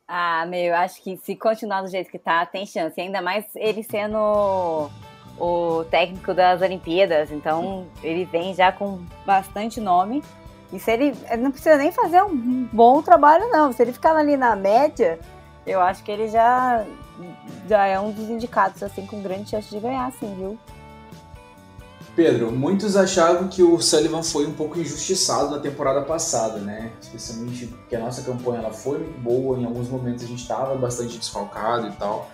Ah, 0.05 0.45
meu, 0.47 0.75
acho 0.75 1.01
que 1.01 1.17
se 1.17 1.35
continuar 1.35 1.81
do 1.81 1.87
jeito 1.87 2.09
que 2.09 2.19
tá, 2.19 2.45
tem 2.45 2.65
chance. 2.65 2.99
Ainda 2.99 3.21
mais 3.21 3.45
ele 3.55 3.83
sendo 3.83 4.89
o 5.39 5.85
técnico 5.85 6.33
das 6.33 6.61
Olimpíadas, 6.61 7.31
então 7.31 7.87
ele 8.03 8.25
vem 8.25 8.53
já 8.53 8.71
com 8.71 8.99
bastante 9.25 9.79
nome. 9.79 10.23
E 10.71 10.79
se 10.79 10.91
ele, 10.91 11.15
ele 11.29 11.41
não 11.41 11.51
precisa 11.51 11.77
nem 11.77 11.91
fazer 11.91 12.21
um 12.23 12.67
bom 12.71 13.01
trabalho, 13.01 13.49
não. 13.49 13.71
Se 13.71 13.81
ele 13.81 13.93
ficar 13.93 14.15
ali 14.15 14.37
na 14.37 14.55
média, 14.55 15.17
eu 15.65 15.79
acho 15.81 16.03
que 16.03 16.11
ele 16.11 16.27
já, 16.27 16.85
já 17.67 17.85
é 17.85 17.99
um 17.99 18.11
dos 18.11 18.29
indicados, 18.29 18.83
assim, 18.83 19.05
com 19.05 19.21
grande 19.21 19.49
chance 19.49 19.69
de 19.69 19.79
ganhar, 19.79 20.11
sim, 20.19 20.35
viu? 20.35 20.59
Pedro, 22.15 22.51
muitos 22.51 22.97
achavam 22.97 23.47
que 23.47 23.63
o 23.63 23.79
Sullivan 23.79 24.21
foi 24.21 24.45
um 24.45 24.51
pouco 24.51 24.77
injustiçado 24.77 25.51
na 25.51 25.59
temporada 25.59 26.01
passada, 26.01 26.59
né? 26.59 26.91
Especialmente 27.01 27.67
porque 27.67 27.95
a 27.95 27.99
nossa 27.99 28.21
campanha 28.23 28.59
ela 28.59 28.73
foi 28.73 28.97
muito 28.97 29.19
boa, 29.21 29.57
em 29.57 29.63
alguns 29.63 29.87
momentos 29.87 30.25
a 30.25 30.27
gente 30.27 30.41
estava 30.41 30.75
bastante 30.75 31.17
desfalcado 31.17 31.87
e 31.87 31.91
tal. 31.93 32.29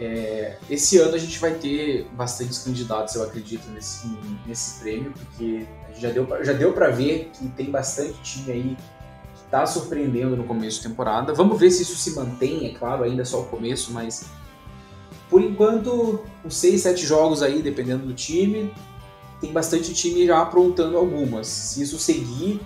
É, 0.00 0.56
esse 0.70 0.98
ano 0.98 1.14
a 1.14 1.18
gente 1.18 1.38
vai 1.38 1.54
ter 1.54 2.06
bastantes 2.12 2.58
candidatos, 2.58 3.14
eu 3.16 3.24
acredito, 3.24 3.68
nesse, 3.70 4.08
nesse 4.46 4.78
prêmio, 4.80 5.12
porque 5.12 5.66
já 5.96 6.10
deu, 6.10 6.26
já 6.44 6.52
deu 6.52 6.72
para 6.72 6.88
ver 6.88 7.30
que 7.32 7.48
tem 7.48 7.70
bastante 7.70 8.14
time 8.22 8.52
aí 8.52 8.76
que 9.34 9.44
está 9.44 9.66
surpreendendo 9.66 10.36
no 10.36 10.44
começo 10.44 10.80
de 10.80 10.88
temporada. 10.88 11.34
Vamos 11.34 11.58
ver 11.58 11.70
se 11.70 11.82
isso 11.82 11.96
se 11.96 12.14
mantém, 12.14 12.66
é 12.66 12.74
claro, 12.74 13.02
ainda 13.02 13.22
é 13.22 13.24
só 13.24 13.40
o 13.40 13.46
começo, 13.46 13.92
mas 13.92 14.26
por 15.28 15.42
enquanto, 15.42 16.24
uns 16.44 16.56
6, 16.56 16.80
7 16.80 17.06
jogos 17.06 17.42
aí, 17.42 17.60
dependendo 17.60 18.06
do 18.06 18.14
time, 18.14 18.72
tem 19.40 19.52
bastante 19.52 19.92
time 19.92 20.26
já 20.26 20.40
aprontando 20.40 20.96
algumas. 20.96 21.46
Se 21.46 21.82
isso 21.82 21.98
seguir, 21.98 22.60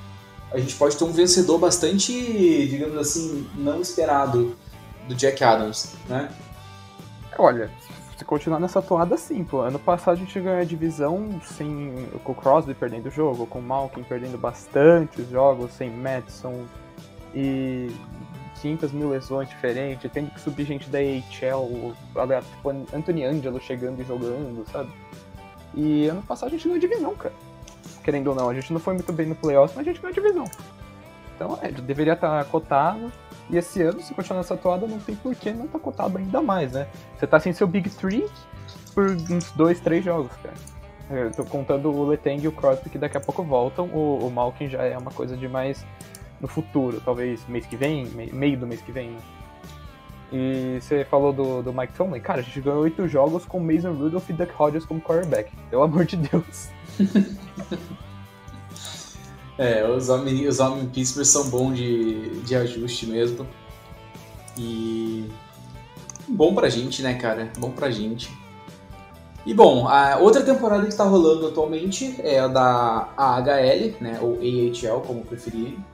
a 0.50 0.58
gente 0.58 0.74
pode 0.76 0.96
ter 0.96 1.04
um 1.04 1.12
vencedor 1.12 1.58
bastante, 1.58 2.12
digamos 2.68 2.96
assim, 2.98 3.46
não 3.56 3.80
esperado 3.80 4.54
do 5.08 5.14
Jack 5.14 5.42
Adams, 5.42 5.94
né? 6.08 6.30
Olha, 7.38 7.70
se 8.16 8.24
continuar 8.24 8.60
nessa 8.60 8.80
toada, 8.80 9.16
sim, 9.16 9.42
pô. 9.42 9.62
Ano 9.62 9.78
passado 9.78 10.14
a 10.14 10.18
gente 10.18 10.38
ganhou 10.38 10.60
a 10.60 10.64
divisão 10.64 11.40
sem, 11.42 12.08
com 12.22 12.32
o 12.32 12.34
Crosby 12.34 12.74
perdendo 12.74 13.06
o 13.06 13.10
jogo, 13.10 13.46
com 13.46 13.58
o 13.58 13.62
Malkin 13.62 14.02
perdendo 14.02 14.38
bastantes 14.38 15.28
jogos, 15.28 15.72
sem 15.72 15.90
Madison 15.90 16.64
e 17.34 17.90
500 18.60 18.92
mil 18.92 19.10
lesões 19.10 19.48
diferentes, 19.48 20.10
tendo 20.12 20.30
que 20.30 20.40
subir 20.40 20.64
gente 20.64 20.88
da 20.88 20.98
AHL, 20.98 21.94
tipo 22.42 22.70
Anthony 22.94 23.24
Angelo 23.24 23.60
chegando 23.60 24.00
e 24.00 24.04
jogando, 24.04 24.64
sabe? 24.70 24.90
E 25.74 26.06
ano 26.06 26.22
passado 26.22 26.48
a 26.48 26.50
gente 26.52 26.64
ganhou 26.64 26.76
a 26.76 26.80
divisão, 26.80 27.16
cara. 27.16 27.34
Querendo 28.04 28.28
ou 28.28 28.34
não, 28.34 28.48
a 28.48 28.54
gente 28.54 28.72
não 28.72 28.80
foi 28.80 28.94
muito 28.94 29.12
bem 29.12 29.26
no 29.26 29.34
playoffs, 29.34 29.74
mas 29.76 29.86
a 29.86 29.90
gente 29.90 30.00
ganhou 30.00 30.12
a 30.12 30.14
divisão. 30.14 30.44
Então, 31.34 31.58
é, 31.62 31.72
deveria 31.72 32.12
estar 32.12 32.44
cotado. 32.44 33.10
E 33.50 33.56
esse 33.56 33.82
ano, 33.82 34.00
se 34.00 34.14
continuar 34.14 34.38
nessa 34.38 34.56
toada, 34.56 34.86
não 34.86 34.98
tem 34.98 35.14
por 35.14 35.34
que 35.34 35.52
não 35.52 35.66
tá 35.66 35.78
cotado 35.78 36.18
ainda 36.18 36.40
mais, 36.40 36.72
né? 36.72 36.86
Você 37.18 37.26
tá 37.26 37.38
sem 37.38 37.52
seu 37.52 37.66
Big 37.66 37.90
Three 37.90 38.26
por 38.94 39.10
uns 39.10 39.50
dois, 39.52 39.80
três 39.80 40.04
jogos, 40.04 40.32
cara. 40.42 40.54
Eu 41.10 41.30
tô 41.30 41.44
contando 41.44 41.90
o 41.90 42.06
Letang 42.06 42.42
e 42.42 42.48
o 42.48 42.52
Crosby 42.52 42.88
que 42.88 42.98
daqui 42.98 43.16
a 43.16 43.20
pouco 43.20 43.42
voltam. 43.42 43.86
O, 43.86 44.26
o 44.26 44.30
Malkin 44.30 44.68
já 44.68 44.82
é 44.82 44.96
uma 44.96 45.10
coisa 45.10 45.36
de 45.36 45.46
mais 45.48 45.84
no 46.40 46.48
futuro, 46.48 47.00
talvez 47.04 47.46
mês 47.46 47.66
que 47.66 47.76
vem, 47.76 48.06
meio 48.06 48.58
do 48.58 48.66
mês 48.66 48.80
que 48.80 48.90
vem, 48.90 49.10
né? 49.10 49.20
E 50.32 50.78
você 50.80 51.04
falou 51.04 51.30
do, 51.30 51.62
do 51.62 51.72
Mike 51.74 51.92
Tomlin. 51.92 52.20
Cara, 52.20 52.40
a 52.40 52.42
gente 52.42 52.58
ganhou 52.60 52.80
oito 52.80 53.06
jogos 53.06 53.44
com 53.44 53.60
Mason 53.60 53.92
Rudolph 53.92 54.30
e 54.30 54.32
Duck 54.32 54.50
Hodges 54.58 54.86
como 54.86 54.98
quarterback. 55.00 55.52
Pelo 55.68 55.82
amor 55.82 56.06
de 56.06 56.16
Deus. 56.16 56.70
é, 59.58 59.88
os 59.88 60.08
homens, 60.08 60.48
os 60.48 60.60
homens 60.60 60.90
Pittsburgh 60.92 61.26
são 61.26 61.48
bons 61.48 61.74
de, 61.74 62.40
de 62.40 62.54
ajuste 62.54 63.06
mesmo. 63.06 63.46
E 64.56 65.28
bom 66.28 66.54
pra 66.54 66.68
gente, 66.68 67.02
né, 67.02 67.14
cara? 67.14 67.50
Bom 67.58 67.70
pra 67.70 67.90
gente. 67.90 68.30
E 69.44 69.52
bom, 69.52 69.88
a 69.88 70.18
outra 70.18 70.42
temporada 70.42 70.82
que 70.84 70.90
está 70.90 71.04
rolando 71.04 71.48
atualmente 71.48 72.14
é 72.20 72.38
a 72.38 72.46
da 72.46 73.12
AHL, 73.16 73.96
né, 74.00 74.20
ou 74.20 74.34
AHL, 74.34 75.00
como 75.00 75.24
preferirem. 75.24 75.84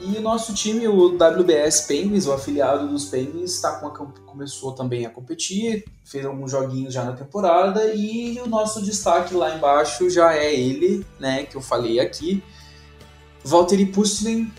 E 0.00 0.18
o 0.18 0.20
nosso 0.20 0.52
time, 0.52 0.86
o 0.88 1.16
WBS 1.16 1.82
Penguins, 1.82 2.26
o 2.26 2.32
afiliado 2.32 2.88
dos 2.88 3.06
Penguins, 3.06 3.60
tá 3.60 3.76
com 3.76 3.86
a, 3.86 3.90
começou 4.26 4.72
também 4.72 5.06
a 5.06 5.10
competir, 5.10 5.84
fez 6.04 6.26
alguns 6.26 6.50
joguinhos 6.50 6.92
já 6.92 7.04
na 7.04 7.12
temporada 7.12 7.94
e 7.94 8.38
o 8.40 8.48
nosso 8.48 8.84
destaque 8.84 9.32
lá 9.32 9.56
embaixo 9.56 10.10
já 10.10 10.34
é 10.34 10.52
ele, 10.52 11.06
né, 11.20 11.44
que 11.44 11.56
eu 11.56 11.62
falei 11.62 12.00
aqui, 12.00 12.42
Valtteri 13.46 13.86
Pustinen, 13.86 14.52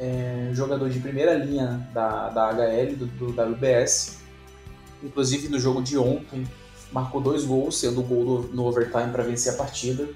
é, 0.00 0.48
jogador 0.54 0.88
de 0.88 0.98
primeira 0.98 1.34
linha 1.34 1.86
da, 1.92 2.30
da 2.30 2.48
HL, 2.48 2.96
do, 2.96 3.06
do 3.06 3.26
WBS, 3.28 4.16
inclusive 5.02 5.48
no 5.48 5.60
jogo 5.60 5.82
de 5.82 5.98
ontem, 5.98 6.48
marcou 6.90 7.20
dois 7.20 7.44
gols, 7.44 7.78
sendo 7.78 8.00
o 8.00 8.02
gol 8.02 8.24
do, 8.24 8.48
no 8.54 8.64
overtime 8.64 9.12
para 9.12 9.22
vencer 9.22 9.52
a 9.52 9.56
partida. 9.58 10.08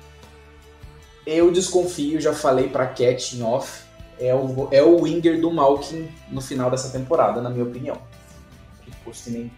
Eu 1.26 1.52
desconfio, 1.52 2.18
já 2.18 2.32
falei 2.32 2.70
para 2.70 2.86
Cat 2.86 3.36
em 3.36 3.42
off, 3.42 3.82
é 4.18 4.34
o, 4.34 4.68
é 4.70 4.82
o 4.82 5.02
winger 5.02 5.38
do 5.38 5.50
Malkin 5.50 6.08
no 6.30 6.40
final 6.40 6.70
dessa 6.70 6.88
temporada, 6.88 7.42
na 7.42 7.50
minha 7.50 7.64
opinião. 7.64 7.98
O 8.86 9.04
Postinen 9.04 9.52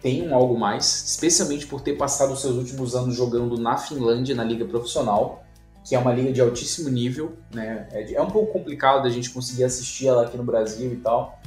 tem 0.00 0.22
um 0.22 0.36
algo 0.36 0.56
mais, 0.56 1.04
especialmente 1.04 1.66
por 1.66 1.80
ter 1.80 1.94
passado 1.94 2.32
os 2.32 2.40
seus 2.40 2.54
últimos 2.54 2.94
anos 2.94 3.16
jogando 3.16 3.58
na 3.58 3.76
Finlândia, 3.76 4.36
na 4.36 4.44
liga 4.44 4.64
profissional, 4.64 5.47
que 5.88 5.94
é 5.94 5.98
uma 5.98 6.12
liga 6.12 6.30
de 6.30 6.40
altíssimo 6.40 6.90
nível, 6.90 7.38
né? 7.50 7.88
É, 7.92 8.12
é 8.12 8.20
um 8.20 8.30
pouco 8.30 8.52
complicado 8.52 9.02
da 9.02 9.08
gente 9.08 9.30
conseguir 9.30 9.64
assistir 9.64 10.06
ela 10.06 10.26
aqui 10.26 10.36
no 10.36 10.44
Brasil 10.44 10.92
e 10.92 10.96
tal. 10.96 11.40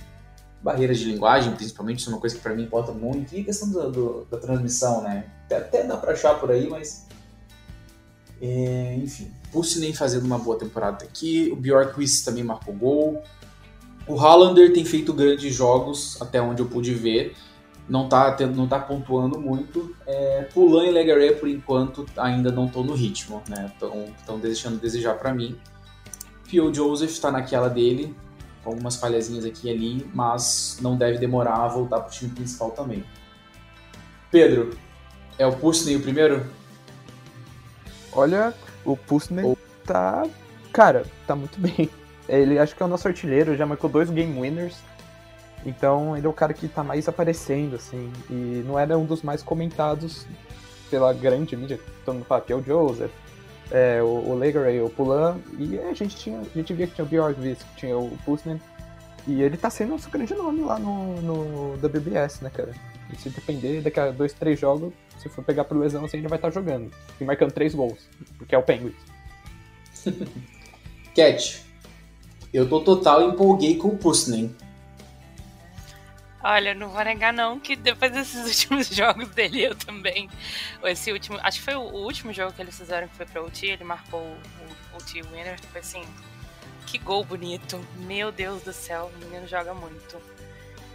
Barreiras 0.63 0.97
de 0.97 1.05
linguagem, 1.05 1.53
principalmente, 1.53 1.99
isso 1.99 2.09
é 2.09 2.13
uma 2.13 2.19
coisa 2.19 2.35
que 2.35 2.41
para 2.41 2.55
mim 2.55 2.63
importa 2.63 2.91
muito. 2.91 3.35
E 3.35 3.41
a 3.41 3.43
questão 3.43 3.69
do, 3.69 3.91
do, 3.91 4.25
da 4.25 4.37
transmissão, 4.39 5.03
né? 5.03 5.25
Até 5.45 5.83
dá 5.83 5.95
para 5.95 6.13
achar 6.13 6.39
por 6.39 6.49
aí, 6.49 6.67
mas. 6.67 7.05
É, 8.41 8.95
enfim. 8.95 9.31
Pulsinen 9.51 9.93
fazendo 9.93 10.25
uma 10.25 10.39
boa 10.39 10.57
temporada 10.57 11.05
aqui, 11.05 11.49
o 11.51 11.55
Bjorkquist 11.55 12.25
também 12.25 12.43
marcou 12.43 12.73
gol. 12.73 13.21
O 14.07 14.15
Hallander 14.15 14.73
tem 14.73 14.83
feito 14.83 15.13
grandes 15.13 15.53
jogos, 15.53 16.19
até 16.19 16.41
onde 16.41 16.63
eu 16.63 16.65
pude 16.65 16.95
ver. 16.95 17.35
Não 17.89 18.07
tá, 18.07 18.37
não 18.55 18.67
tá 18.67 18.79
pontuando 18.79 19.39
muito. 19.39 19.95
É, 20.07 20.43
Pulan 20.53 20.85
e 20.85 20.91
Legaré, 20.91 21.33
por 21.33 21.49
enquanto, 21.49 22.05
ainda 22.15 22.51
não 22.51 22.65
estão 22.65 22.83
no 22.83 22.93
ritmo, 22.93 23.43
né? 23.49 23.71
Estão 24.17 24.39
deixando 24.39 24.77
a 24.77 24.79
desejar 24.79 25.15
para 25.15 25.33
mim. 25.33 25.57
Pio 26.47 26.73
Joseph 26.73 27.11
está 27.11 27.31
naquela 27.31 27.69
dele, 27.69 28.15
com 28.63 28.71
algumas 28.71 28.95
falhazinhas 28.95 29.45
aqui 29.45 29.67
e 29.67 29.71
ali, 29.71 30.09
mas 30.13 30.77
não 30.81 30.95
deve 30.95 31.17
demorar 31.17 31.55
a 31.55 31.67
voltar 31.67 31.99
para 31.99 32.09
o 32.09 32.11
time 32.11 32.31
principal 32.31 32.71
também. 32.71 33.03
Pedro, 34.29 34.77
é 35.37 35.45
o 35.45 35.51
Pulsinen 35.51 35.97
o 35.97 36.01
primeiro? 36.01 36.45
Olha, 38.13 38.53
o 38.85 38.95
Pustman 38.95 39.55
tá. 39.85 40.25
Cara, 40.71 41.05
tá 41.25 41.35
muito 41.35 41.59
bem. 41.59 41.89
Ele 42.27 42.59
acho 42.59 42.75
que 42.75 42.83
é 42.83 42.85
o 42.85 42.89
nosso 42.89 43.07
artilheiro, 43.07 43.55
já 43.55 43.65
marcou 43.65 43.89
dois 43.89 44.09
game 44.09 44.39
winners. 44.39 44.77
Então 45.65 46.17
ele 46.17 46.25
é 46.25 46.29
o 46.29 46.33
cara 46.33 46.53
que 46.53 46.67
tá 46.67 46.83
mais 46.83 47.07
aparecendo, 47.07 47.75
assim. 47.75 48.11
E 48.29 48.63
não 48.65 48.77
era 48.77 48.97
um 48.97 49.05
dos 49.05 49.21
mais 49.21 49.43
comentados 49.43 50.25
pela 50.89 51.13
grande 51.13 51.55
mídia. 51.55 51.79
Todo 52.05 52.15
mundo 52.15 52.25
fala 52.25 52.41
que 52.41 52.51
é 52.51 52.55
o 52.55 52.63
Joseph, 52.63 53.11
é, 53.69 54.01
o, 54.01 54.29
o 54.29 54.35
Legaray, 54.35 54.81
o 54.81 54.89
Pulan. 54.89 55.37
E 55.57 55.79
a 55.79 55.93
gente, 55.93 56.15
tinha, 56.15 56.39
a 56.39 56.57
gente 56.57 56.73
via 56.73 56.87
que 56.87 56.95
tinha 56.95 57.05
o 57.05 57.07
Bjorkvist, 57.07 57.63
que 57.63 57.75
tinha 57.75 57.97
o 57.97 58.17
Pustman. 58.25 58.59
E 59.27 59.41
ele 59.41 59.55
tá 59.55 59.69
sendo 59.69 59.93
um 59.93 59.99
grande 60.11 60.33
nome 60.33 60.61
lá 60.61 60.79
no, 60.79 61.21
no 61.21 61.73
WBS, 61.75 62.41
né, 62.41 62.49
cara? 62.49 62.73
E 63.11 63.15
se 63.15 63.29
depender, 63.29 63.81
daqui 63.81 63.99
a 63.99 64.09
dois, 64.09 64.33
três 64.33 64.59
jogos, 64.59 64.93
se 65.19 65.29
for 65.29 65.43
pegar 65.43 65.65
por 65.65 65.77
lesão, 65.77 66.01
você 66.01 66.17
ainda 66.17 66.29
vai 66.29 66.37
estar 66.37 66.49
jogando. 66.49 66.91
E 67.19 67.23
marcando 67.23 67.51
três 67.51 67.75
gols, 67.75 67.99
porque 68.37 68.55
é 68.55 68.57
o 68.57 68.63
Penguins. 68.63 68.95
Cat, 71.13 71.63
eu 72.53 72.67
tô 72.67 72.79
total 72.81 73.21
empolguei 73.29 73.75
com 73.75 73.89
o 73.89 73.97
Pusnen. 73.97 74.55
Olha, 76.43 76.73
não 76.73 76.89
vou 76.89 77.03
negar 77.03 77.31
não 77.31 77.59
que 77.59 77.75
depois 77.75 78.11
desses 78.11 78.45
últimos 78.47 78.87
jogos 78.87 79.29
dele 79.29 79.63
eu 79.63 79.75
também. 79.75 80.29
Esse 80.83 81.11
último, 81.11 81.39
acho 81.43 81.59
que 81.59 81.65
foi 81.65 81.75
o 81.75 81.81
último 81.81 82.33
jogo 82.33 82.53
que 82.53 82.61
eles 82.61 82.77
fizeram 82.77 83.07
que 83.07 83.15
foi 83.15 83.25
pra 83.25 83.43
UT, 83.43 83.65
ele 83.65 83.83
marcou 83.83 84.21
o 84.21 84.97
UT 84.97 85.21
winner, 85.21 85.59
foi 85.71 85.81
assim, 85.81 86.03
que 86.87 86.97
gol 86.97 87.23
bonito. 87.23 87.79
Meu 87.97 88.31
Deus 88.31 88.63
do 88.63 88.73
céu, 88.73 89.11
o 89.13 89.17
menino 89.25 89.47
joga 89.47 89.73
muito. 89.73 90.19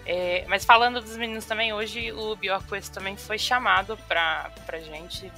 É, 0.04 0.44
mas 0.48 0.64
falando 0.64 1.00
dos 1.00 1.16
meninos 1.16 1.44
também, 1.44 1.72
hoje 1.72 2.12
o 2.12 2.36
Bjorkquist 2.36 2.92
também 2.92 3.16
foi 3.16 3.38
chamado 3.38 3.96
pra, 4.08 4.50
pra 4.64 4.80
gente. 4.80 5.32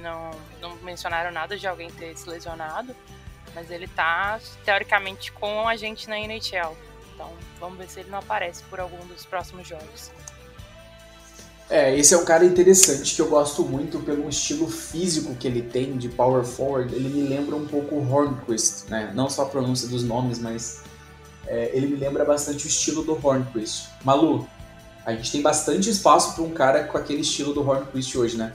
Não, 0.00 0.30
não 0.60 0.76
mencionaram 0.76 1.30
nada 1.30 1.58
de 1.58 1.66
alguém 1.66 1.90
ter 1.90 2.16
se 2.16 2.28
lesionado, 2.28 2.96
mas 3.54 3.70
ele 3.70 3.86
tá 3.86 4.40
teoricamente 4.64 5.30
com 5.30 5.68
a 5.68 5.76
gente 5.76 6.08
na 6.08 6.18
NHL. 6.18 6.74
Então 7.14 7.30
vamos 7.60 7.78
ver 7.78 7.88
se 7.88 8.00
ele 8.00 8.10
não 8.10 8.18
aparece 8.18 8.62
por 8.64 8.80
algum 8.80 9.04
dos 9.06 9.24
próximos 9.24 9.66
jogos. 9.66 10.10
É, 11.70 11.96
esse 11.98 12.12
é 12.12 12.18
um 12.18 12.24
cara 12.24 12.44
interessante 12.44 13.14
que 13.14 13.22
eu 13.22 13.28
gosto 13.28 13.62
muito 13.62 13.98
pelo 14.00 14.28
estilo 14.28 14.68
físico 14.68 15.34
que 15.34 15.48
ele 15.48 15.62
tem 15.62 15.96
de 15.96 16.10
power 16.10 16.44
forward. 16.44 16.94
Ele 16.94 17.08
me 17.08 17.22
lembra 17.26 17.56
um 17.56 17.66
pouco 17.66 17.94
o 17.94 18.12
Hornquist, 18.12 18.90
né? 18.90 19.10
Não 19.14 19.30
só 19.30 19.42
a 19.42 19.46
pronúncia 19.46 19.88
dos 19.88 20.04
nomes, 20.04 20.38
mas 20.38 20.82
é, 21.46 21.70
ele 21.72 21.86
me 21.86 21.96
lembra 21.96 22.24
bastante 22.24 22.66
o 22.66 22.68
estilo 22.68 23.02
do 23.02 23.14
Hornquist. 23.26 23.88
Malu, 24.04 24.46
a 25.06 25.12
gente 25.12 25.32
tem 25.32 25.40
bastante 25.40 25.88
espaço 25.88 26.34
para 26.34 26.44
um 26.44 26.50
cara 26.50 26.84
com 26.84 26.98
aquele 26.98 27.22
estilo 27.22 27.54
do 27.54 27.66
Hornquist 27.66 28.14
hoje, 28.14 28.36
né? 28.36 28.52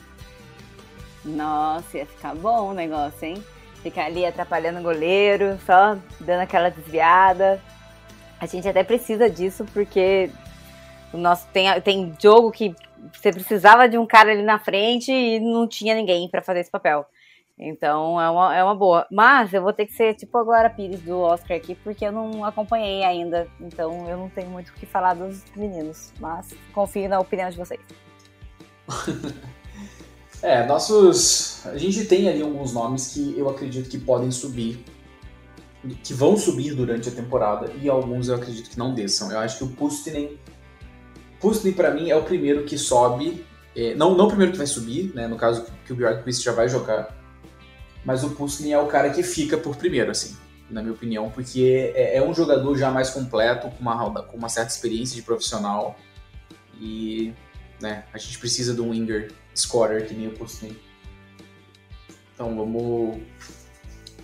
Nossa, 1.25 1.97
ia 1.97 2.05
ficar 2.05 2.35
bom 2.35 2.69
o 2.69 2.73
negócio, 2.73 3.25
hein? 3.25 3.43
Ficar 3.81 4.05
ali 4.05 4.25
atrapalhando 4.25 4.79
o 4.79 4.83
goleiro, 4.83 5.57
só 5.65 5.97
dando 6.19 6.41
aquela 6.41 6.69
desviada. 6.69 7.61
A 8.39 8.45
gente 8.45 8.67
até 8.67 8.83
precisa 8.83 9.29
disso, 9.29 9.65
porque 9.73 10.29
o 11.13 11.17
nosso 11.17 11.47
tem, 11.47 11.81
tem 11.81 12.15
jogo 12.21 12.51
que 12.51 12.75
você 13.13 13.31
precisava 13.31 13.87
de 13.87 13.97
um 13.97 14.05
cara 14.05 14.31
ali 14.31 14.43
na 14.43 14.59
frente 14.59 15.11
e 15.11 15.39
não 15.39 15.67
tinha 15.67 15.95
ninguém 15.95 16.27
para 16.29 16.41
fazer 16.41 16.59
esse 16.59 16.71
papel. 16.71 17.05
Então 17.57 18.19
é 18.19 18.29
uma, 18.29 18.55
é 18.55 18.63
uma 18.63 18.75
boa. 18.75 19.05
Mas 19.11 19.53
eu 19.53 19.61
vou 19.61 19.73
ter 19.73 19.85
que 19.85 19.93
ser 19.93 20.13
tipo 20.13 20.37
a 20.37 20.43
Glória 20.43 20.69
Pires 20.69 21.01
do 21.01 21.19
Oscar 21.19 21.57
aqui, 21.57 21.75
porque 21.75 22.05
eu 22.05 22.11
não 22.11 22.45
acompanhei 22.45 23.03
ainda. 23.03 23.47
Então 23.59 24.09
eu 24.09 24.17
não 24.17 24.29
tenho 24.29 24.49
muito 24.49 24.69
o 24.69 24.73
que 24.73 24.85
falar 24.85 25.13
dos 25.13 25.43
meninos. 25.55 26.13
Mas 26.19 26.47
confio 26.73 27.09
na 27.09 27.19
opinião 27.19 27.49
de 27.49 27.57
vocês. 27.57 27.81
é, 30.41 30.65
nossos. 30.65 31.65
A 31.65 31.77
gente 31.77 32.05
tem 32.05 32.29
ali 32.29 32.41
alguns 32.41 32.73
nomes 32.73 33.13
que 33.13 33.37
eu 33.37 33.49
acredito 33.49 33.89
que 33.89 33.97
podem 33.97 34.31
subir 34.31 34.85
que 36.03 36.13
vão 36.13 36.35
subir 36.35 36.73
durante 36.73 37.09
a 37.09 37.11
temporada 37.11 37.71
e 37.81 37.89
alguns 37.89 38.27
eu 38.27 38.35
acredito 38.35 38.69
que 38.69 38.77
não 38.77 38.93
desçam. 38.93 39.31
Eu 39.31 39.39
acho 39.39 39.57
que 39.57 39.63
o 39.63 39.67
Pustinen, 39.67 40.37
Pustinen 41.39 41.73
para 41.73 41.91
mim 41.91 42.09
é 42.09 42.15
o 42.15 42.23
primeiro 42.23 42.65
que 42.65 42.77
sobe, 42.77 43.45
é, 43.75 43.95
não, 43.95 44.15
não 44.15 44.25
o 44.25 44.27
primeiro 44.27 44.51
que 44.51 44.57
vai 44.57 44.67
subir, 44.67 45.13
né, 45.15 45.27
no 45.27 45.37
caso 45.37 45.65
que 45.85 45.93
o 45.93 45.95
Bjorkquist 45.95 46.43
já 46.43 46.51
vai 46.51 46.67
jogar, 46.67 47.15
mas 48.03 48.23
o 48.23 48.31
Pustinen 48.31 48.73
é 48.73 48.79
o 48.79 48.87
cara 48.87 49.09
que 49.09 49.23
fica 49.23 49.57
por 49.57 49.75
primeiro, 49.77 50.11
assim, 50.11 50.35
na 50.69 50.81
minha 50.81 50.93
opinião, 50.93 51.29
porque 51.29 51.93
é, 51.95 52.17
é 52.17 52.23
um 52.23 52.33
jogador 52.33 52.77
já 52.77 52.91
mais 52.91 53.09
completo, 53.09 53.69
com 53.69 53.81
uma, 53.81 54.23
com 54.23 54.37
uma 54.37 54.49
certa 54.49 54.71
experiência 54.71 55.15
de 55.15 55.21
profissional 55.21 55.97
e 56.79 57.33
né, 57.81 58.03
a 58.13 58.17
gente 58.17 58.37
precisa 58.37 58.73
de 58.73 58.81
um 58.81 58.89
winger 58.89 59.31
scorer 59.55 60.07
que 60.07 60.13
nem 60.13 60.27
o 60.27 60.31
Pustinen. 60.31 60.77
Então 62.33 62.55
vamos 62.55 63.21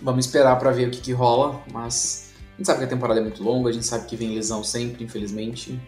Vamos 0.02 0.26
esperar 0.26 0.58
para 0.58 0.70
ver 0.70 0.88
o 0.88 0.90
que, 0.90 1.00
que 1.00 1.12
rola, 1.12 1.62
mas 1.72 2.32
a 2.54 2.56
gente 2.56 2.66
sabe 2.66 2.78
que 2.80 2.84
a 2.84 2.88
temporada 2.88 3.20
é 3.20 3.22
muito 3.22 3.42
longa, 3.42 3.70
a 3.70 3.72
gente 3.72 3.86
sabe 3.86 4.06
que 4.06 4.16
vem 4.16 4.34
lesão 4.34 4.64
sempre, 4.64 5.04
infelizmente. 5.04 5.80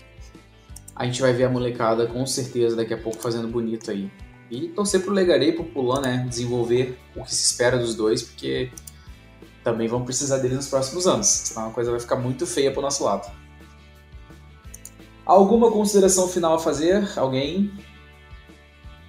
A 0.94 1.04
gente 1.04 1.20
vai 1.20 1.32
ver 1.32 1.44
a 1.44 1.48
molecada 1.48 2.06
com 2.06 2.26
certeza 2.26 2.76
daqui 2.76 2.92
a 2.92 2.98
pouco 2.98 3.18
fazendo 3.20 3.48
bonito 3.48 3.90
aí. 3.90 4.10
E 4.50 4.68
torcer 4.68 5.02
pro 5.02 5.12
Legarei 5.12 5.52
pro 5.52 5.64
Pulan, 5.64 6.00
né? 6.00 6.26
Desenvolver 6.28 6.98
o 7.14 7.22
que 7.22 7.34
se 7.34 7.50
espera 7.50 7.78
dos 7.78 7.94
dois, 7.94 8.22
porque 8.22 8.70
também 9.62 9.86
vão 9.86 10.04
precisar 10.04 10.38
deles 10.38 10.56
nos 10.56 10.68
próximos 10.68 11.06
anos. 11.06 11.26
Senão 11.26 11.68
a 11.68 11.70
coisa 11.70 11.90
vai 11.90 12.00
ficar 12.00 12.16
muito 12.16 12.46
feia 12.46 12.72
pro 12.72 12.80
nosso 12.80 13.04
lado. 13.04 13.30
Alguma 15.24 15.70
consideração 15.70 16.26
final 16.26 16.54
a 16.54 16.58
fazer? 16.58 17.06
Alguém? 17.18 17.70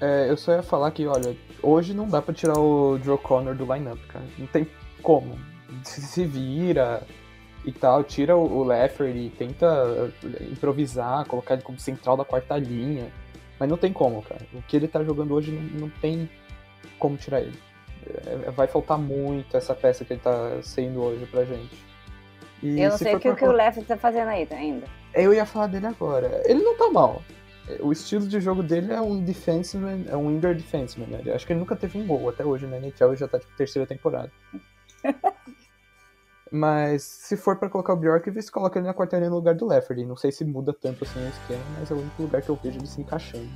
É, 0.02 0.30
eu 0.30 0.38
só 0.38 0.52
ia 0.52 0.64
falar 0.64 0.92
que, 0.92 1.08
olha, 1.08 1.36
hoje 1.64 1.94
não 1.94 2.08
dá 2.08 2.22
para 2.22 2.34
tirar 2.34 2.60
o 2.60 3.00
Joe 3.04 3.18
Connor 3.18 3.56
do 3.56 3.64
lineup, 3.74 4.00
cara. 4.08 4.26
Não 4.38 4.48
tem 4.48 4.68
como? 5.00 5.38
Se 5.84 6.26
vira 6.26 7.02
e 7.66 7.72
tal, 7.72 8.04
tira 8.04 8.36
o 8.36 8.64
Lafferty 8.64 9.18
e 9.18 9.30
tenta 9.30 10.12
eh, 10.24 10.44
improvisar, 10.46 11.26
colocar 11.26 11.56
ele 11.56 11.64
como 11.64 11.80
central 11.80 12.16
da 12.18 12.26
quarta 12.26 12.58
linha. 12.58 13.12
Mas 13.60 13.70
não 13.70 13.78
tem 13.78 13.92
como, 13.92 14.22
cara. 14.22 14.42
O 14.54 14.62
que 14.62 14.78
ele 14.78 14.88
tá 14.88 15.04
jogando 15.04 15.34
hoje 15.34 15.52
não, 15.52 15.82
não 15.82 15.90
tem 15.90 16.30
como 16.98 17.18
tirar 17.18 17.42
ele. 17.42 17.60
É, 18.26 18.52
vai 18.52 18.68
faltar 18.68 18.98
muito 18.98 19.56
essa 19.56 19.76
peça 19.76 20.06
que 20.06 20.14
ele 20.14 20.22
tá 20.22 20.62
sendo 20.62 21.02
hoje 21.02 21.26
pra 21.26 21.44
gente. 21.44 21.90
E 22.64 22.80
eu 22.80 22.90
não 22.90 22.98
sei 22.98 23.16
o 23.16 23.20
que, 23.20 23.30
pra... 23.30 23.38
que 23.38 23.46
o 23.46 23.52
Lafferty 23.52 23.88
tá 23.88 23.98
fazendo 23.98 24.30
aí 24.30 24.48
ainda. 24.52 24.88
Eu 25.14 25.34
ia 25.34 25.46
falar 25.46 25.68
dele 25.68 25.88
agora. 25.88 26.42
Ele 26.46 26.62
não 26.62 26.78
tá 26.78 26.90
mal. 26.90 27.22
O 27.82 27.92
estilo 27.92 28.28
de 28.28 28.40
jogo 28.40 28.64
dele 28.64 28.92
é 28.92 29.00
um 29.00 29.24
defenseman, 29.24 30.06
é 30.08 30.16
um 30.16 30.28
winger 30.28 30.56
defenseman, 30.56 31.08
né? 31.08 31.34
Acho 31.34 31.46
que 31.46 31.54
ele 31.54 31.60
nunca 31.60 31.76
teve 31.76 32.00
um 32.00 32.08
gol 32.08 32.30
até 32.30 32.44
hoje, 32.44 32.66
né? 32.66 32.78
NHL 32.78 33.16
já 33.16 33.28
tá 33.28 33.38
tipo 33.38 33.56
terceira 33.56 33.86
temporada. 33.86 34.32
Mas 36.52 37.04
se 37.04 37.38
for 37.38 37.58
para 37.58 37.70
colocar 37.70 37.94
o 37.94 37.98
Bjorkvist, 37.98 38.52
coloca 38.52 38.80
ele 38.80 38.88
na 38.88 38.94
quarta 38.94 39.18
linha 39.18 39.30
no 39.30 39.36
lugar 39.36 39.56
do 39.56 39.66
Lafferty. 39.66 40.06
Não 40.06 40.16
sei 40.16 40.32
se 40.32 40.44
muda 40.44 40.74
tanto 40.74 41.04
assim 41.04 41.20
o 41.20 41.30
esquema, 41.30 41.64
mas 41.80 41.92
é 41.92 41.94
o 41.94 41.98
único 41.98 42.24
lugar 42.24 42.42
que 42.42 42.50
eu 42.50 42.60
vejo 42.62 42.80
ele 42.80 42.88
se 42.88 43.02
encaixando. 43.02 43.50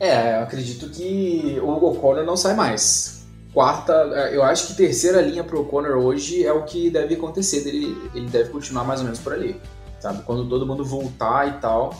É, 0.00 0.38
eu 0.38 0.42
acredito 0.42 0.90
que 0.90 1.60
o 1.62 1.68
O'Connor 1.68 2.24
não 2.24 2.36
sai 2.36 2.54
mais. 2.54 3.24
Quarta, 3.54 3.92
eu 4.32 4.42
acho 4.42 4.68
que 4.68 4.74
terceira 4.74 5.20
linha 5.20 5.44
pro 5.44 5.60
O'Connor 5.60 5.96
hoje 5.96 6.44
é 6.44 6.52
o 6.52 6.64
que 6.64 6.90
deve 6.90 7.14
acontecer. 7.14 7.58
Ele, 7.68 8.10
ele 8.12 8.28
deve 8.28 8.50
continuar 8.50 8.82
mais 8.82 8.98
ou 8.98 9.04
menos 9.04 9.20
por 9.20 9.32
ali. 9.32 9.60
Sabe? 10.00 10.24
Quando 10.24 10.48
todo 10.48 10.66
mundo 10.66 10.84
voltar 10.84 11.46
e 11.46 11.60
tal, 11.60 11.94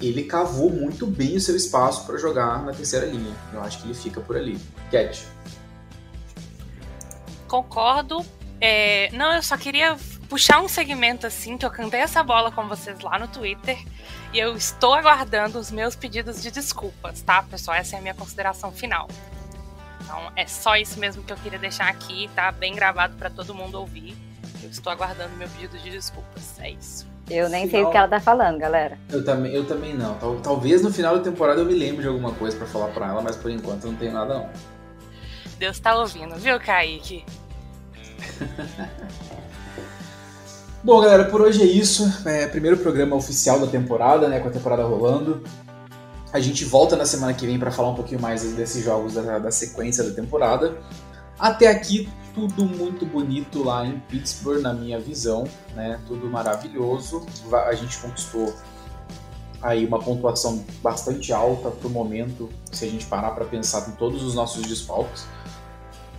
ele 0.00 0.24
cavou 0.24 0.70
muito 0.70 1.06
bem 1.06 1.36
o 1.36 1.40
seu 1.40 1.54
espaço 1.56 2.06
para 2.06 2.16
jogar 2.16 2.62
na 2.64 2.72
terceira 2.72 3.06
linha. 3.06 3.34
Eu 3.52 3.62
acho 3.62 3.78
que 3.78 3.86
ele 3.86 3.94
fica 3.94 4.20
por 4.20 4.36
ali. 4.36 4.58
Cat. 4.90 5.26
Concordo. 7.46 8.24
É, 8.60 9.10
não, 9.12 9.34
eu 9.34 9.42
só 9.42 9.56
queria 9.56 9.96
puxar 10.28 10.60
um 10.60 10.68
segmento 10.68 11.26
assim, 11.26 11.58
que 11.58 11.66
eu 11.66 11.70
cantei 11.70 12.00
essa 12.00 12.22
bola 12.22 12.52
com 12.52 12.68
vocês 12.68 13.00
lá 13.00 13.18
no 13.18 13.28
Twitter. 13.28 13.78
E 14.32 14.38
eu 14.38 14.56
estou 14.56 14.94
aguardando 14.94 15.58
os 15.58 15.70
meus 15.70 15.96
pedidos 15.96 16.40
de 16.40 16.50
desculpas, 16.50 17.20
tá, 17.22 17.42
pessoal? 17.42 17.76
Essa 17.76 17.96
é 17.96 17.98
a 17.98 18.02
minha 18.02 18.14
consideração 18.14 18.70
final. 18.70 19.08
Então, 20.02 20.32
é 20.36 20.46
só 20.46 20.76
isso 20.76 20.98
mesmo 20.98 21.22
que 21.22 21.32
eu 21.32 21.36
queria 21.36 21.58
deixar 21.58 21.88
aqui, 21.88 22.30
tá? 22.34 22.50
Bem 22.52 22.74
gravado 22.74 23.16
para 23.16 23.28
todo 23.30 23.54
mundo 23.54 23.78
ouvir. 23.78 24.16
Eu 24.62 24.70
estou 24.70 24.92
aguardando 24.92 25.36
meu 25.36 25.48
pedido 25.48 25.78
de 25.78 25.90
desculpas. 25.90 26.58
É 26.60 26.70
isso. 26.70 27.06
Eu 27.30 27.48
nem 27.48 27.68
final... 27.68 27.70
sei 27.70 27.84
o 27.84 27.90
que 27.90 27.96
ela 27.96 28.08
tá 28.08 28.20
falando, 28.20 28.58
galera. 28.58 28.98
Eu 29.08 29.24
também, 29.24 29.54
eu 29.54 29.64
também 29.64 29.94
não. 29.94 30.16
Talvez 30.42 30.82
no 30.82 30.92
final 30.92 31.16
da 31.16 31.22
temporada 31.22 31.60
eu 31.60 31.64
me 31.64 31.74
lembre 31.74 32.02
de 32.02 32.08
alguma 32.08 32.32
coisa 32.32 32.56
para 32.56 32.66
falar 32.66 32.88
para 32.88 33.06
ela, 33.06 33.22
mas 33.22 33.36
por 33.36 33.50
enquanto 33.50 33.84
não 33.84 33.94
tenho 33.94 34.12
nada 34.12 34.34
não. 34.34 34.50
Deus 35.58 35.78
tá 35.78 35.94
ouvindo, 35.94 36.34
viu, 36.36 36.58
Kaique? 36.58 37.24
Bom, 40.82 41.00
galera, 41.02 41.26
por 41.26 41.42
hoje 41.42 41.62
é 41.62 41.66
isso. 41.66 42.10
É, 42.26 42.46
primeiro 42.46 42.78
programa 42.78 43.14
oficial 43.14 43.60
da 43.60 43.66
temporada, 43.66 44.28
né? 44.28 44.40
Com 44.40 44.48
a 44.48 44.50
temporada 44.50 44.82
rolando. 44.82 45.44
A 46.32 46.40
gente 46.40 46.64
volta 46.64 46.96
na 46.96 47.04
semana 47.04 47.34
que 47.34 47.44
vem 47.44 47.58
para 47.58 47.70
falar 47.70 47.90
um 47.90 47.94
pouquinho 47.94 48.20
mais 48.20 48.42
desses 48.54 48.82
jogos 48.82 49.14
da, 49.14 49.38
da 49.38 49.50
sequência 49.50 50.02
da 50.02 50.14
temporada. 50.14 50.78
Até 51.38 51.68
aqui, 51.68 52.08
tudo 52.48 52.64
muito 52.64 53.04
bonito 53.04 53.62
lá 53.62 53.86
em 53.86 53.98
Pittsburgh, 54.00 54.62
na 54.62 54.72
minha 54.72 54.98
visão, 54.98 55.44
né? 55.74 56.00
Tudo 56.06 56.28
maravilhoso. 56.28 57.26
A 57.66 57.74
gente 57.74 57.98
conquistou 57.98 58.54
aí 59.60 59.84
uma 59.84 59.98
pontuação 59.98 60.64
bastante 60.82 61.32
alta 61.32 61.70
para 61.70 61.86
o 61.86 61.90
momento, 61.90 62.48
se 62.72 62.84
a 62.84 62.88
gente 62.88 63.04
parar 63.06 63.32
para 63.32 63.44
pensar 63.44 63.86
em 63.88 63.92
todos 63.92 64.22
os 64.22 64.34
nossos 64.34 64.62
desfalques. 64.62 65.26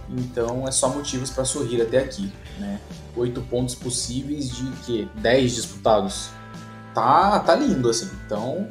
Então 0.09 0.67
é 0.67 0.71
só 0.71 0.89
motivos 0.89 1.29
para 1.29 1.45
sorrir 1.45 1.81
até 1.81 1.99
aqui, 1.99 2.31
né? 2.59 2.79
Oito 3.15 3.41
pontos 3.41 3.73
possíveis 3.73 4.49
de 4.49 4.71
que 4.83 5.09
10 5.15 5.55
disputados. 5.55 6.29
Tá, 6.93 7.39
tá 7.39 7.55
lindo 7.55 7.89
assim. 7.89 8.09
Então, 8.25 8.69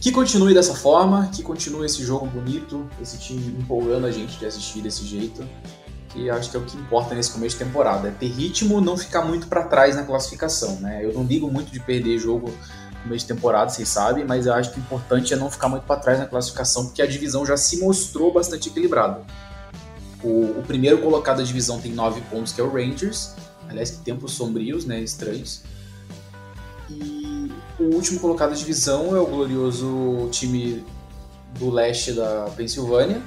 que 0.00 0.10
continue 0.10 0.52
dessa 0.52 0.74
forma, 0.74 1.28
que 1.28 1.42
continue 1.42 1.86
esse 1.86 2.04
jogo 2.04 2.26
bonito, 2.26 2.88
esse 3.00 3.16
time 3.18 3.56
empolgando 3.58 4.06
a 4.06 4.10
gente 4.10 4.38
de 4.38 4.46
assistir 4.46 4.82
desse 4.82 5.04
jeito. 5.04 5.46
Que 6.18 6.28
acho 6.28 6.50
que 6.50 6.56
é 6.56 6.60
o 6.60 6.64
que 6.64 6.76
importa 6.76 7.14
nesse 7.14 7.30
começo 7.30 7.56
de 7.56 7.64
temporada. 7.64 8.08
É 8.08 8.10
ter 8.10 8.26
ritmo, 8.26 8.80
não 8.80 8.96
ficar 8.96 9.22
muito 9.22 9.46
para 9.46 9.62
trás 9.62 9.94
na 9.94 10.02
classificação, 10.02 10.80
né? 10.80 11.04
Eu 11.04 11.12
não 11.12 11.22
ligo 11.22 11.50
muito 11.50 11.70
de 11.70 11.78
perder 11.78 12.18
jogo 12.18 12.48
no 12.48 13.02
começo 13.04 13.26
de 13.26 13.32
temporada, 13.32 13.70
vocês 13.70 13.88
sabem, 13.88 14.24
mas 14.24 14.46
eu 14.46 14.54
acho 14.54 14.72
que 14.72 14.80
o 14.80 14.82
importante 14.82 15.32
é 15.32 15.36
não 15.36 15.48
ficar 15.48 15.68
muito 15.68 15.84
para 15.84 16.00
trás 16.00 16.18
na 16.18 16.26
classificação, 16.26 16.86
porque 16.86 17.00
a 17.00 17.06
divisão 17.06 17.46
já 17.46 17.56
se 17.56 17.78
mostrou 17.78 18.32
bastante 18.32 18.68
equilibrada. 18.68 19.22
O, 20.22 20.58
o 20.58 20.64
primeiro 20.66 20.98
colocado 20.98 21.38
da 21.38 21.44
divisão 21.44 21.80
tem 21.80 21.92
9 21.92 22.20
pontos, 22.22 22.52
que 22.52 22.60
é 22.60 22.64
o 22.64 22.72
Rangers. 22.72 23.34
Aliás, 23.68 23.90
que 23.90 23.98
tempos 23.98 24.32
sombrios, 24.32 24.84
né? 24.84 25.00
Estranhos. 25.00 25.62
E 26.90 27.52
o 27.78 27.94
último 27.94 28.18
colocado 28.18 28.50
da 28.50 28.56
divisão 28.56 29.14
é 29.14 29.20
o 29.20 29.26
glorioso 29.26 30.28
time 30.32 30.84
do 31.56 31.70
leste 31.70 32.12
da 32.12 32.50
Pensilvânia. 32.56 33.22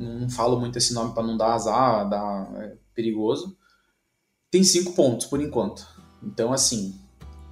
Não 0.00 0.30
falo 0.30 0.58
muito 0.58 0.78
esse 0.78 0.94
nome 0.94 1.12
para 1.12 1.22
não 1.22 1.36
dar 1.36 1.52
azar, 1.52 2.08
dar 2.08 2.50
é, 2.56 2.76
perigoso. 2.94 3.56
Tem 4.50 4.64
cinco 4.64 4.92
pontos 4.92 5.26
por 5.26 5.40
enquanto. 5.40 5.86
Então, 6.22 6.52
assim, 6.52 6.98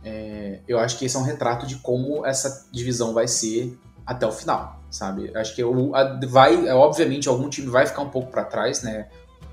é, 0.03 0.61
eu 0.67 0.79
acho 0.79 0.99
que 0.99 1.05
esse 1.05 1.15
é 1.17 1.19
um 1.19 1.25
retrato 1.25 1.67
de 1.67 1.77
como 1.77 2.25
essa 2.25 2.69
divisão 2.73 3.13
vai 3.13 3.29
ser 3.29 3.79
até 4.07 4.27
o 4.27 4.33
final, 4.33 4.83
sabe? 4.91 5.31
Acho 5.37 5.55
que 5.55 5.63
o, 5.63 5.95
a, 5.95 6.19
vai, 6.27 6.69
obviamente, 6.71 7.29
algum 7.29 7.51
time 7.51 7.69
vai 7.69 7.87
ficar 7.87 8.01
um 8.01 8.09
pouco 8.09 8.31
para 8.31 8.45
trás, 8.45 8.83
né? 8.83 9.09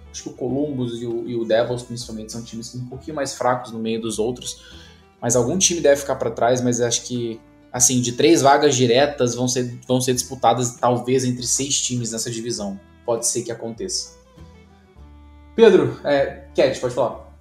Acho 0.10 0.24
que 0.24 0.30
o 0.30 0.34
Columbus 0.34 1.02
e 1.02 1.06
o, 1.06 1.28
e 1.28 1.36
o 1.36 1.44
Devils, 1.44 1.84
principalmente, 1.84 2.32
são 2.32 2.42
times 2.42 2.74
um 2.74 2.88
pouquinho 2.88 3.16
mais 3.16 3.34
fracos 3.34 3.74
no 3.74 3.80
meio 3.80 4.00
dos 4.00 4.18
outros. 4.18 4.64
Mas 5.22 5.36
algum 5.36 5.58
time 5.58 5.82
deve 5.82 6.00
ficar 6.00 6.16
para 6.16 6.32
trás, 6.32 6.62
mas 6.62 6.80
acho 6.80 7.04
que 7.04 7.42
assim, 7.76 8.00
de 8.00 8.14
três 8.14 8.42
vagas 8.42 8.74
diretas 8.74 9.36
vão 9.36 9.50
ser, 9.50 9.78
vão 9.86 10.00
ser 10.00 10.14
disputadas 10.14 10.78
talvez 10.78 11.26
entre 11.26 11.46
seis 11.46 11.82
times 11.82 12.14
nessa 12.14 12.32
divisão. 12.32 12.80
Pode 13.06 13.28
ser 13.28 13.44
que 13.44 13.52
aconteça. 13.52 14.18
Pedro, 15.54 16.00
é, 16.06 16.46
Cat, 16.56 16.80
pode 16.80 16.96
falar. 16.96 17.36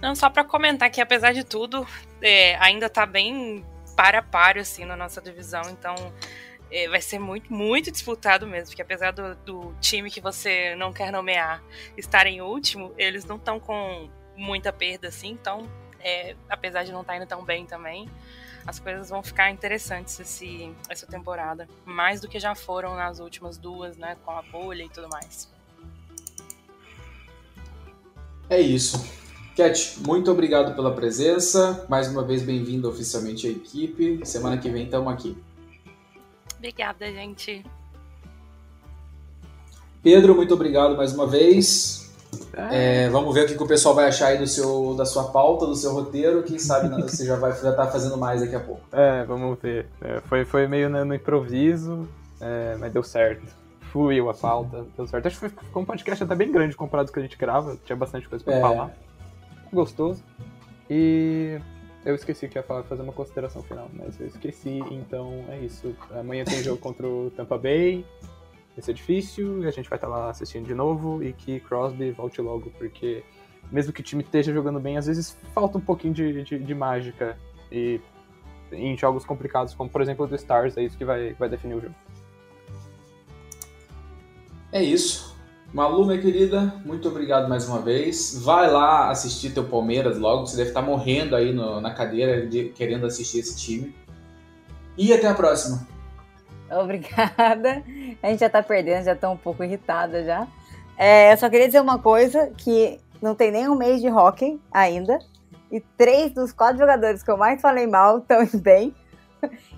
Não, 0.00 0.14
só 0.14 0.30
para 0.30 0.44
comentar 0.44 0.88
que 0.88 1.00
apesar 1.00 1.32
de 1.32 1.42
tudo, 1.42 1.84
é, 2.22 2.54
ainda 2.58 2.88
tá 2.88 3.04
bem 3.04 3.64
para 3.96 4.22
par, 4.22 4.56
assim, 4.56 4.84
na 4.84 4.94
nossa 4.94 5.20
divisão, 5.20 5.62
então 5.68 5.96
é, 6.70 6.88
vai 6.88 7.00
ser 7.00 7.18
muito, 7.18 7.52
muito 7.52 7.90
disputado 7.90 8.46
mesmo, 8.46 8.68
porque 8.68 8.82
apesar 8.82 9.10
do, 9.10 9.34
do 9.34 9.74
time 9.80 10.08
que 10.08 10.20
você 10.20 10.76
não 10.76 10.92
quer 10.92 11.10
nomear 11.10 11.60
estar 11.96 12.28
em 12.28 12.40
último, 12.40 12.94
eles 12.96 13.24
não 13.24 13.34
estão 13.34 13.58
com 13.58 14.08
muita 14.36 14.72
perda, 14.72 15.08
assim, 15.08 15.30
então, 15.30 15.68
é, 15.98 16.36
apesar 16.48 16.84
de 16.84 16.92
não 16.92 17.00
estar 17.00 17.14
tá 17.14 17.16
indo 17.16 17.26
tão 17.26 17.44
bem 17.44 17.66
também, 17.66 18.08
as 18.66 18.80
coisas 18.80 19.08
vão 19.10 19.22
ficar 19.22 19.50
interessantes 19.50 20.18
esse, 20.18 20.72
essa 20.88 21.06
temporada. 21.06 21.68
Mais 21.84 22.20
do 22.20 22.28
que 22.28 22.40
já 22.40 22.54
foram 22.54 22.96
nas 22.96 23.20
últimas 23.20 23.56
duas, 23.56 23.96
né? 23.96 24.16
Com 24.24 24.32
a 24.32 24.42
bolha 24.42 24.82
e 24.82 24.88
tudo 24.88 25.08
mais. 25.08 25.48
É 28.50 28.60
isso. 28.60 29.04
Cat, 29.56 29.98
muito 30.06 30.30
obrigado 30.30 30.74
pela 30.74 30.92
presença. 30.94 31.86
Mais 31.88 32.08
uma 32.08 32.22
vez, 32.22 32.42
bem-vindo 32.42 32.88
oficialmente 32.88 33.46
à 33.46 33.50
equipe. 33.50 34.20
Semana 34.24 34.58
que 34.58 34.68
vem 34.68 34.84
estamos 34.84 35.12
aqui. 35.12 35.36
Obrigada, 36.58 37.06
gente. 37.06 37.64
Pedro, 40.02 40.34
muito 40.34 40.54
obrigado 40.54 40.96
mais 40.96 41.12
uma 41.12 41.26
vez. 41.26 42.05
É, 42.70 43.08
vamos 43.08 43.34
ver 43.34 43.44
o 43.44 43.46
que, 43.46 43.56
que, 43.56 43.62
o 43.62 43.66
pessoal 43.66 43.94
vai 43.94 44.06
achar 44.06 44.28
aí 44.28 44.38
do 44.38 44.46
seu, 44.46 44.94
da 44.94 45.04
sua 45.04 45.24
pauta, 45.24 45.66
do 45.66 45.74
seu 45.74 45.92
roteiro. 45.92 46.42
Quem 46.42 46.58
sabe 46.58 46.88
você 47.02 47.24
já 47.24 47.36
vai 47.36 47.52
já 47.52 47.72
tá 47.72 47.86
fazendo 47.86 48.16
mais 48.16 48.40
daqui 48.40 48.54
a 48.54 48.60
pouco. 48.60 48.82
É, 48.92 49.24
vamos 49.24 49.58
ver. 49.60 49.86
É, 50.00 50.20
foi, 50.22 50.44
foi 50.44 50.66
meio 50.66 50.88
no, 50.88 51.14
improviso, 51.14 52.08
é, 52.40 52.76
mas 52.78 52.92
deu 52.92 53.02
certo. 53.02 53.46
Fluiu 53.92 54.28
a 54.30 54.34
pauta, 54.34 54.84
deu 54.96 55.06
certo. 55.06 55.26
Acho 55.26 55.38
que 55.38 55.48
foi, 55.48 55.82
um 55.82 55.84
podcast 55.84 56.24
até 56.24 56.34
bem 56.34 56.50
grande 56.50 56.76
comparado 56.76 57.08
com 57.08 57.12
o 57.12 57.14
que 57.14 57.20
a 57.20 57.22
gente 57.22 57.36
grava. 57.36 57.76
Tinha 57.84 57.96
bastante 57.96 58.28
coisa 58.28 58.44
pra 58.44 58.54
é. 58.54 58.60
falar. 58.60 58.90
Gostoso. 59.72 60.22
E 60.88 61.60
eu 62.04 62.14
esqueci 62.14 62.48
que 62.48 62.58
ia 62.58 62.62
falar, 62.62 62.84
fazer 62.84 63.02
uma 63.02 63.12
consideração 63.12 63.62
final, 63.62 63.90
mas 63.92 64.18
eu 64.20 64.26
esqueci, 64.26 64.82
então 64.90 65.44
é 65.48 65.58
isso. 65.58 65.94
Amanhã 66.12 66.44
tem 66.44 66.62
jogo 66.62 66.78
contra 66.78 67.06
o 67.06 67.30
Tampa 67.36 67.58
Bay 67.58 68.04
vai 68.76 68.84
ser 68.84 68.92
difícil 68.92 69.62
e 69.62 69.66
a 69.66 69.70
gente 69.70 69.88
vai 69.88 69.96
estar 69.96 70.06
lá 70.06 70.28
assistindo 70.28 70.66
de 70.66 70.74
novo 70.74 71.22
e 71.22 71.32
que 71.32 71.60
Crosby 71.60 72.10
volte 72.10 72.42
logo, 72.42 72.70
porque 72.78 73.24
mesmo 73.72 73.90
que 73.90 74.00
o 74.00 74.04
time 74.04 74.22
esteja 74.22 74.52
jogando 74.52 74.78
bem, 74.78 74.98
às 74.98 75.06
vezes 75.06 75.36
falta 75.54 75.78
um 75.78 75.80
pouquinho 75.80 76.12
de, 76.12 76.42
de, 76.42 76.58
de 76.58 76.74
mágica 76.74 77.38
e 77.72 78.00
em 78.70 78.96
jogos 78.96 79.24
complicados, 79.24 79.74
como 79.74 79.88
por 79.88 80.02
exemplo 80.02 80.26
o 80.26 80.28
The 80.28 80.36
Stars, 80.36 80.76
é 80.76 80.82
isso 80.82 80.98
que 80.98 81.06
vai, 81.06 81.32
vai 81.34 81.48
definir 81.48 81.74
o 81.74 81.80
jogo. 81.80 81.94
É 84.70 84.82
isso. 84.82 85.34
Malu, 85.72 86.04
minha 86.06 86.20
querida, 86.20 86.74
muito 86.84 87.08
obrigado 87.08 87.48
mais 87.48 87.66
uma 87.66 87.80
vez. 87.80 88.40
Vai 88.42 88.70
lá 88.70 89.10
assistir 89.10 89.50
teu 89.50 89.64
Palmeiras 89.64 90.18
logo, 90.18 90.46
você 90.46 90.56
deve 90.56 90.70
estar 90.70 90.82
morrendo 90.82 91.34
aí 91.34 91.52
no, 91.52 91.80
na 91.80 91.94
cadeira 91.94 92.46
de, 92.46 92.68
querendo 92.70 93.06
assistir 93.06 93.38
esse 93.38 93.56
time. 93.56 93.94
E 94.98 95.12
até 95.12 95.28
a 95.28 95.34
próxima. 95.34 95.95
Obrigada. 96.82 97.82
A 98.22 98.28
gente 98.28 98.40
já 98.40 98.50
tá 98.50 98.62
perdendo, 98.62 99.04
já 99.04 99.14
tá 99.14 99.30
um 99.30 99.36
pouco 99.36 99.62
irritada 99.62 100.24
já. 100.24 100.46
É, 100.96 101.32
eu 101.32 101.36
só 101.36 101.48
queria 101.48 101.66
dizer 101.66 101.80
uma 101.80 101.98
coisa, 101.98 102.50
que 102.56 102.98
não 103.20 103.34
tem 103.34 103.50
nem 103.50 103.68
um 103.68 103.76
mês 103.76 104.00
de 104.00 104.08
hockey 104.08 104.60
ainda. 104.72 105.18
E 105.70 105.80
três 105.80 106.32
dos 106.32 106.52
quatro 106.52 106.78
jogadores 106.78 107.22
que 107.22 107.30
eu 107.30 107.36
mais 107.36 107.60
falei 107.60 107.86
mal 107.86 108.18
estão 108.18 108.46
bem. 108.60 108.94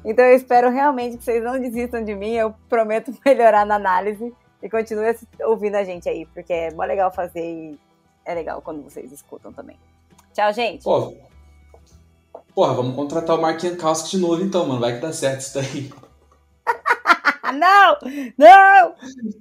Então 0.04 0.24
eu 0.24 0.36
espero 0.36 0.70
realmente 0.70 1.18
que 1.18 1.24
vocês 1.24 1.42
não 1.42 1.58
desistam 1.58 2.04
de 2.04 2.14
mim. 2.14 2.32
Eu 2.32 2.54
prometo 2.68 3.12
melhorar 3.24 3.66
na 3.66 3.74
análise 3.74 4.32
e 4.62 4.68
continue 4.68 5.16
ouvindo 5.42 5.76
a 5.76 5.84
gente 5.84 6.08
aí, 6.08 6.26
porque 6.26 6.52
é 6.52 6.70
mó 6.72 6.84
legal 6.84 7.12
fazer 7.12 7.40
e 7.40 7.78
é 8.24 8.34
legal 8.34 8.60
quando 8.62 8.82
vocês 8.82 9.10
escutam 9.12 9.52
também. 9.52 9.78
Tchau, 10.32 10.52
gente. 10.52 10.84
Pô, 10.84 11.14
porra, 12.54 12.74
vamos 12.74 12.94
contratar 12.94 13.36
o 13.36 13.42
Mark 13.42 13.60
Jankowski 13.60 14.10
de 14.10 14.18
novo 14.18 14.42
então, 14.42 14.66
mano. 14.66 14.80
Vai 14.80 14.94
que 14.94 15.00
dá 15.00 15.12
certo 15.12 15.40
isso 15.40 15.54
daí. 15.54 15.90
Não! 17.58 17.98
Não! 18.38 18.94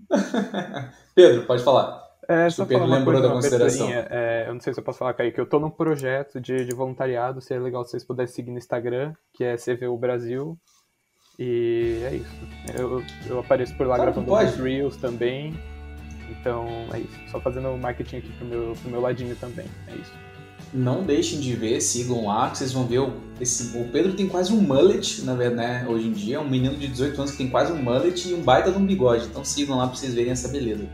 Pedro, 1.15 1.45
pode 1.45 1.63
falar. 1.63 2.05
É, 2.27 2.49
só 2.49 2.65
Pedro 2.65 2.85
lembrou 2.85 3.21
da 3.21 3.29
consideração. 3.29 3.89
É, 3.89 4.45
eu 4.47 4.53
não 4.53 4.59
sei 4.59 4.73
se 4.73 4.79
eu 4.79 4.83
posso 4.83 4.99
falar, 4.99 5.13
Kaique, 5.13 5.39
eu 5.39 5.45
tô 5.45 5.59
num 5.59 5.69
projeto 5.69 6.41
de, 6.41 6.65
de 6.65 6.75
voluntariado, 6.75 7.39
seria 7.39 7.63
legal 7.63 7.85
se 7.85 7.91
vocês 7.91 8.03
pudessem 8.03 8.35
seguir 8.35 8.51
no 8.51 8.57
Instagram, 8.57 9.13
que 9.33 9.45
é 9.45 9.55
CVU 9.55 9.97
Brasil. 9.97 10.59
E 11.39 12.01
é 12.03 12.15
isso. 12.15 12.47
Eu, 12.77 13.03
eu 13.27 13.39
apareço 13.39 13.75
por 13.75 13.87
lá 13.87 13.95
claro, 13.95 14.11
gravando 14.11 14.33
os 14.33 14.55
Reels 14.57 14.97
também. 14.97 15.53
Então 16.29 16.67
é 16.93 16.99
isso. 16.99 17.17
Só 17.31 17.39
fazendo 17.39 17.77
marketing 17.77 18.17
aqui 18.17 18.31
pro 18.33 18.45
meu, 18.45 18.73
pro 18.81 18.91
meu 18.91 18.99
ladinho 19.01 19.35
também. 19.35 19.65
É 19.87 19.95
isso. 19.95 20.13
Não 20.73 21.03
deixem 21.03 21.39
de 21.39 21.53
ver, 21.53 21.79
sigam 21.81 22.25
lá, 22.25 22.49
que 22.49 22.57
vocês 22.57 22.71
vão 22.71 22.85
ver. 22.85 22.99
O, 22.99 23.13
esse, 23.39 23.77
o 23.77 23.87
Pedro 23.89 24.13
tem 24.13 24.27
quase 24.27 24.51
um 24.51 24.61
mullet, 24.61 25.23
na 25.23 25.33
verdade, 25.33 25.83
né, 25.83 25.85
hoje 25.87 26.07
em 26.07 26.11
dia. 26.11 26.37
É 26.37 26.39
um 26.39 26.49
menino 26.49 26.75
de 26.75 26.87
18 26.87 27.19
anos 27.19 27.31
que 27.31 27.37
tem 27.37 27.49
quase 27.49 27.71
um 27.71 27.81
mullet 27.81 28.29
e 28.29 28.33
um 28.33 28.41
baita 28.41 28.71
de 28.71 28.77
um 28.77 28.85
bigode. 28.85 29.25
Então 29.25 29.43
sigam 29.45 29.77
lá 29.77 29.87
pra 29.87 29.95
vocês 29.95 30.13
verem 30.13 30.31
essa 30.31 30.47
beleza. 30.47 30.87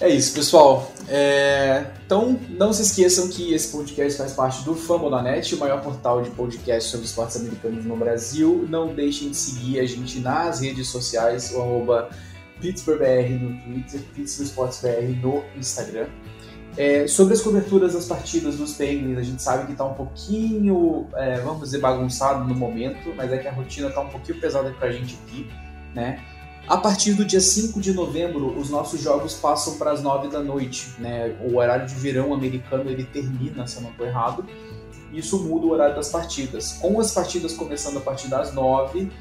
É 0.00 0.08
isso, 0.08 0.34
pessoal. 0.34 0.92
É... 1.08 1.86
Então, 2.04 2.38
não 2.50 2.72
se 2.72 2.82
esqueçam 2.82 3.28
que 3.28 3.54
esse 3.54 3.68
podcast 3.68 4.18
faz 4.18 4.32
parte 4.32 4.62
do 4.64 4.74
Fambonanet, 4.74 5.54
o 5.54 5.58
maior 5.58 5.80
portal 5.82 6.20
de 6.20 6.30
podcast 6.30 6.90
sobre 6.90 7.06
esportes 7.06 7.36
americanos 7.36 7.84
no 7.84 7.96
Brasil. 7.96 8.66
Não 8.68 8.94
deixem 8.94 9.30
de 9.30 9.36
seguir 9.36 9.80
a 9.80 9.86
gente 9.86 10.18
nas 10.18 10.60
redes 10.60 10.88
sociais, 10.88 11.52
o 11.54 11.62
arroba 11.62 12.10
PittsburghBR 12.60 13.30
no 13.30 13.60
Twitter, 13.62 14.00
PittsburghSportsBR 14.14 15.16
no 15.22 15.42
Instagram. 15.56 16.06
É, 16.76 17.06
sobre 17.06 17.34
as 17.34 17.40
coberturas 17.40 17.92
das 17.92 18.06
partidas 18.06 18.56
dos 18.56 18.72
Penguins, 18.72 19.16
a 19.16 19.22
gente 19.22 19.40
sabe 19.40 19.66
que 19.66 19.72
está 19.72 19.84
um 19.84 19.94
pouquinho, 19.94 21.06
é, 21.14 21.38
vamos 21.40 21.62
dizer, 21.62 21.78
bagunçado 21.78 22.44
no 22.44 22.54
momento, 22.54 23.14
mas 23.16 23.32
é 23.32 23.38
que 23.38 23.46
a 23.46 23.52
rotina 23.52 23.88
está 23.88 24.00
um 24.00 24.08
pouquinho 24.08 24.40
pesada 24.40 24.70
para 24.72 24.88
a 24.88 24.92
gente 24.92 25.16
aqui, 25.24 25.48
né? 25.94 26.20
A 26.66 26.78
partir 26.78 27.12
do 27.12 27.24
dia 27.24 27.40
5 27.40 27.78
de 27.78 27.92
novembro, 27.92 28.58
os 28.58 28.70
nossos 28.70 29.00
jogos 29.00 29.34
passam 29.34 29.76
para 29.76 29.92
as 29.92 30.02
9 30.02 30.28
da 30.28 30.40
noite, 30.40 30.94
né? 30.98 31.36
O 31.44 31.58
horário 31.58 31.86
de 31.86 31.94
verão 31.94 32.32
americano 32.32 32.90
ele 32.90 33.04
termina, 33.04 33.66
se 33.66 33.76
eu 33.76 33.82
não 33.82 33.90
estou 33.90 34.06
errado. 34.06 34.44
Isso 35.12 35.44
muda 35.44 35.66
o 35.66 35.70
horário 35.70 35.94
das 35.94 36.08
partidas. 36.08 36.72
Com 36.80 36.98
as 36.98 37.12
partidas 37.12 37.52
começando 37.52 37.98
a 37.98 38.00
partir 38.00 38.28
das 38.28 38.52
9, 38.54 39.12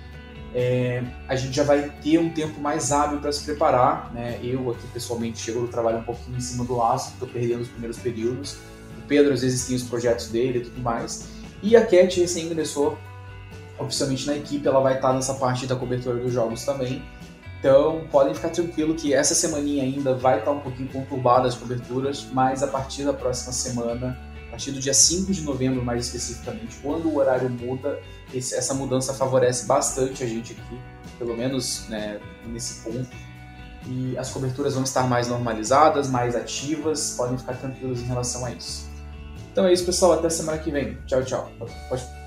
é, 0.54 1.04
a 1.28 1.36
gente 1.36 1.56
já 1.56 1.64
vai 1.64 1.92
ter 2.02 2.20
um 2.20 2.30
tempo 2.30 2.60
mais 2.62 2.92
hábil 2.92 3.20
para 3.20 3.32
se 3.32 3.44
preparar. 3.44 4.14
Né? 4.14 4.40
Eu 4.44 4.70
aqui 4.72 4.86
pessoalmente 4.88 5.40
chego 5.40 5.62
do 5.62 5.68
trabalho 5.68 6.00
um 6.00 6.04
pouquinho 6.04 6.38
em 6.38 6.42
cima 6.42 6.64
do 6.64 6.76
laço, 6.76 7.14
estou 7.14 7.28
perdendo 7.28 7.62
os 7.62 7.70
primeiros 7.70 7.98
períodos. 7.98 8.58
O 8.98 9.08
Pedro 9.08 9.34
às 9.34 9.42
vezes 9.42 9.66
tem 9.66 9.76
os 9.76 9.84
projetos 9.84 10.28
dele 10.28 10.60
e 10.60 10.62
tudo 10.62 10.82
mais. 10.82 11.30
E 11.62 11.76
a 11.76 11.86
Cat 11.86 12.20
recém 12.20 12.46
ingressou 12.46 12.98
oficialmente 13.80 14.28
na 14.28 14.36
equipe, 14.36 14.68
ela 14.68 14.80
vai 14.80 14.96
estar 14.96 15.14
nessa 15.14 15.34
parte 15.36 15.66
da 15.66 15.76
cobertura 15.76 16.18
dos 16.18 16.32
jogos 16.32 16.64
também. 16.64 17.02
Então 17.60 18.06
podem 18.12 18.36
ficar 18.36 18.50
tranquilo 18.50 18.94
que 18.94 19.14
essa 19.14 19.34
semaninha 19.34 19.84
ainda 19.84 20.14
vai 20.14 20.40
estar 20.40 20.52
um 20.52 20.60
pouquinho 20.60 20.90
conturbada 20.90 21.48
as 21.48 21.56
coberturas, 21.56 22.28
mas 22.32 22.62
a 22.62 22.68
partir 22.68 23.04
da 23.04 23.14
próxima 23.14 23.54
semana, 23.54 24.20
partir 24.54 24.72
do 24.72 24.80
dia 24.80 24.94
5 24.94 25.34
de 25.34 25.42
novembro 25.42 25.84
mais 25.84 26.06
especificamente, 26.06 26.78
quando 26.84 27.10
o 27.10 27.18
horário 27.18 27.50
muda, 27.50 28.00
esse, 28.32 28.54
essa 28.54 28.76
mudança 28.76 29.12
favorece 29.12 29.66
bastante 29.66 30.24
a 30.24 30.28
gente 30.28 30.54
aqui, 30.54 30.80
pelo 31.18 31.36
menos 31.36 31.88
né, 31.90 32.20
nesse 32.46 32.84
ponto. 32.84 33.10
e 33.88 34.16
as 34.16 34.30
coberturas 34.30 34.76
vão 34.76 34.84
estar 34.84 35.08
mais 35.08 35.28
normalizadas, 35.28 36.08
mais 36.08 36.36
ativas, 36.36 37.16
podem 37.18 37.36
ficar 37.36 37.56
tranquilos 37.56 38.00
em 38.02 38.06
relação 38.06 38.46
a 38.46 38.52
isso. 38.52 38.88
Então 39.52 39.66
é 39.66 39.74
isso, 39.74 39.86
pessoal. 39.86 40.14
Até 40.14 40.30
semana 40.30 40.60
que 40.60 40.70
vem. 40.70 41.00
Tchau, 41.08 41.24
tchau. 41.24 41.52
Pode 41.90 42.23